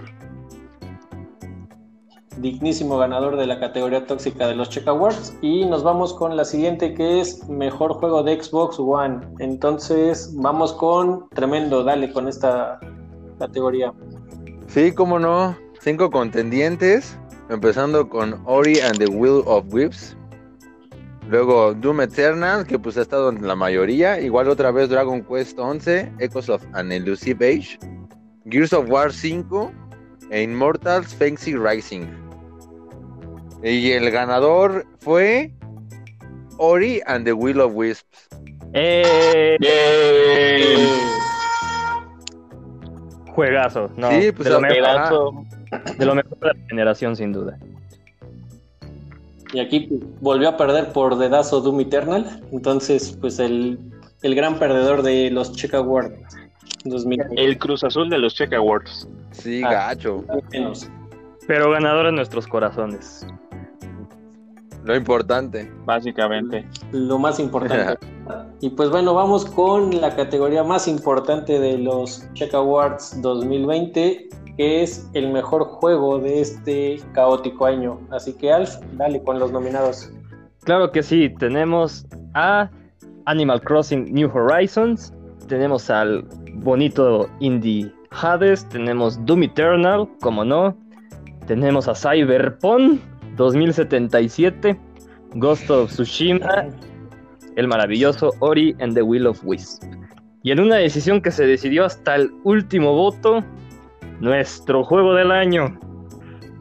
Dignísimo 2.39 2.99
ganador 2.99 3.37
de 3.37 3.47
la 3.47 3.59
categoría 3.59 4.07
tóxica 4.07 4.47
de 4.47 4.55
los 4.55 4.68
Check 4.68 4.87
Awards. 4.89 5.37
Y 5.43 5.64
nos 5.64 5.82
vamos 5.82 6.12
con 6.14 6.37
la 6.37 6.45
siguiente 6.45 6.95
que 6.95 7.20
es 7.20 7.49
Mejor 7.49 7.95
Juego 7.95 8.22
de 8.22 8.43
Xbox 8.43 8.78
One. 8.78 9.20
Entonces 9.39 10.32
vamos 10.37 10.72
con 10.74 11.28
tremendo, 11.30 11.82
dale 11.82 12.12
con 12.12 12.28
esta 12.28 12.78
categoría. 13.39 13.93
Sí, 14.68 14.93
cómo 14.93 15.18
no. 15.18 15.57
Cinco 15.80 16.11
contendientes. 16.11 17.18
Empezando 17.49 18.09
con 18.09 18.41
Ori 18.45 18.80
and 18.80 18.99
the 18.99 19.07
Will 19.07 19.43
of 19.47 19.64
Wisps. 19.72 20.16
Luego 21.28 21.74
Doom 21.74 22.03
Eternal, 22.03 22.66
que 22.66 22.78
pues 22.78 22.97
ha 22.97 23.03
estado 23.03 23.30
en 23.30 23.47
la 23.47 23.57
mayoría. 23.57 24.20
Igual 24.20 24.49
otra 24.49 24.70
vez 24.70 24.89
Dragon 24.89 25.22
Quest 25.22 25.59
11, 25.59 26.12
Echoes 26.18 26.49
of 26.49 26.62
an 26.74 26.93
Elusive 26.93 27.45
Age. 27.45 27.78
Gears 28.49 28.72
of 28.72 28.89
War 28.89 29.12
5 29.12 29.72
e 30.30 30.43
Immortals 30.43 31.14
Fantasy 31.14 31.57
Rising. 31.57 32.26
Y 33.63 33.91
el 33.93 34.11
ganador 34.11 34.85
fue 35.01 35.53
Ori 36.59 37.01
and 37.07 37.25
the 37.25 37.33
Will 37.33 37.61
of 37.61 37.73
Wisps. 37.75 38.29
Eh, 38.75 39.57
¡Yay! 39.61 40.77
juegazo, 43.33 43.91
no, 43.97 44.11
Sí, 44.11 44.33
pues, 44.33 44.49
de, 44.49 44.51
lo 44.55 44.61
mejor, 44.61 44.77
Pedazo. 44.77 45.45
de 45.99 46.07
lo 46.07 46.15
mejor 46.15 46.39
de 46.39 46.47
la 46.47 46.55
generación, 46.69 47.17
sin 47.17 47.33
duda. 47.33 47.59
Y 49.53 49.61
aquí 49.61 49.89
volvió 50.21 50.49
a 50.49 50.57
perder 50.57 50.93
por 50.93 51.17
dedazo 51.19 51.61
Doom 51.61 51.81
Eternal. 51.81 52.43
Entonces, 52.53 53.17
pues 53.21 53.39
el, 53.39 53.79
el 54.23 54.35
gran 54.35 54.59
perdedor 54.59 55.03
de 55.03 55.31
los 55.31 55.53
Check 55.53 55.75
Awards 55.75 56.15
2020. 56.85 57.43
El 57.43 57.59
Cruz 57.59 57.85
Azul 57.85 58.09
de 58.11 58.19
los 58.19 58.35
Check 58.35 58.53
Awards. 58.55 59.07
Sí, 59.33 59.63
Ah. 59.65 59.71
gacho. 59.89 60.25
Menos. 60.51 60.89
Pero 61.47 61.71
ganador 61.71 62.07
en 62.07 62.17
nuestros 62.17 62.47
corazones. 62.47 63.27
Lo 64.87 64.95
importante. 64.95 65.68
Básicamente. 65.84 66.64
lo 66.93 67.18
más 67.18 67.41
importante. 67.41 67.99
y 68.61 68.70
pues 68.70 68.89
bueno, 68.89 69.14
vamos 69.14 69.45
con 69.45 70.01
la 70.01 70.14
categoría 70.14 70.62
más 70.62 70.87
importante 70.87 71.59
de 71.59 71.76
los 71.76 72.24
Check 72.34 72.55
Awards 72.55 73.20
2020, 73.20 74.28
que 74.57 74.82
es 74.84 75.11
el 75.14 75.32
mejor 75.32 75.64
juego 75.64 76.20
de 76.20 76.41
este 76.41 77.01
caótico 77.14 77.66
año. 77.66 77.99
Así 78.12 78.32
que 78.32 78.53
Alf, 78.53 78.76
dale 78.93 79.20
con 79.24 79.41
los 79.41 79.51
nominados. 79.51 80.09
Claro 80.62 80.93
que 80.93 81.03
sí, 81.03 81.34
tenemos 81.41 82.07
a 82.34 82.70
Animal 83.24 83.61
Crossing 83.62 84.14
New 84.14 84.30
Horizons, 84.32 85.12
tenemos 85.49 85.91
al 85.91 86.24
bonito 86.55 87.28
indie 87.41 87.93
Hades, 88.12 88.68
tenemos 88.68 89.18
Doom 89.26 89.43
Eternal, 89.43 90.09
como 90.20 90.45
no, 90.45 90.76
tenemos 91.49 91.89
a 91.89 91.95
Cyberpunk 91.97 93.01
2077, 93.37 94.76
Ghost 95.34 95.70
of 95.70 95.91
Tsushima, 95.91 96.66
el 97.57 97.68
maravilloso 97.68 98.32
Ori 98.41 98.74
and 98.80 98.95
the 98.95 99.03
Will 99.03 99.26
of 99.26 99.41
Wisp. 99.45 99.82
Y 100.43 100.53
en 100.53 100.61
una 100.61 100.76
decisión 100.76 101.20
que 101.20 101.30
se 101.30 101.47
decidió 101.47 101.84
hasta 101.84 102.14
el 102.14 102.30
último 102.45 102.93
voto, 102.93 103.43
nuestro 104.20 104.84
juego 104.84 105.14
del 105.14 105.30
año 105.30 105.78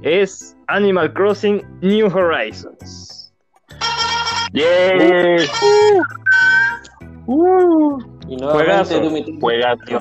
es 0.01 0.57
Animal 0.67 1.13
Crossing 1.13 1.61
New 1.81 2.07
Horizons. 2.07 3.33
Y 8.27 8.37
Juegazo. 8.37 8.99
Doom 9.01 9.15
Eternal. 9.17 9.41
Juegazo. 9.41 9.99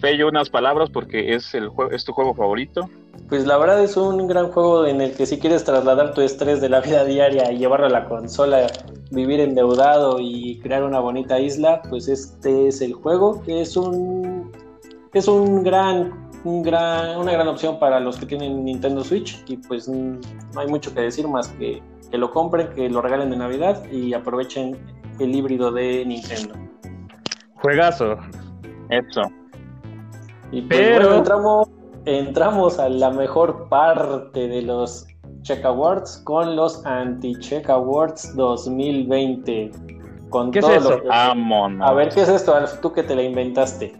Fello, 0.00 0.28
unas 0.28 0.48
palabras 0.50 0.90
porque 0.90 1.34
es, 1.34 1.54
el 1.54 1.68
jue- 1.70 1.92
es 1.92 2.04
tu 2.04 2.12
juego 2.12 2.34
favorito. 2.34 2.88
Pues 3.28 3.46
la 3.46 3.58
verdad 3.58 3.82
es 3.82 3.96
un 3.96 4.26
gran 4.26 4.50
juego 4.52 4.86
en 4.86 5.00
el 5.02 5.14
que 5.14 5.26
si 5.26 5.38
quieres 5.38 5.62
trasladar 5.64 6.14
tu 6.14 6.22
estrés 6.22 6.60
de 6.62 6.70
la 6.70 6.80
vida 6.80 7.04
diaria 7.04 7.52
y 7.52 7.58
llevarlo 7.58 7.86
a 7.86 7.90
la 7.90 8.06
consola, 8.06 8.66
vivir 9.10 9.40
endeudado 9.40 10.16
y 10.18 10.58
crear 10.60 10.82
una 10.82 10.98
bonita 11.00 11.38
isla, 11.38 11.82
pues 11.90 12.08
este 12.08 12.68
es 12.68 12.80
el 12.80 12.94
juego. 12.94 13.42
Es 13.46 13.76
un 13.76 14.50
es 15.12 15.28
un 15.28 15.62
gran, 15.62 16.30
un 16.44 16.62
gran 16.62 17.18
una 17.18 17.32
gran 17.32 17.48
opción 17.48 17.78
para 17.78 18.00
los 18.00 18.16
que 18.16 18.24
tienen 18.26 18.64
Nintendo 18.64 19.04
Switch 19.04 19.42
y 19.46 19.58
pues 19.58 19.88
no 19.88 20.20
hay 20.56 20.68
mucho 20.68 20.94
que 20.94 21.00
decir 21.02 21.28
más 21.28 21.48
que 21.48 21.82
que 22.10 22.16
lo 22.16 22.30
compren, 22.30 22.68
que 22.74 22.88
lo 22.88 23.02
regalen 23.02 23.28
de 23.28 23.36
Navidad 23.36 23.84
y 23.92 24.14
aprovechen 24.14 24.78
el 25.18 25.34
híbrido 25.34 25.70
de 25.70 26.06
Nintendo. 26.06 26.54
Juegazo. 27.56 28.16
Eso. 28.88 29.20
Y 30.50 30.62
pues 30.62 30.80
Pero- 30.80 31.00
bueno, 31.00 31.16
entramos, 31.18 31.68
entramos 32.04 32.78
a 32.78 32.88
la 32.88 33.10
mejor 33.10 33.68
parte 33.68 34.48
de 34.48 34.62
los 34.62 35.06
Check 35.42 35.64
Awards 35.64 36.20
con 36.24 36.56
los 36.56 36.84
Anti-Check 36.86 37.68
Awards 37.70 38.34
2020. 38.36 39.70
Con 40.30 40.50
¿Qué 40.50 40.58
es 40.58 40.64
todo 40.64 40.74
eso? 40.76 40.90
lo 40.90 41.02
que- 41.02 41.08
Vámonos. 41.08 41.88
A 41.88 41.94
ver, 41.94 42.10
¿qué 42.10 42.22
es 42.22 42.28
esto, 42.28 42.54
Alf? 42.54 42.80
Tú 42.80 42.92
que 42.92 43.02
te 43.02 43.14
la 43.14 43.22
inventaste. 43.22 43.94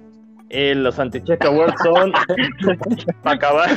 Eh, 0.50 0.74
los 0.74 0.98
Anti-Check 0.98 1.44
Awards 1.44 1.74
son, 1.82 2.12
para 3.22 3.36
acabar, 3.36 3.68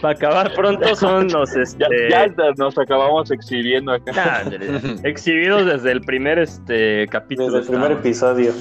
para 0.00 0.14
acabar 0.14 0.54
pronto, 0.54 0.94
son 0.94 1.28
los, 1.28 1.52
Ya, 1.52 1.86
este, 1.90 2.08
ya 2.10 2.26
nos 2.58 2.78
acabamos 2.78 3.30
exhibiendo 3.32 3.92
acá. 3.92 4.44
nah, 4.44 5.02
exhibidos 5.02 5.66
desde 5.66 5.90
el 5.90 6.00
primer, 6.02 6.38
este, 6.38 7.08
capítulo. 7.08 7.50
Desde 7.50 7.60
el 7.60 7.66
primer 7.66 7.92
episodio. 7.92 8.52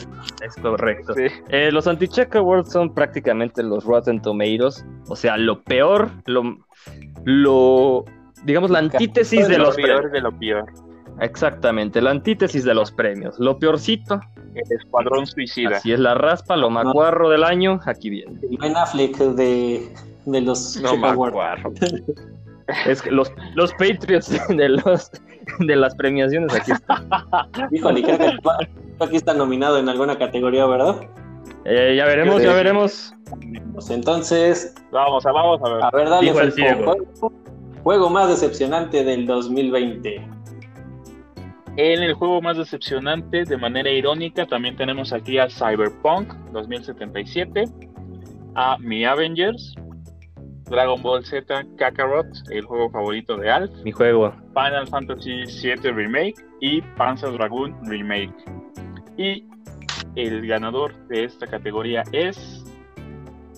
Es 0.44 0.56
correcto. 0.60 1.14
Sí. 1.14 1.28
Eh, 1.50 1.72
los 1.72 1.86
Anti-Check 1.86 2.36
Awards 2.36 2.72
son 2.72 2.94
prácticamente 2.96 3.62
los 3.62 3.84
Rotten 3.84 4.22
Tomatoes, 4.22 4.84
o 5.08 5.16
sea, 5.16 5.38
lo 5.38 5.62
peor, 5.62 6.10
lo, 6.26 6.58
lo 7.26 8.06
digamos, 8.44 8.72
la 8.72 8.80
antítesis 8.80 9.48
de 9.48 9.58
lo 9.58 9.66
los 9.66 9.76
peor 9.76 10.12
de 10.12 10.22
lo 10.22 10.32
peor. 10.32 10.66
Exactamente, 11.20 12.02
la 12.02 12.12
antítesis 12.12 12.64
de 12.64 12.74
los 12.74 12.92
premios. 12.92 13.40
Lo 13.40 13.60
peorcito, 13.60 14.20
El 14.56 14.78
escuadrón 14.78 15.26
suicida. 15.26 15.78
así 15.78 15.92
es 15.92 16.00
la 16.00 16.14
raspa, 16.14 16.56
lo 16.58 16.70
macuarro 16.70 17.30
del 17.30 17.44
año, 17.44 17.80
aquí 17.86 18.10
viene. 18.10 18.40
Ben 18.60 18.76
Affleck 18.76 19.18
de, 19.18 19.90
de 20.26 20.42
los 20.42 20.78
No 20.78 21.06
acuerdo. 21.06 21.40
Es 22.86 23.02
que 23.02 23.12
los, 23.12 23.32
los 23.56 23.72
Patriots 23.74 24.32
de 24.50 24.70
los 24.70 25.12
de 25.60 25.76
las 25.76 25.96
premiaciones 25.96 26.54
aquí 26.54 26.72
están. 26.72 27.10
Híjole, 27.72 28.04
creo 28.04 28.18
que 28.18 28.32
tú 28.98 29.04
aquí 29.04 29.18
está 29.18 29.34
nominado 29.34 29.78
en 29.78 29.90
alguna 29.90 30.18
categoría, 30.18 30.66
¿verdad? 30.66 31.02
Eh, 31.66 31.96
ya 31.98 32.06
veremos, 32.06 32.42
ya 32.42 32.54
veremos. 32.54 33.14
Pues 33.74 33.90
entonces, 33.90 34.74
Vamos 34.92 35.26
a, 35.26 35.32
vamos 35.32 35.60
a 35.64 35.70
ver. 35.70 35.84
a 35.84 35.92
ver, 35.92 36.10
dale 36.10 36.30
el 36.30 36.52
juego, 36.54 37.32
juego 37.84 38.10
más 38.10 38.30
decepcionante 38.30 39.04
del 39.04 39.26
2020. 39.26 40.28
En 41.78 42.04
el 42.04 42.14
juego 42.14 42.42
más 42.42 42.58
decepcionante, 42.58 43.46
de 43.46 43.58
manera 43.58 43.90
irónica, 43.90 44.46
también 44.46 44.76
tenemos 44.76 45.14
aquí 45.14 45.38
a 45.38 45.48
Cyberpunk 45.50 46.34
2077, 46.52 47.64
a 48.56 48.78
Mi 48.80 49.06
Avengers, 49.06 49.74
Dragon 50.70 51.02
Ball 51.02 51.24
Z 51.24 51.64
Kakarot, 51.78 52.28
el 52.50 52.66
juego 52.66 52.90
favorito 52.90 53.38
de 53.38 53.50
Alf, 53.50 53.72
Mi 53.84 53.92
juego. 53.94 54.34
Final 54.54 54.86
Fantasy 54.88 55.44
VII 55.46 55.92
Remake 55.92 56.36
y 56.60 56.82
Panzer 56.98 57.32
Dragoon 57.32 57.74
Remake. 57.86 58.36
Y 59.18 59.46
el 60.18 60.46
ganador 60.46 60.94
de 61.08 61.24
esta 61.24 61.48
categoría 61.48 62.04
es 62.12 62.66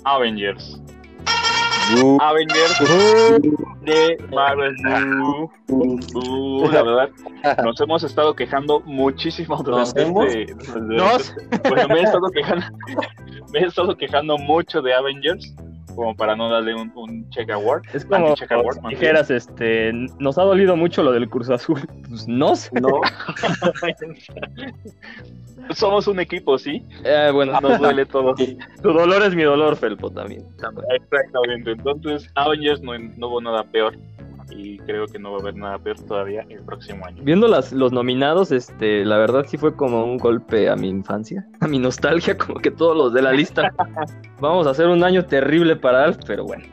Avengers. 0.03 0.79
Avengers 2.19 3.72
de 3.83 4.17
Marvel. 4.31 4.75
Uh, 5.69 5.99
uh, 6.13 6.71
la 6.71 6.83
verdad, 6.83 7.09
nos 7.63 7.79
hemos 7.81 8.03
estado 8.03 8.35
quejando 8.35 8.79
muchísimo 8.81 9.55
¿Nos 9.55 9.93
durante 9.93 10.01
este. 10.01 10.53
durante 10.53 10.95
¿Nos? 10.95 11.29
este- 11.37 11.69
Bueno, 11.69 11.87
me 11.89 11.99
he 11.99 12.03
estado 12.03 12.27
quejando, 12.33 12.65
me 13.53 13.59
he 13.59 13.65
estado 13.65 13.95
quejando 13.97 14.37
mucho 14.37 14.81
de 14.81 14.93
Avengers, 14.93 15.53
como 15.95 16.15
para 16.15 16.35
no 16.35 16.49
darle 16.49 16.75
un, 16.75 16.91
un 16.95 17.29
check 17.29 17.49
award. 17.51 17.83
Es 17.93 18.05
como 18.05 18.27
award, 18.27 18.79
si 18.81 18.87
dijeras, 18.89 19.31
este, 19.31 19.91
nos 20.19 20.37
ha 20.37 20.43
dolido 20.43 20.75
mucho 20.75 21.03
lo 21.03 21.11
del 21.11 21.29
curso 21.29 21.53
azul. 21.53 21.79
Pues 22.09 22.27
no 22.27 22.55
sé. 22.55 22.69
No, 22.79 22.89
Somos 25.73 26.07
un 26.07 26.19
equipo, 26.19 26.57
¿sí? 26.57 26.85
Eh, 27.03 27.29
bueno, 27.33 27.59
Nos 27.61 27.79
duele 27.79 28.05
todo. 28.05 28.35
sí. 28.35 28.57
tu 28.81 28.91
dolor 28.91 29.23
es 29.23 29.33
mi 29.35 29.43
dolor, 29.43 29.75
Felpo, 29.77 30.11
también. 30.11 30.43
Exactamente. 30.93 31.71
Entonces, 31.71 32.29
Avengers 32.35 32.81
no, 32.81 32.97
no 32.97 33.27
hubo 33.29 33.41
nada 33.41 33.63
peor. 33.63 33.95
Y 34.55 34.77
creo 34.79 35.07
que 35.07 35.17
no 35.17 35.31
va 35.31 35.37
a 35.37 35.41
haber 35.41 35.55
nada 35.55 35.79
peor 35.79 35.99
todavía 35.99 36.45
el 36.49 36.61
próximo 36.61 37.05
año. 37.05 37.23
Viendo 37.23 37.47
las, 37.47 37.71
los 37.71 37.91
nominados, 37.91 38.51
este, 38.51 39.03
la 39.03 39.17
verdad 39.17 39.45
sí 39.47 39.57
fue 39.57 39.75
como 39.75 40.05
un 40.05 40.17
golpe 40.17 40.69
a 40.69 40.75
mi 40.75 40.89
infancia, 40.89 41.45
a 41.59 41.67
mi 41.67 41.79
nostalgia, 41.79 42.37
como 42.37 42.59
que 42.59 42.71
todos 42.71 42.95
los 42.95 43.13
de 43.13 43.21
la 43.21 43.31
lista. 43.31 43.71
Vamos 44.39 44.67
a 44.67 44.71
hacer 44.71 44.87
un 44.87 45.03
año 45.03 45.25
terrible 45.25 45.75
para 45.75 46.03
Alf, 46.03 46.17
pero 46.27 46.45
bueno, 46.45 46.65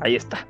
ahí 0.00 0.16
está. 0.16 0.46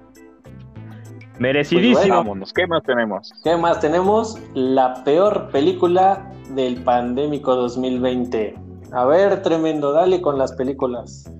Merecidísimo. 1.38 1.94
Pues 1.94 2.08
bueno. 2.08 2.16
Vámonos. 2.16 2.52
¿Qué 2.52 2.66
más 2.66 2.82
tenemos? 2.82 3.32
¿Qué 3.42 3.56
más 3.56 3.80
tenemos? 3.80 4.38
La 4.54 5.02
peor 5.04 5.48
película 5.50 6.30
del 6.54 6.82
pandémico 6.82 7.56
2020. 7.56 8.54
A 8.92 9.04
ver, 9.06 9.40
tremendo, 9.42 9.92
dale 9.92 10.20
con 10.20 10.36
las 10.36 10.52
películas. 10.52 11.32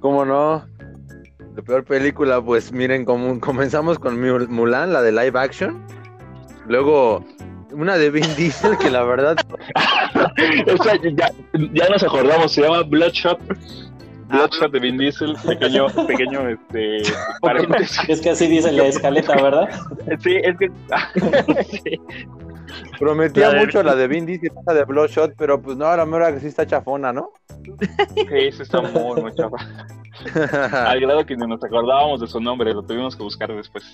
¿Cómo 0.00 0.24
no? 0.24 0.64
La 1.54 1.62
peor 1.62 1.84
película, 1.84 2.42
pues 2.42 2.72
miren, 2.72 3.04
como 3.04 3.38
comenzamos 3.40 3.98
con 3.98 4.20
Mul- 4.20 4.48
Mulan, 4.48 4.92
la 4.92 5.02
de 5.02 5.12
live 5.12 5.38
action. 5.38 5.80
Luego, 6.66 7.24
una 7.72 7.96
de 7.96 8.10
Vin 8.10 8.26
Diesel, 8.36 8.76
que 8.78 8.90
la 8.90 9.04
verdad, 9.04 9.36
ya, 11.16 11.30
ya 11.72 11.88
nos 11.88 12.02
acordamos, 12.02 12.52
se 12.52 12.62
llama 12.62 12.82
Bloodshot. 12.82 13.38
Bloodshot 14.28 14.72
de 14.72 14.80
Vin 14.80 14.98
Diesel, 14.98 15.36
pequeño, 15.46 15.86
pequeño, 16.06 16.48
este, 16.48 17.02
paréntesis. 17.40 17.98
Es 18.08 18.20
que 18.20 18.30
así 18.30 18.46
dice 18.46 18.72
la 18.72 18.86
escaleta, 18.86 19.34
¿verdad? 19.40 19.68
Sí, 20.20 20.36
es 20.42 20.56
que, 20.58 20.70
sí. 21.64 22.00
prometía 22.98 23.48
La 23.48 23.54
de 23.54 23.66
mucho 23.66 23.82
la 23.82 23.94
de 23.94 24.08
Vin 24.08 24.26
Diesel, 24.26 24.52
esa 24.60 24.74
de 24.74 24.84
Bloodshot, 24.84 25.34
pero 25.36 25.60
pues 25.60 25.76
no, 25.76 25.86
ahora 25.86 26.06
mira 26.06 26.32
que 26.32 26.40
sí 26.40 26.46
está 26.46 26.66
chafona, 26.66 27.12
¿no? 27.12 27.30
Sí, 28.14 28.26
eso 28.30 28.62
está 28.62 28.80
muy, 28.80 29.20
muy 29.20 29.34
chafa. 29.34 29.56
Al 30.86 31.00
grado 31.00 31.26
que 31.26 31.36
ni 31.36 31.46
nos 31.46 31.62
acordábamos 31.62 32.20
de 32.20 32.26
su 32.26 32.40
nombre, 32.40 32.72
lo 32.72 32.82
tuvimos 32.82 33.16
que 33.16 33.22
buscar 33.22 33.54
después. 33.54 33.84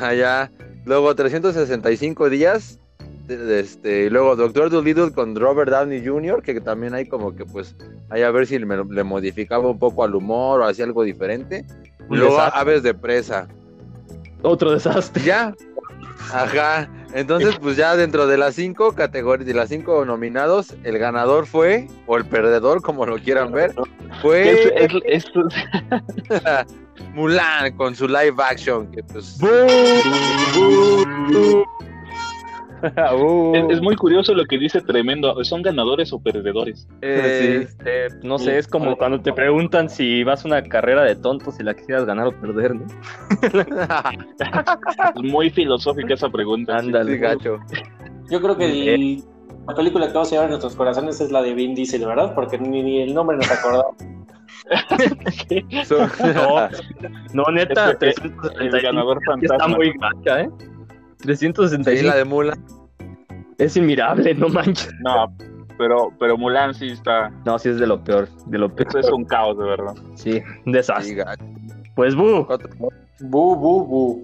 Allá. 0.00 0.50
Luego 0.84 1.14
365 1.14 2.28
días. 2.28 2.78
Este, 3.28 4.04
y 4.04 4.10
luego 4.10 4.36
Doctor 4.36 4.70
Dolittle 4.70 5.12
con 5.12 5.34
Robert 5.34 5.70
Downey 5.70 6.04
Jr., 6.06 6.42
que 6.42 6.60
también 6.60 6.94
hay 6.94 7.06
como 7.08 7.34
que 7.34 7.44
pues, 7.44 7.74
ahí 8.10 8.22
a 8.22 8.30
ver 8.30 8.46
si 8.46 8.58
me- 8.58 8.84
le 8.84 9.04
modificaba 9.04 9.68
un 9.68 9.78
poco 9.78 10.04
al 10.04 10.14
humor 10.14 10.60
o 10.60 10.64
hacía 10.66 10.84
algo 10.84 11.02
diferente. 11.02 11.64
Un 12.08 12.18
luego 12.18 12.34
desastre. 12.36 12.60
Aves 12.60 12.82
de 12.82 12.94
Presa. 12.94 13.48
Otro 14.42 14.72
desastre. 14.72 15.22
Ya. 15.24 15.54
Ajá. 16.32 16.88
Entonces, 17.14 17.56
pues 17.60 17.76
ya 17.76 17.94
dentro 17.96 18.26
de 18.26 18.36
las 18.36 18.56
cinco 18.56 18.92
categorías, 18.92 19.46
de 19.46 19.54
las 19.54 19.68
cinco 19.68 20.04
nominados, 20.04 20.74
el 20.82 20.98
ganador 20.98 21.46
fue, 21.46 21.86
o 22.06 22.16
el 22.16 22.24
perdedor, 22.24 22.82
como 22.82 23.06
lo 23.06 23.18
quieran 23.18 23.52
ver, 23.52 23.72
fue 24.20 24.84
es, 24.84 24.92
es- 25.06 25.32
Mulan 27.14 27.76
con 27.76 27.94
su 27.94 28.06
live 28.08 28.34
action, 28.38 28.90
que 28.90 29.02
pues... 29.04 29.38
Uh, 33.16 33.54
es- 33.70 33.76
es 33.76 33.80
muy 33.82 33.96
curioso 33.96 34.34
lo 34.34 34.44
que 34.44 34.58
dice 34.58 34.80
Tremendo. 34.80 35.42
¿Son 35.44 35.62
ganadores 35.62 36.12
o 36.12 36.20
perdedores? 36.22 36.86
eh, 37.02 37.60
este, 37.64 38.08
no 38.26 38.38
sé, 38.38 38.58
es 38.58 38.66
como 38.68 38.96
cuando 38.96 39.20
te 39.20 39.32
preguntan 39.32 39.88
si 39.88 40.22
vas 40.24 40.44
a 40.44 40.48
una 40.48 40.62
carrera 40.62 41.02
de 41.04 41.16
tontos 41.16 41.56
si 41.56 41.62
la 41.62 41.74
quisieras 41.74 42.04
ganar 42.04 42.26
o 42.28 42.32
perder, 42.40 42.74
¿no? 42.74 42.84
Es 45.16 45.22
muy 45.22 45.50
filosófica 45.50 46.14
esa 46.14 46.28
pregunta. 46.28 46.76
Ándale. 46.76 47.12
Sí, 47.12 47.18
gacho. 47.18 47.58
Yo 48.30 48.40
creo 48.40 48.56
que 48.56 48.94
el- 48.94 49.22
la 49.66 49.74
película 49.74 50.06
que 50.06 50.12
vamos 50.12 50.28
a 50.28 50.30
llevar 50.32 50.44
en 50.46 50.50
nuestros 50.50 50.76
corazones 50.76 51.20
es 51.20 51.30
la 51.30 51.40
de 51.42 51.54
Vin 51.54 51.74
Diesel, 51.74 52.04
¿verdad? 52.06 52.34
Porque 52.34 52.58
ni, 52.58 52.82
ni 52.82 53.00
el 53.02 53.14
nombre 53.14 53.36
nos 53.36 53.50
acordamos. 53.50 53.96
So- 55.84 56.06
No, 56.34 56.68
no, 57.34 57.44
neta, 57.52 57.90
Es 57.90 57.90
El 57.92 57.98
365 57.98 58.78
ganador 58.82 59.18
está 59.18 59.32
fantasma. 59.58 59.76
muy 59.76 59.92
gacha, 59.98 60.40
¿eh? 60.42 60.48
Sí, 61.24 61.52
365 61.52 62.06
la 62.08 62.16
de 62.16 62.24
Mulan. 62.24 62.64
es 63.58 63.76
inmirable, 63.76 64.34
no 64.34 64.48
manches. 64.48 64.92
No, 65.00 65.32
pero, 65.78 66.12
pero 66.18 66.36
Mulan 66.36 66.74
sí 66.74 66.88
está. 66.90 67.30
No, 67.44 67.58
sí 67.58 67.70
es 67.70 67.78
de 67.78 67.86
lo 67.86 68.02
peor, 68.02 68.28
de 68.46 68.58
lo 68.58 68.68
peor. 68.74 68.88
Eso 68.88 68.98
es 68.98 69.10
un 69.10 69.24
caos, 69.24 69.56
de 69.58 69.64
verdad. 69.64 69.94
Sí, 70.14 70.32
un 70.66 70.72
Sí, 70.72 70.72
desastre. 70.72 71.24
Pues, 71.94 72.14
bu, 72.14 72.46
Bu, 73.20 73.56
bu, 73.56 73.86
bu. 73.86 74.22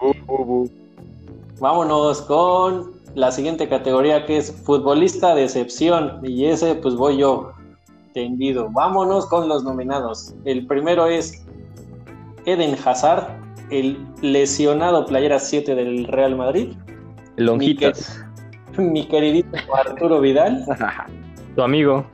Bu, 0.00 0.14
bu, 0.26 0.44
bu. 0.44 0.70
Vámonos 1.60 2.22
con 2.22 2.92
la 3.14 3.30
siguiente 3.30 3.68
categoría 3.68 4.24
que 4.26 4.38
es 4.38 4.52
futbolista 4.64 5.34
de 5.34 5.44
excepción. 5.44 6.18
Y 6.22 6.46
ese, 6.46 6.74
pues 6.76 6.94
voy 6.94 7.18
yo, 7.18 7.52
tendido. 8.14 8.68
Vámonos 8.70 9.26
con 9.26 9.48
los 9.48 9.64
nominados. 9.64 10.34
El 10.44 10.66
primero 10.66 11.06
es 11.06 11.44
Eden 12.46 12.76
Hazard, 12.84 13.26
el 13.70 13.98
lesionado 14.20 15.06
playera 15.06 15.38
7 15.38 15.74
del 15.74 16.06
Real 16.06 16.36
Madrid. 16.36 16.74
lonjitas, 17.36 18.22
Mi 18.76 19.06
queridito 19.08 19.56
Arturo 19.74 20.20
Vidal, 20.20 20.64
tu 21.56 21.62
amigo. 21.62 22.04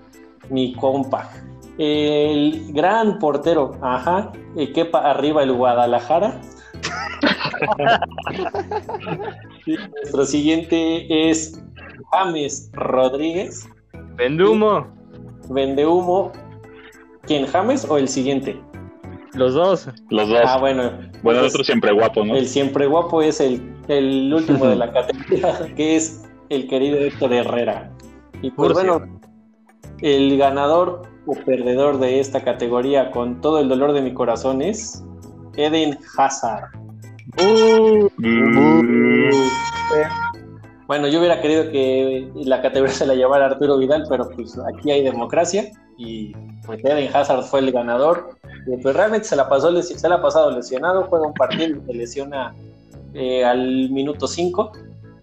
mi 0.50 0.74
compa. 0.74 1.30
El 1.78 2.72
gran 2.72 3.18
portero, 3.20 3.72
ajá, 3.82 4.32
el 4.56 4.72
quepa 4.72 5.10
arriba 5.10 5.42
el 5.42 5.52
Guadalajara. 5.52 6.40
Y 9.66 9.76
Nuestro 9.76 10.24
siguiente 10.24 11.28
es 11.30 11.62
James 12.12 12.70
Rodríguez, 12.72 13.68
Vendumo, 14.16 14.86
vende 15.50 15.84
humo. 15.86 16.32
¿Quién, 17.22 17.46
James 17.46 17.84
o 17.88 17.98
el 17.98 18.08
siguiente? 18.08 18.58
Los 19.38 19.54
dos. 19.54 19.88
Los 20.10 20.28
dos. 20.28 20.42
Ah, 20.44 20.58
bueno. 20.58 20.90
bueno, 21.22 21.40
el 21.40 21.46
pues, 21.46 21.54
otro 21.54 21.64
siempre 21.64 21.92
guapo, 21.92 22.24
¿no? 22.24 22.36
El 22.36 22.46
siempre 22.46 22.86
guapo 22.86 23.22
es 23.22 23.40
el, 23.40 23.62
el 23.88 24.32
último 24.32 24.66
de 24.66 24.76
la 24.76 24.92
categoría, 24.92 25.74
que 25.76 25.96
es 25.96 26.24
el 26.50 26.68
querido 26.68 26.98
Héctor 26.98 27.32
Herrera. 27.32 27.90
Y 28.42 28.50
pues 28.50 28.70
Murcia. 28.70 28.92
bueno, 28.92 29.20
el 30.00 30.36
ganador 30.38 31.02
o 31.26 31.34
perdedor 31.44 31.98
de 31.98 32.20
esta 32.20 32.42
categoría 32.42 33.10
con 33.10 33.40
todo 33.40 33.60
el 33.60 33.68
dolor 33.68 33.92
de 33.92 34.02
mi 34.02 34.14
corazón 34.14 34.62
es 34.62 35.04
Eden 35.56 35.98
Hazard. 36.16 36.70
Bueno, 40.88 41.06
yo 41.06 41.18
hubiera 41.18 41.42
querido 41.42 41.70
que 41.70 42.30
la 42.34 42.62
categoría 42.62 42.94
se 42.94 43.04
la 43.04 43.14
llevara 43.14 43.44
Arturo 43.44 43.76
Vidal, 43.76 44.06
pero 44.08 44.26
pues 44.30 44.58
aquí 44.58 44.90
hay 44.90 45.04
democracia 45.04 45.70
y 45.98 46.32
pues 46.64 46.82
Eden 46.82 47.14
Hazard 47.14 47.42
fue 47.42 47.60
el 47.60 47.70
ganador. 47.72 48.30
pues 48.82 48.96
realmente 48.96 49.28
se 49.28 49.36
la 49.36 49.50
pasó 49.50 49.70
se 49.82 50.08
la 50.08 50.14
ha 50.14 50.22
pasado 50.22 50.50
lesionado, 50.50 51.04
juega 51.04 51.26
un 51.26 51.34
partido 51.34 51.76
y 51.76 51.86
se 51.86 51.92
lesiona 51.92 52.54
eh, 53.12 53.44
al 53.44 53.90
minuto 53.90 54.26
5. 54.26 54.72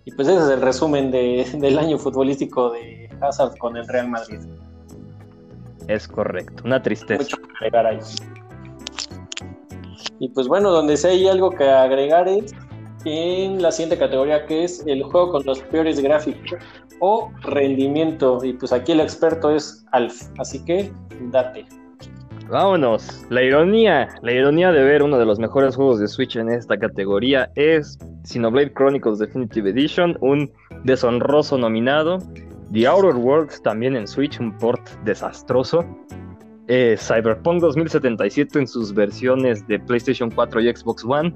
Y 0.06 0.12
pues 0.12 0.28
ese 0.28 0.38
es 0.38 0.50
el 0.50 0.62
resumen 0.62 1.10
del 1.10 1.80
año 1.80 1.98
futbolístico 1.98 2.70
de 2.70 3.10
Hazard 3.22 3.58
con 3.58 3.76
el 3.76 3.88
Real 3.88 4.08
Madrid. 4.08 4.42
Es 5.88 6.08
correcto, 6.08 6.62
una 6.64 6.80
tristeza. 6.84 7.24
Mucho 7.24 7.38
que 7.38 7.50
agregar 7.56 7.88
ahí. 7.88 8.00
Y 10.20 10.30
pues 10.30 10.48
bueno, 10.48 10.70
donde 10.70 10.96
sí 10.96 11.08
hay 11.08 11.28
algo 11.28 11.50
que 11.50 11.68
agregar 11.68 12.28
es 12.28 12.54
en 13.06 13.62
la 13.62 13.72
siguiente 13.72 13.98
categoría 13.98 14.46
que 14.46 14.64
es 14.64 14.84
el 14.88 15.04
juego 15.04 15.32
con 15.32 15.46
los 15.46 15.62
peores 15.62 16.00
gráficos 16.00 16.58
o 17.00 17.32
rendimiento. 17.42 18.40
Y 18.44 18.54
pues 18.54 18.74
aquí 18.74 18.92
el 18.92 19.00
experto 19.00 19.56
es 19.56 19.86
Alf, 19.92 20.24
así 20.38 20.64
que 20.66 20.92
date. 21.32 21.66
Vámonos. 22.50 23.26
La 23.30 23.42
ironía, 23.42 24.08
la 24.22 24.32
ironía 24.32 24.72
de 24.72 24.84
ver 24.84 25.02
uno 25.02 25.18
de 25.18 25.26
los 25.26 25.40
mejores 25.40 25.76
juegos 25.76 26.00
de 26.00 26.08
Switch 26.08 26.36
en 26.36 26.50
esta 26.50 26.78
categoría 26.78 27.52
es 27.56 27.98
Xenoblade 28.24 28.74
Chronicles 28.74 29.18
Definitive 29.18 29.70
Edition, 29.72 30.18
un 30.22 30.52
deshonroso 30.84 31.58
nominado. 31.58 32.20
The 32.72 32.88
Outer 32.88 33.16
Worlds 33.16 33.62
también 33.62 33.96
en 33.96 34.08
Switch, 34.08 34.40
un 34.40 34.56
port 34.58 34.88
desastroso. 35.06 35.86
Eh, 36.68 36.96
Cyberpunk 36.98 37.62
2077 37.62 38.60
en 38.60 38.68
sus 38.68 38.94
versiones 38.94 39.66
de 39.68 39.80
PlayStation 39.80 40.30
4 40.32 40.62
y 40.62 40.76
Xbox 40.76 41.04
One. 41.04 41.34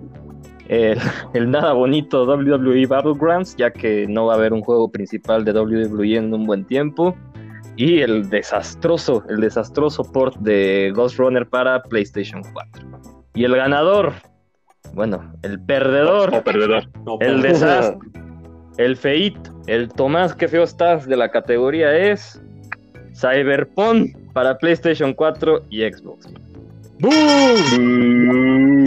El, 1.34 1.50
nada 1.50 1.74
bonito 1.74 2.26
WWE 2.26 2.86
Battlegrounds, 2.86 3.56
ya 3.58 3.72
que 3.72 4.06
no 4.08 4.28
va 4.28 4.34
a 4.34 4.38
haber 4.38 4.54
un 4.54 4.62
juego 4.62 4.92
principal 4.92 5.44
de 5.44 5.52
WWE 5.52 6.16
en 6.16 6.34
un 6.34 6.46
buen 6.46 6.64
tiempo. 6.66 7.16
Y 7.76 8.02
el 8.02 8.30
desastroso, 8.30 9.24
el 9.30 9.42
desastroso 9.42 10.04
port 10.04 10.36
de 10.38 10.92
Ghost 10.94 11.18
Runner 11.18 11.48
para 11.48 11.82
PlayStation 11.82 12.44
4. 12.54 12.86
Y 13.34 13.46
el 13.46 13.56
ganador, 13.56 14.14
bueno, 14.94 15.34
el 15.44 15.60
perdedor, 15.62 16.44
perdedor. 16.44 16.84
el 17.22 17.42
desastre, 17.42 17.98
el 18.78 18.98
feito, 18.98 19.52
el 19.68 19.90
Tomás 19.90 20.36
que 20.36 20.48
feo 20.48 20.64
estás 20.64 21.08
de 21.08 21.16
la 21.16 21.32
categoría 21.32 21.96
es 21.96 22.42
Cyberpunk 23.16 24.16
para 24.34 24.58
PlayStation 24.58 25.14
4 25.14 25.64
y 25.70 25.82
Xbox. 25.84 26.28
¡Boom! 27.00 28.86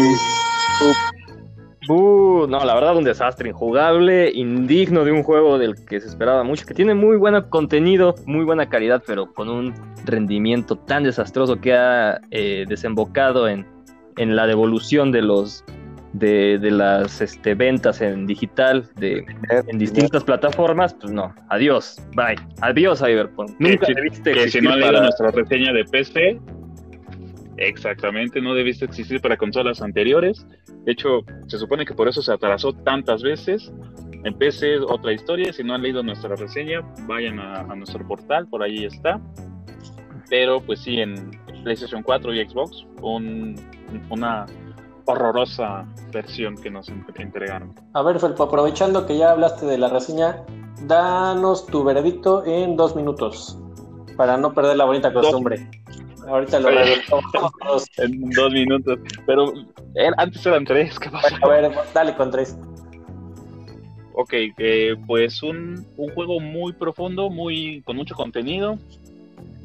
No, 1.89 2.65
la 2.65 2.75
verdad 2.75 2.97
un 2.97 3.05
desastre, 3.05 3.49
injugable, 3.49 4.31
indigno 4.33 5.05
de 5.05 5.13
un 5.13 5.23
juego 5.23 5.59
del 5.59 5.75
que 5.85 6.01
se 6.01 6.09
esperaba 6.09 6.45
mucho, 6.45 6.67
que 6.67 6.75
tiene 6.75 6.95
muy 6.95 7.17
buen 7.17 7.41
contenido, 7.49 8.15
muy 8.27 8.45
buena 8.45 8.69
calidad, 8.69 9.03
pero 9.07 9.33
con 9.33 9.49
un 9.49 9.75
rendimiento 10.05 10.77
tan 10.77 11.05
desastroso 11.05 11.61
que 11.61 11.75
ha 11.75 12.21
eh, 12.31 12.65
desembocado 12.69 13.49
en, 13.49 13.67
en 14.17 14.37
la 14.37 14.47
devolución 14.47 15.13
de 15.13 15.23
los 15.23 15.65
de, 16.13 16.59
las 16.71 17.21
este, 17.21 17.55
ventas 17.55 18.01
en 18.01 18.27
digital 18.27 18.89
de, 18.97 19.25
en 19.67 19.79
distintas 19.79 20.25
plataformas, 20.25 20.95
pues 20.95 21.13
no, 21.13 21.35
adiós, 21.49 21.97
bye, 22.15 22.37
adiós 22.61 23.01
Cyberpunk. 23.01 23.51
Nunca 23.59 23.87
que, 23.87 23.95
debiste 23.95 24.33
que 24.33 24.51
si 24.51 24.61
no 24.61 24.77
nuestra 24.77 25.31
reseña 25.31 25.73
de 25.73 25.85
PC, 25.85 26.39
exactamente, 27.69 28.41
no 28.41 28.55
debiste 28.55 28.85
existir 28.85 29.21
para 29.21 29.37
consolas 29.37 29.83
anteriores. 29.83 30.47
De 30.85 30.93
hecho, 30.93 31.21
se 31.47 31.59
supone 31.59 31.85
que 31.85 31.95
por 31.95 32.09
eso 32.09 32.23
se 32.23 32.33
atrasó 32.33 32.73
tantas 32.73 33.23
veces. 33.23 33.73
En 34.25 34.35
PC 34.35 34.79
otra 34.79 35.13
historia, 35.13 35.53
si 35.53 35.65
no 35.65 35.75
han 35.75 35.83
leído 35.83 36.03
nuestra 36.03 36.37
reseña, 36.37 36.81
vayan 37.07 37.41
a, 37.41 37.61
a 37.61 37.75
nuestro 37.75 38.07
portal, 38.07 38.47
por 38.47 38.63
ahí 38.63 38.85
está. 38.85 39.21
Pero 40.29 40.61
pues 40.61 40.81
sí, 40.81 41.01
en 41.01 41.31
PlayStation 41.65 42.03
4 42.03 42.35
y 42.35 42.49
Xbox, 42.49 42.87
un, 43.03 43.57
una 44.11 44.47
horrorosa 45.05 45.85
versión 46.13 46.57
que 46.57 46.71
nos 46.71 46.89
entregaron. 47.17 47.75
A 47.93 48.03
ver, 48.03 48.19
Felpo, 48.19 48.45
aprovechando 48.45 49.07
que 49.07 49.17
ya 49.17 49.33
hablaste 49.33 49.67
de 49.67 49.79
la 49.79 49.89
reseña, 49.89 50.45
danos 50.87 51.67
tu 51.67 51.85
veredicto 51.85 52.45
en 52.45 52.77
dos 52.77 52.95
minutos 52.97 53.59
para 54.17 54.37
no 54.37 54.53
perder 54.53 54.77
la 54.77 54.85
bonita 54.85 55.13
costumbre. 55.13 55.69
Ahorita 56.33 56.61
lo 56.61 56.71
dos. 56.71 57.91
En 57.99 58.31
dos 58.31 58.53
minutos. 58.53 58.99
Pero 59.27 59.53
eh, 59.95 60.11
antes 60.17 60.45
eran 60.47 60.65
tres, 60.65 60.99
¿qué 60.99 61.11
pasa? 61.11 61.39
a 61.43 61.49
ver, 61.49 61.71
dale 61.93 62.15
con 62.17 62.31
tres. 62.31 62.57
Ok, 64.15 64.33
eh, 64.59 64.97
pues 65.07 65.43
un, 65.43 65.87
un, 65.97 66.11
juego 66.15 66.41
muy 66.41 66.73
profundo, 66.73 67.29
muy 67.29 67.83
con 67.83 67.97
mucho 67.97 68.15
contenido. 68.15 68.79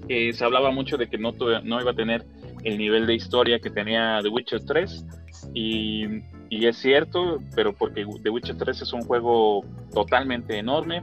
Eh, 0.09 0.33
se 0.33 0.43
hablaba 0.43 0.71
mucho 0.71 0.97
de 0.97 1.07
que 1.07 1.17
no, 1.17 1.33
no 1.63 1.81
iba 1.81 1.91
a 1.91 1.95
tener 1.95 2.25
el 2.63 2.77
nivel 2.77 3.07
de 3.07 3.15
historia 3.15 3.59
que 3.59 3.69
tenía 3.69 4.19
The 4.21 4.29
Witcher 4.29 4.65
3 4.65 5.05
y, 5.53 6.05
es 6.49 6.77
cierto, 6.77 7.41
pero 7.55 7.73
porque 7.73 8.05
The 8.23 8.29
Witcher 8.29 8.57
3 8.57 8.81
es 8.81 8.93
un 8.93 9.01
juego 9.03 9.63
totalmente 9.93 10.57
enorme, 10.57 11.01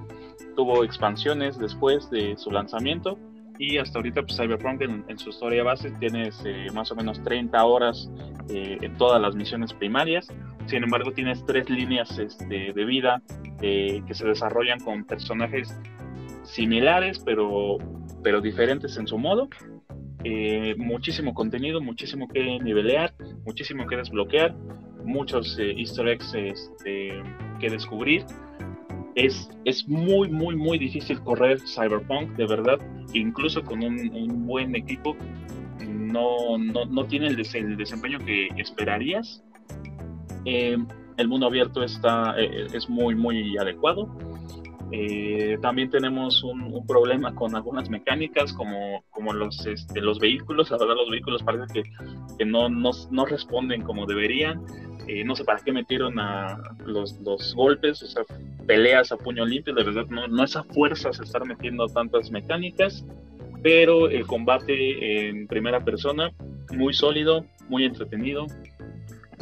tuvo 0.56 0.84
expansiones 0.84 1.58
después 1.58 2.10
de 2.10 2.36
su 2.36 2.50
lanzamiento 2.50 3.18
y 3.58 3.78
hasta 3.78 3.98
ahorita 3.98 4.22
pues, 4.22 4.36
Cyberpunk 4.36 4.82
en, 4.82 5.18
su 5.18 5.30
historia 5.30 5.62
base 5.62 5.90
tienes 6.00 6.40
eh, 6.44 6.66
más 6.72 6.90
o 6.90 6.96
menos 6.96 7.22
30 7.22 7.64
horas 7.64 8.10
eh, 8.48 8.78
en 8.80 8.96
todas 8.96 9.20
las 9.20 9.34
misiones 9.34 9.72
primarias, 9.72 10.28
sin 10.66 10.82
embargo 10.82 11.12
tienes 11.12 11.44
tres 11.46 11.70
líneas 11.70 12.18
este, 12.18 12.72
de 12.72 12.84
vida 12.84 13.22
eh, 13.62 14.02
que 14.06 14.14
se 14.14 14.26
desarrollan 14.26 14.80
con 14.80 15.04
personajes 15.04 15.74
similares 16.42 17.20
pero, 17.24 17.78
pero 18.22 18.40
diferentes 18.40 18.96
en 18.96 19.06
su 19.06 19.18
modo 19.18 19.48
eh, 20.24 20.74
muchísimo 20.78 21.34
contenido, 21.34 21.82
muchísimo 21.82 22.28
que 22.28 22.58
nivelear, 22.58 23.14
muchísimo 23.44 23.86
que 23.86 23.98
desbloquear, 23.98 24.54
muchos 25.04 25.58
easter 25.58 26.08
eggs 26.08 26.34
este, 26.34 27.22
que 27.60 27.68
descubrir. 27.68 28.24
Es, 29.14 29.50
es 29.64 29.88
muy, 29.88 30.28
muy, 30.28 30.56
muy 30.56 30.78
difícil 30.78 31.20
correr 31.20 31.60
Cyberpunk, 31.60 32.30
de 32.36 32.46
verdad, 32.46 32.78
incluso 33.12 33.62
con 33.62 33.82
un, 33.82 34.46
buen 34.46 34.74
equipo, 34.74 35.16
no, 35.88 36.58
no, 36.58 36.84
no 36.84 37.04
tiene 37.04 37.28
el, 37.28 37.36
desempeño 37.76 38.18
que 38.18 38.48
esperarías. 38.56 39.42
Eh, 40.44 40.76
el 41.16 41.28
mundo 41.28 41.46
abierto 41.46 41.82
está, 41.84 42.34
es 42.38 42.88
muy, 42.88 43.14
muy 43.14 43.56
adecuado 43.56 44.08
eh, 44.96 45.58
también 45.60 45.90
tenemos 45.90 46.44
un, 46.44 46.86
problema 46.86 47.34
con 47.34 47.56
algunas 47.56 47.90
mecánicas 47.90 48.52
como, 48.52 49.02
como 49.10 49.32
los, 49.32 49.66
este, 49.66 50.00
los 50.00 50.20
vehículos. 50.20 50.70
La 50.70 50.78
verdad 50.78 50.94
los 50.94 51.10
vehículos 51.10 51.42
parece 51.42 51.82
que, 52.38 52.44
no, 52.44 52.68
no, 52.68 53.26
responden 53.26 53.82
como 53.82 54.06
deberían. 54.06 54.62
Eh, 55.06 55.24
no 55.24 55.34
sé 55.36 55.44
para 55.44 55.60
qué 55.60 55.72
metieron 55.72 56.18
a 56.18 56.56
los, 56.86 57.20
los, 57.20 57.54
golpes, 57.54 58.02
o 58.02 58.06
sea, 58.06 58.22
peleas 58.66 59.12
a 59.12 59.16
puño 59.16 59.44
limpio. 59.44 59.74
De 59.74 59.84
verdad 59.84 60.06
no, 60.08 60.26
no 60.28 60.44
es 60.44 60.56
a 60.56 60.64
fuerzas 60.64 61.20
estar 61.20 61.44
metiendo 61.46 61.86
tantas 61.86 62.30
mecánicas. 62.30 63.04
Pero 63.62 64.10
el 64.10 64.26
combate 64.26 65.28
en 65.28 65.46
primera 65.46 65.82
persona, 65.82 66.30
muy 66.72 66.92
sólido, 66.92 67.46
muy 67.68 67.84
entretenido. 67.84 68.46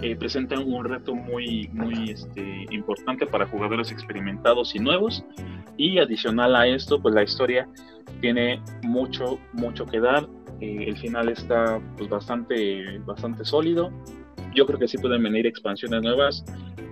Eh, 0.01 0.17
presentan 0.17 0.63
un 0.63 0.85
reto 0.85 1.15
muy, 1.15 1.69
muy 1.73 2.11
este, 2.11 2.67
importante 2.71 3.27
para 3.27 3.47
jugadores 3.47 3.93
experimentados 3.93 4.75
y 4.75 4.79
nuevos. 4.79 5.25
Y 5.77 5.99
adicional 5.99 6.57
a 6.57 6.67
esto, 6.67 7.01
pues 7.01 7.15
la 7.15 7.23
historia 7.23 7.69
tiene 8.21 8.61
mucho, 8.83 9.39
mucho 9.53 9.87
que 9.87 10.01
dar. 10.01 10.29
Eh, 10.61 10.85
el 10.89 10.97
final 10.97 11.29
está 11.29 11.81
pues, 11.97 12.09
bastante, 12.09 12.99
bastante 13.01 13.45
sólido. 13.45 13.93
Yo 14.55 14.67
creo 14.67 14.79
que 14.79 14.89
sí 14.89 14.99
pueden 14.99 15.23
venir 15.23 15.47
expansiones 15.47 16.03
nuevas 16.03 16.45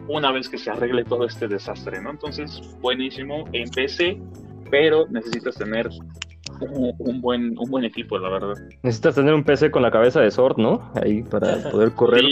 una 0.08 0.32
vez 0.32 0.48
que 0.48 0.58
se 0.58 0.70
arregle 0.70 1.04
todo 1.04 1.24
este 1.24 1.46
desastre, 1.46 2.00
¿no? 2.02 2.10
Entonces, 2.10 2.60
buenísimo 2.80 3.44
en 3.52 3.70
PC, 3.70 4.20
pero 4.70 5.06
necesitas 5.08 5.54
tener 5.54 5.88
un, 6.60 7.20
buen, 7.20 7.56
un 7.58 7.70
buen 7.70 7.84
equipo, 7.84 8.18
la 8.18 8.28
verdad. 8.28 8.54
Necesitas 8.82 9.14
tener 9.14 9.34
un 9.34 9.44
PC 9.44 9.70
con 9.70 9.82
la 9.82 9.90
cabeza 9.90 10.20
de 10.20 10.30
Sword, 10.30 10.58
¿no? 10.58 10.90
Ahí 11.02 11.22
para 11.22 11.70
poder 11.70 11.92
correr. 11.92 12.24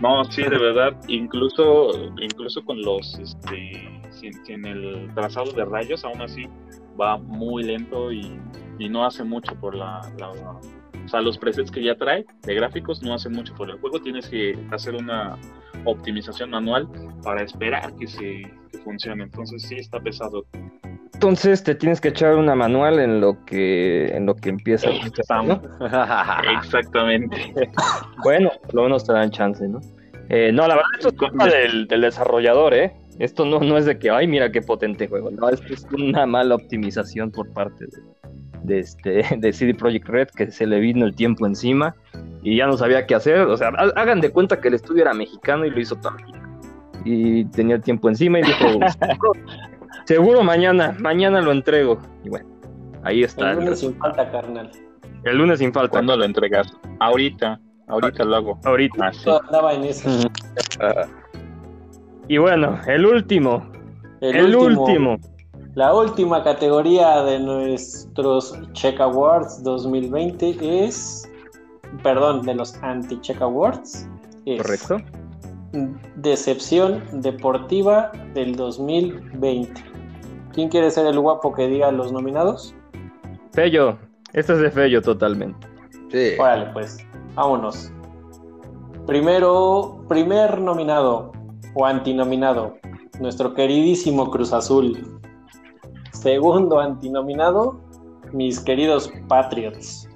No, 0.00 0.24
sí, 0.24 0.42
de 0.42 0.58
verdad, 0.58 0.96
incluso, 1.08 1.90
incluso 2.20 2.64
con 2.64 2.80
los, 2.82 3.18
este, 3.18 4.00
sin, 4.10 4.64
el 4.64 5.10
trazado 5.14 5.50
de 5.52 5.64
rayos, 5.64 6.04
aún 6.04 6.22
así 6.22 6.46
va 7.00 7.18
muy 7.18 7.64
lento 7.64 8.12
y, 8.12 8.38
no 8.90 9.04
hace 9.04 9.24
mucho 9.24 9.56
por 9.56 9.74
la, 9.74 10.00
o 11.08 11.10
sea, 11.10 11.22
los 11.22 11.38
presets 11.38 11.70
que 11.70 11.82
ya 11.82 11.94
trae 11.94 12.26
de 12.42 12.54
gráficos 12.54 13.02
no 13.02 13.14
hacen 13.14 13.32
mucho 13.32 13.54
por 13.54 13.70
el 13.70 13.78
juego, 13.78 13.98
tienes 13.98 14.28
que 14.28 14.58
hacer 14.70 14.94
una 14.94 15.38
optimización 15.86 16.50
manual 16.50 16.86
para 17.22 17.42
esperar 17.42 17.94
que 17.96 18.06
se 18.06 18.42
que 18.70 18.78
funcione, 18.84 19.22
entonces 19.22 19.62
sí 19.62 19.76
está 19.76 19.98
pesado. 20.00 20.44
Entonces 21.14 21.64
te 21.64 21.74
tienes 21.74 22.02
que 22.02 22.08
echar 22.08 22.36
una 22.36 22.54
manual 22.54 22.98
en 22.98 23.22
lo 23.22 23.42
que 23.46 24.14
en 24.14 24.26
lo 24.26 24.36
que 24.36 24.50
empieza. 24.50 24.90
Empezamos. 24.90 25.60
Exactamente. 26.58 27.54
Bueno, 28.22 28.50
por 28.64 28.74
lo 28.74 28.82
menos 28.82 29.04
te 29.04 29.14
dan 29.14 29.30
chance, 29.30 29.66
¿no? 29.66 29.80
Eh, 30.28 30.52
no, 30.52 30.68
la 30.68 30.74
verdad, 30.74 30.90
esto 30.98 31.08
es 31.08 31.14
culpa 31.14 31.46
del, 31.46 31.88
del 31.88 32.02
desarrollador, 32.02 32.74
¿eh? 32.74 32.92
Esto 33.18 33.46
no, 33.46 33.60
no 33.60 33.78
es 33.78 33.86
de 33.86 33.98
que, 33.98 34.10
ay, 34.10 34.26
mira 34.26 34.52
qué 34.52 34.60
potente 34.60 35.08
juego. 35.08 35.30
No, 35.30 35.48
esto 35.48 35.72
es 35.72 35.86
una 35.90 36.26
mala 36.26 36.54
optimización 36.54 37.30
por 37.30 37.50
parte 37.54 37.86
de, 37.86 37.98
de, 38.62 38.80
este, 38.80 39.24
de 39.38 39.52
CD 39.52 39.74
Projekt 39.74 40.08
Red, 40.08 40.28
que 40.28 40.50
se 40.50 40.66
le 40.66 40.80
vino 40.80 41.04
el 41.06 41.14
tiempo 41.14 41.46
encima 41.46 41.94
y 42.42 42.56
ya 42.56 42.66
no 42.66 42.76
sabía 42.76 43.06
qué 43.06 43.14
hacer. 43.14 43.40
O 43.40 43.56
sea, 43.56 43.68
ha- 43.76 44.00
hagan 44.00 44.20
de 44.20 44.30
cuenta 44.30 44.60
que 44.60 44.68
el 44.68 44.74
estudio 44.74 45.02
era 45.02 45.14
mexicano 45.14 45.64
y 45.64 45.70
lo 45.70 45.80
hizo 45.80 45.96
también. 45.96 46.28
Y 47.04 47.44
tenía 47.46 47.76
el 47.76 47.82
tiempo 47.82 48.08
encima 48.08 48.40
y 48.40 48.42
dijo, 48.42 48.58
seguro, 48.68 49.32
seguro 50.04 50.42
mañana, 50.42 50.94
mañana 50.98 51.40
lo 51.40 51.52
entrego. 51.52 51.98
Y 52.24 52.28
bueno, 52.28 52.48
ahí 53.04 53.22
está. 53.22 53.52
El 53.52 53.58
El, 53.58 53.64
lunes 53.64 53.80
sin 53.80 53.94
falta, 53.96 54.30
carnal. 54.30 54.70
El 55.24 55.38
lunes 55.38 55.58
sin 55.60 55.72
falta. 55.72 55.90
¿Cuándo 55.92 56.16
lo 56.16 56.24
entregas? 56.24 56.66
Ahorita. 57.00 57.60
Ahorita 57.86 58.24
lo 58.24 58.36
hago. 58.36 58.58
Ahorita. 58.64 59.10
Andaba 59.46 59.72
en 59.74 59.84
eso. 59.84 60.10
Y 62.28 62.36
bueno, 62.38 62.78
el 62.86 63.06
último. 63.06 63.70
El, 64.20 64.36
El, 64.36 64.54
último, 64.56 64.84
último. 64.84 65.16
La 65.78 65.94
última 65.94 66.42
categoría 66.42 67.22
de 67.22 67.38
nuestros 67.38 68.52
Check 68.72 68.98
Awards 68.98 69.62
2020 69.62 70.56
es. 70.84 71.30
Perdón, 72.02 72.42
de 72.42 72.56
los 72.56 72.74
anti-Check 72.82 73.40
Awards. 73.40 74.08
es 74.44 74.60
¿Correcto? 74.60 74.96
Decepción 76.16 77.04
deportiva 77.22 78.10
del 78.34 78.56
2020. 78.56 79.80
¿Quién 80.52 80.68
quiere 80.68 80.90
ser 80.90 81.06
el 81.06 81.20
guapo 81.20 81.54
que 81.54 81.68
diga 81.68 81.92
los 81.92 82.10
nominados? 82.10 82.74
Fello. 83.52 83.96
Este 84.32 84.54
es 84.54 84.58
de 84.58 84.72
Fello 84.72 85.00
totalmente. 85.00 85.64
Sí. 86.10 86.32
Órale, 86.40 86.72
pues, 86.72 86.98
vámonos. 87.36 87.92
Primero, 89.06 90.04
primer 90.08 90.60
nominado 90.60 91.30
o 91.74 91.86
antinominado, 91.86 92.74
nuestro 93.20 93.54
queridísimo 93.54 94.28
Cruz 94.32 94.52
Azul. 94.52 95.18
Segundo 96.22 96.80
antinominado, 96.80 97.80
mis 98.32 98.60
queridos 98.60 99.10
Patriots. 99.28 100.08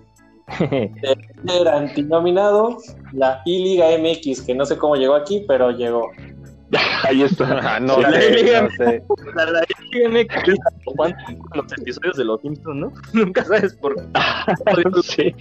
Tercer 0.58 1.68
antinominado, 1.68 2.76
la 3.12 3.40
I-Liga 3.46 3.86
MX, 3.98 4.42
que 4.42 4.54
no 4.54 4.64
sé 4.66 4.76
cómo 4.76 4.96
llegó 4.96 5.14
aquí, 5.14 5.44
pero 5.46 5.70
llegó. 5.70 6.10
Ahí 7.04 7.22
está. 7.22 7.60
Ah, 7.76 7.80
no 7.80 7.98
La 8.00 8.10
sé, 8.12 8.30
liga- 8.30 8.62
no 8.62 8.70
sé. 8.70 9.02
La, 9.34 9.44
la 9.50 9.62
dígame 9.92 10.26
que 10.26 10.52
es 10.52 10.58
Juan 10.86 11.14
los 11.54 11.72
episodios 11.78 12.16
de 12.16 12.24
los 12.24 12.40
Simpsons, 12.40 12.76
¿no? 12.76 12.92
Nunca 13.12 13.44
sabes 13.44 13.74
por 13.76 13.94
qué. 13.94 14.02
Sí. 15.02 15.34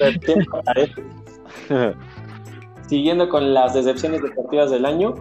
Siguiendo 2.88 3.30
con 3.30 3.54
las 3.54 3.74
decepciones 3.74 4.22
deportivas 4.22 4.72
del 4.72 4.86
año, 4.86 5.16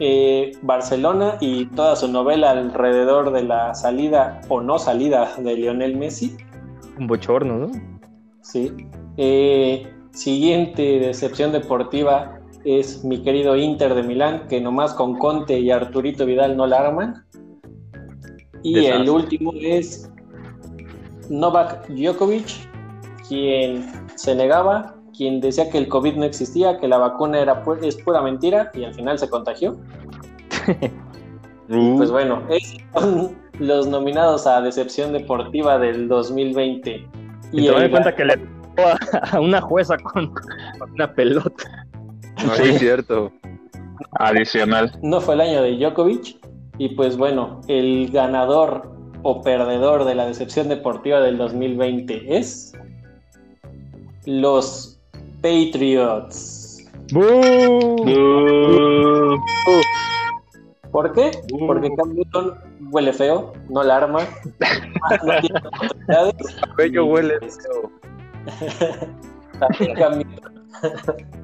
eh, 0.00 0.52
Barcelona 0.62 1.36
y 1.40 1.66
toda 1.66 1.96
su 1.96 2.08
novela 2.08 2.50
alrededor 2.50 3.32
de 3.32 3.42
la 3.42 3.74
salida 3.74 4.40
o 4.48 4.60
no 4.60 4.78
salida 4.78 5.34
de 5.38 5.56
Lionel 5.56 5.96
Messi. 5.96 6.36
Un 6.98 7.06
bochorno, 7.06 7.58
¿no? 7.58 7.70
Sí. 8.42 8.72
Eh, 9.16 9.86
siguiente 10.12 11.00
decepción 11.00 11.52
deportiva 11.52 12.38
es 12.64 13.04
mi 13.04 13.22
querido 13.22 13.56
Inter 13.56 13.94
de 13.94 14.02
Milán, 14.02 14.46
que 14.48 14.60
nomás 14.60 14.94
con 14.94 15.16
Conte 15.16 15.58
y 15.58 15.70
Arturito 15.70 16.26
Vidal 16.26 16.56
no 16.56 16.66
la 16.66 16.80
arman. 16.80 17.24
Y 18.62 18.74
Desastre. 18.74 19.02
el 19.02 19.10
último 19.10 19.52
es 19.60 20.10
Novak 21.30 21.88
Djokovic, 21.88 22.46
quien 23.28 23.84
se 24.16 24.34
negaba, 24.34 24.97
quien 25.18 25.40
decía 25.40 25.68
que 25.68 25.76
el 25.78 25.88
COVID 25.88 26.14
no 26.14 26.24
existía, 26.24 26.78
que 26.78 26.88
la 26.88 26.96
vacuna 26.96 27.40
era 27.40 27.62
pu- 27.64 27.82
es 27.84 27.96
pura 27.96 28.22
mentira 28.22 28.70
y 28.72 28.84
al 28.84 28.94
final 28.94 29.18
se 29.18 29.28
contagió. 29.28 29.76
Pues 31.68 32.10
bueno, 32.10 32.42
esos 32.48 32.80
son 32.94 33.36
los 33.58 33.86
nominados 33.86 34.46
a 34.46 34.62
Decepción 34.62 35.12
Deportiva 35.12 35.78
del 35.78 36.08
2020. 36.08 37.06
Y 37.52 37.66
te 37.66 37.70
das 37.70 37.82
el 37.82 37.90
cuenta 37.90 38.16
que 38.16 38.24
le 38.24 38.38
a, 39.32 39.38
una 39.38 39.60
jueza 39.60 39.98
con, 39.98 40.32
con 40.78 40.90
una 40.92 41.12
pelota. 41.12 41.86
No, 42.46 42.54
sí, 42.54 42.62
es 42.70 42.78
cierto. 42.78 43.30
Adicional. 44.12 44.98
no 45.02 45.20
fue 45.20 45.34
el 45.34 45.42
año 45.42 45.60
de 45.60 45.76
Djokovic. 45.76 46.38
Y 46.78 46.88
pues 46.94 47.18
bueno, 47.18 47.60
el 47.68 48.08
ganador 48.12 48.90
o 49.22 49.42
perdedor 49.42 50.06
de 50.06 50.14
la 50.14 50.24
decepción 50.26 50.70
deportiva 50.70 51.20
del 51.20 51.36
2020 51.36 52.38
es 52.38 52.72
los 54.24 54.87
Patriots. 55.42 56.84
¡Bú! 57.12 58.00
¿Por 60.90 61.12
qué? 61.12 61.30
Porque 61.66 61.90
Cam 61.96 62.14
Newton 62.14 62.54
huele 62.90 63.12
feo, 63.12 63.52
no 63.68 63.82
la 63.82 63.98
arma, 63.98 64.20
no 65.24 65.40
tiene 65.40 65.58
oportunidades. 65.58 66.56
Bello 66.76 67.06
huele 67.06 67.38
pues, 67.38 67.58
feo. 67.62 67.90
también 69.60 69.96
Cam 69.96 70.18
Newton. 70.18 70.54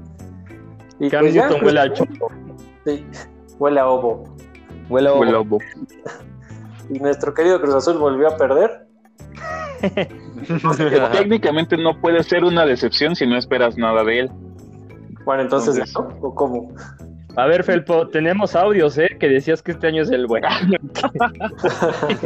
Y 1.01 1.11
Cam 1.11 1.23
pues 1.23 1.35
ya, 1.35 1.49
Newton 1.49 1.65
huele 1.65 1.81
al 1.81 1.93
chopo. 1.93 2.31
sí, 2.85 3.05
huele 3.59 3.81
a 3.81 3.89
ovo. 3.89 4.25
Huele 4.89 5.09
a 5.09 5.13
ovo. 5.13 5.21
Globo. 5.25 5.59
Y 6.89 6.99
nuestro 7.01 7.35
querido 7.35 7.61
Cruz 7.61 7.75
Azul 7.75 7.99
volvió 7.99 8.29
a 8.29 8.37
perder. 8.37 8.87
Técnicamente 11.13 11.77
no 11.77 12.01
puede 12.01 12.23
ser 12.23 12.45
una 12.45 12.65
decepción 12.67 13.17
si 13.17 13.27
no 13.27 13.37
esperas 13.37 13.77
nada 13.79 14.05
de 14.05 14.21
él. 14.21 14.31
Bueno, 15.25 15.43
entonces, 15.43 15.77
Entonces- 15.77 15.95
¿no? 16.21 16.29
¿O 16.29 16.35
cómo? 16.35 16.73
A 17.37 17.47
ver, 17.47 17.65
Felpo, 17.65 18.07
tenemos 18.09 18.55
audios, 18.55 18.97
¿eh? 18.99 19.17
Que 19.19 19.29
decías 19.29 19.61
que 19.63 19.73
este 19.73 19.89
año 19.89 20.03
es 20.03 20.11
el 20.11 20.27
bueno. 20.29 20.47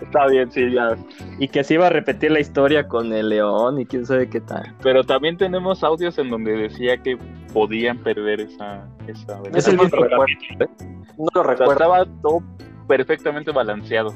Está 0.00 0.26
bien, 0.28 0.50
sí, 0.50 0.70
ya. 0.72 0.96
y 1.38 1.48
que 1.48 1.62
se 1.64 1.74
iba 1.74 1.86
a 1.86 1.90
repetir 1.90 2.30
la 2.30 2.40
historia 2.40 2.86
con 2.88 3.12
el 3.12 3.28
león 3.30 3.80
y 3.80 3.86
quién 3.86 4.04
sabe 4.06 4.28
qué 4.28 4.40
tal. 4.40 4.74
Pero 4.82 5.04
también 5.04 5.36
tenemos 5.36 5.82
audios 5.84 6.18
en 6.18 6.30
donde 6.30 6.52
decía 6.56 6.96
que 6.98 7.16
podían 7.52 7.98
perder 7.98 8.40
esa. 8.40 8.86
esa 9.06 9.40
Es 9.54 9.68
el 9.68 9.78
mismo 9.78 10.02
recuerdo. 10.02 10.24
No 11.18 11.26
lo 11.34 11.40
O 11.40 11.44
sea, 11.44 11.52
recuerdo. 11.52 11.72
estaba 11.72 12.04
todo 12.22 12.42
perfectamente 12.86 13.50
balanceado. 13.50 14.14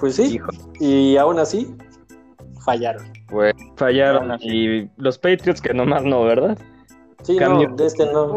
Pues 0.00 0.16
sí. 0.16 0.34
Hijo. 0.34 0.50
Y 0.80 1.16
aún 1.16 1.38
así, 1.38 1.74
fallaron. 2.64 3.04
Fallaron. 3.76 4.22
Aún 4.22 4.30
así. 4.32 4.48
Y 4.48 4.90
los 4.96 5.18
Patriots 5.18 5.60
que 5.60 5.74
nomás 5.74 6.04
no, 6.04 6.24
¿verdad? 6.24 6.58
Sí, 7.24 7.36
Cam 7.36 7.54
no, 7.54 7.58
Newton. 7.60 7.76
de 7.76 7.86
este 7.86 8.12
no, 8.12 8.36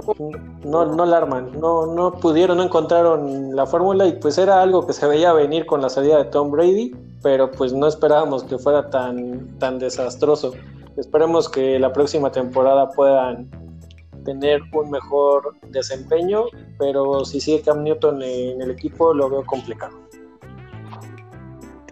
no, 0.63 0.85
no 0.85 1.05
la 1.05 1.17
arman, 1.17 1.59
no, 1.59 1.87
no 1.87 2.13
pudieron, 2.13 2.55
no 2.55 2.63
encontraron 2.63 3.53
la 3.53 3.65
fórmula 3.65 4.07
y 4.07 4.13
pues 4.13 4.37
era 4.37 4.61
algo 4.61 4.87
que 4.87 4.93
se 4.93 5.05
veía 5.05 5.33
venir 5.33 5.65
con 5.65 5.81
la 5.81 5.89
salida 5.89 6.19
de 6.19 6.25
Tom 6.25 6.51
Brady, 6.51 6.95
pero 7.21 7.51
pues 7.51 7.73
no 7.73 7.87
esperábamos 7.87 8.45
que 8.45 8.57
fuera 8.57 8.89
tan, 8.89 9.59
tan 9.59 9.77
desastroso. 9.77 10.53
Esperemos 10.95 11.49
que 11.49 11.77
la 11.79 11.91
próxima 11.91 12.31
temporada 12.31 12.89
puedan 12.91 13.49
tener 14.23 14.61
un 14.73 14.89
mejor 14.89 15.53
desempeño, 15.69 16.45
pero 16.79 17.25
si 17.25 17.41
sigue 17.41 17.61
Cam 17.63 17.83
Newton 17.83 18.21
en 18.21 18.61
el 18.61 18.71
equipo 18.71 19.13
lo 19.13 19.29
veo 19.29 19.45
complicado. 19.45 19.97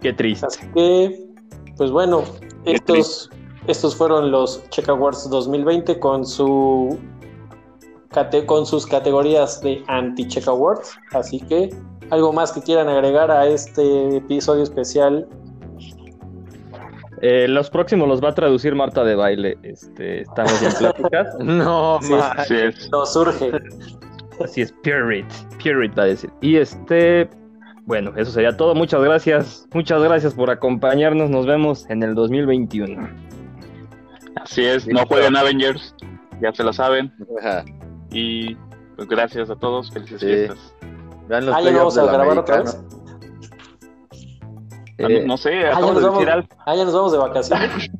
Qué 0.06 0.12
triste. 0.12 0.46
Así 0.46 0.64
que, 0.72 1.26
pues 1.76 1.90
bueno, 1.90 2.22
estos, 2.64 3.28
estos 3.66 3.96
fueron 3.96 4.30
los 4.30 4.62
Check 4.70 4.88
Awards 4.88 5.28
2020 5.28 5.98
con 5.98 6.24
su 6.24 6.96
con 8.46 8.64
sus 8.64 8.86
categorías 8.86 9.60
de 9.62 9.82
anti-Check 9.88 10.46
Awards. 10.46 10.96
Así 11.12 11.40
que, 11.40 11.74
algo 12.10 12.32
más 12.32 12.52
que 12.52 12.62
quieran 12.62 12.88
agregar 12.88 13.32
a 13.32 13.46
este 13.48 14.18
episodio 14.18 14.62
especial. 14.62 15.26
Eh, 17.20 17.48
los 17.48 17.68
próximos 17.68 18.06
los 18.06 18.22
va 18.22 18.28
a 18.28 18.34
traducir 18.34 18.76
Marta 18.76 19.02
de 19.02 19.16
baile. 19.16 19.58
Este, 19.64 20.20
estamos 20.22 20.62
en 20.62 20.72
pláticas. 20.78 21.34
no, 21.40 21.98
Sí. 22.00 22.54
es. 22.54 22.88
Nos 22.92 23.12
surge. 23.12 23.50
Así 24.42 24.62
es, 24.62 24.70
Spirit. 24.70 25.26
Spirit 25.58 25.98
va 25.98 26.04
a 26.04 26.06
decir. 26.06 26.30
Y 26.42 26.56
este, 26.58 27.28
bueno, 27.86 28.12
eso 28.16 28.30
sería 28.30 28.56
todo. 28.56 28.74
Muchas 28.74 29.00
gracias. 29.02 29.66
Muchas 29.72 30.02
gracias 30.02 30.34
por 30.34 30.50
acompañarnos. 30.50 31.30
Nos 31.30 31.46
vemos 31.46 31.88
en 31.88 32.02
el 32.02 32.14
2021. 32.14 33.08
Así 34.42 34.64
es. 34.64 34.86
No 34.86 35.06
jueguen 35.06 35.36
Avengers. 35.36 35.94
Ya 36.42 36.52
se 36.52 36.62
lo 36.62 36.72
saben. 36.72 37.12
Ajá. 37.40 37.64
Y 38.10 38.54
pues 38.96 39.08
gracias 39.08 39.48
a 39.50 39.56
todos. 39.56 39.90
Felices 39.90 40.20
Sí. 40.20 40.26
fiestas. 40.26 40.74
Vean 41.28 41.46
los 41.46 41.54
Ah, 41.54 41.60
ya 41.62 41.72
vamos 41.72 41.96
a 41.98 42.04
grabar 42.04 42.38
otra 42.38 42.62
vez. 42.62 42.78
Ah, 44.98 45.06
Eh, 45.08 45.24
no 45.26 45.36
sé, 45.36 45.50
Ah, 45.66 45.72
ya 45.74 45.80
nos 45.80 45.96
de 45.96 46.08
vamos, 46.08 46.26
algo. 46.26 46.48
ah, 46.64 46.74
ya 46.74 46.84
nos 46.84 46.94
vamos 46.94 47.12
de 47.12 47.18
vacaciones. 47.18 47.90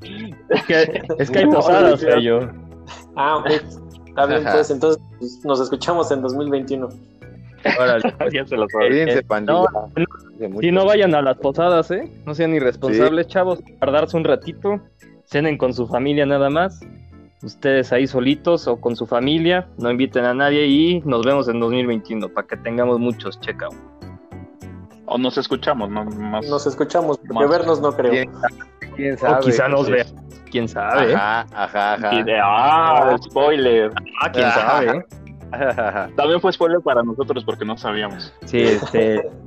es, 0.48 0.62
que, 0.66 1.02
es 1.18 1.30
que 1.30 1.38
hay 1.40 1.46
posadas, 1.46 2.00
yo. 2.22 2.40
Ah, 3.16 3.36
ok. 3.38 3.46
Está 4.08 4.26
bien, 4.26 4.42
pues 4.44 4.70
entonces 4.70 5.02
pues, 5.18 5.44
nos 5.44 5.60
escuchamos 5.60 6.10
en 6.10 6.22
2021. 6.22 6.88
Órale, 7.78 8.12
pues. 8.18 8.32
ya 8.32 8.46
se. 8.46 8.56
Cuídense, 8.56 9.18
eh, 9.18 9.22
pandilla. 9.22 9.66
no, 10.72 10.84
vayan 10.84 11.14
a 11.14 11.22
las 11.22 11.36
posadas, 11.38 11.90
¿eh? 11.90 12.10
No 12.24 12.34
sean 12.34 12.54
irresponsables, 12.54 13.28
chavos. 13.28 13.60
Tardarse 13.80 14.16
un 14.16 14.24
ratito. 14.24 14.80
Cenen 15.24 15.58
con 15.58 15.74
su 15.74 15.86
familia 15.86 16.24
nada 16.26 16.50
más. 16.50 16.80
Ustedes 17.42 17.92
ahí 17.92 18.06
solitos 18.06 18.66
o 18.66 18.80
con 18.80 18.96
su 18.96 19.06
familia. 19.06 19.68
No 19.78 19.90
inviten 19.90 20.24
a 20.24 20.34
nadie 20.34 20.66
y 20.66 21.00
nos 21.04 21.24
vemos 21.24 21.48
en 21.48 21.60
2021 21.60 22.28
para 22.28 22.46
que 22.46 22.56
tengamos 22.56 22.98
muchos 22.98 23.40
check-out. 23.40 23.74
O 25.06 25.18
nos 25.18 25.38
escuchamos, 25.38 25.88
no 25.90 26.04
más. 26.04 26.48
Nos 26.48 26.66
escuchamos, 26.66 27.18
porque 27.18 27.34
Más. 27.34 27.48
vernos 27.48 27.80
no 27.80 27.92
creo. 27.92 28.10
¿Quién 28.10 28.32
sabe? 28.32 28.54
¿Quién 28.96 29.18
sabe? 29.18 29.34
O 29.34 29.40
quizá 29.40 29.68
nos 29.68 29.86
sí. 29.86 29.92
vean. 29.92 30.06
Quién 30.50 30.68
sabe. 30.68 31.14
Ajá, 31.14 31.46
ajá, 31.52 31.94
ajá. 31.94 32.14
Y 32.14 32.24
ah, 32.42 33.16
spoiler. 33.22 33.92
Ah, 34.20 34.32
quién 34.32 34.50
sabe. 34.50 35.04
También 36.16 36.40
fue 36.40 36.52
spoiler 36.52 36.80
para 36.80 37.02
nosotros 37.02 37.44
porque 37.44 37.64
no 37.64 37.76
sabíamos. 37.76 38.32
Sí, 38.44 38.62
este. 38.62 39.28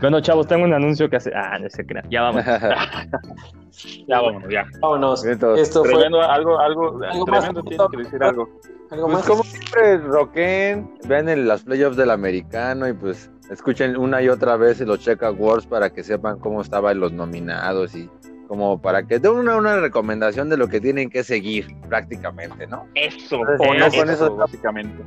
Bueno, 0.00 0.18
chavos, 0.22 0.46
tengo 0.46 0.64
un 0.64 0.72
anuncio 0.72 1.10
que 1.10 1.16
hacer. 1.16 1.36
Ah, 1.36 1.58
no 1.58 1.68
se 1.68 1.84
crean. 1.84 2.08
Ya 2.08 2.22
vamos. 2.22 2.42
Ya 4.08 4.20
vámonos, 4.20 4.50
ya. 4.50 4.66
Vámonos. 4.80 5.22
Vientos. 5.22 5.60
Esto 5.60 5.84
fue 5.84 6.04
algo, 6.06 6.22
algo, 6.22 6.58
Algo 6.58 7.26
más, 7.26 7.44
tremendo 7.44 7.62
tiene 7.62 7.84
que 7.90 7.96
decir 7.98 8.22
algo. 8.24 8.48
algo 8.90 9.06
Pues 9.06 9.18
más. 9.18 9.26
como 9.28 9.42
siempre, 9.44 9.98
roquen, 9.98 10.90
vean 11.06 11.28
en 11.28 11.46
las 11.46 11.62
playoffs 11.62 11.96
del 11.98 12.10
americano 12.10 12.88
y 12.88 12.94
pues 12.94 13.30
escuchen 13.50 13.96
una 13.96 14.22
y 14.22 14.30
otra 14.30 14.56
vez 14.56 14.80
los 14.80 15.00
Check 15.00 15.22
Awards 15.22 15.66
para 15.66 15.90
que 15.90 16.02
sepan 16.02 16.38
cómo 16.38 16.62
estaban 16.62 16.98
los 16.98 17.12
nominados 17.12 17.94
y 17.94 18.08
como 18.48 18.80
para 18.80 19.02
que 19.06 19.18
den 19.18 19.32
una, 19.32 19.56
una 19.56 19.76
recomendación 19.76 20.48
de 20.48 20.56
lo 20.56 20.66
que 20.68 20.80
tienen 20.80 21.10
que 21.10 21.22
seguir 21.22 21.66
prácticamente, 21.88 22.66
¿no? 22.66 22.86
Eso, 22.94 23.36
Entonces, 23.36 23.60
o 23.68 23.74
no 23.74 23.90
con 23.90 24.10
eso- 24.10 24.24
eso, 24.26 24.36
básicamente. 24.36 25.04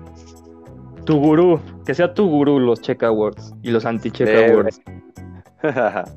Tu 1.05 1.19
gurú. 1.19 1.59
Que 1.85 1.95
sea 1.95 2.13
tu 2.13 2.29
gurú 2.29 2.59
los 2.59 2.79
check 2.79 3.01
awards 3.03 3.53
y 3.63 3.71
los 3.71 3.85
anti-check 3.85 4.27
Sí, 4.27 4.51
awards. 4.51 4.79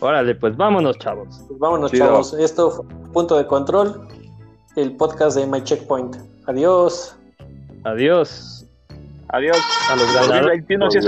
Órale, 0.00 0.34
pues 0.34 0.56
vámonos, 0.56 0.98
chavos. 0.98 1.42
Pues 1.48 1.58
vámonos, 1.58 1.90
chavos. 1.92 2.34
Esto 2.34 2.70
fue 2.70 2.84
Punto 3.12 3.36
de 3.36 3.46
Control, 3.46 4.06
el 4.76 4.96
podcast 4.96 5.36
de 5.36 5.46
My 5.46 5.62
Checkpoint. 5.62 6.16
Adiós. 6.46 7.16
Adiós. 7.84 8.66
Adiós. 9.28 9.56
A 9.90 9.96
los 9.96 10.06
ganadores. 10.14 10.40
2021 10.68 10.90
sí 10.90 10.98
es 10.98 11.06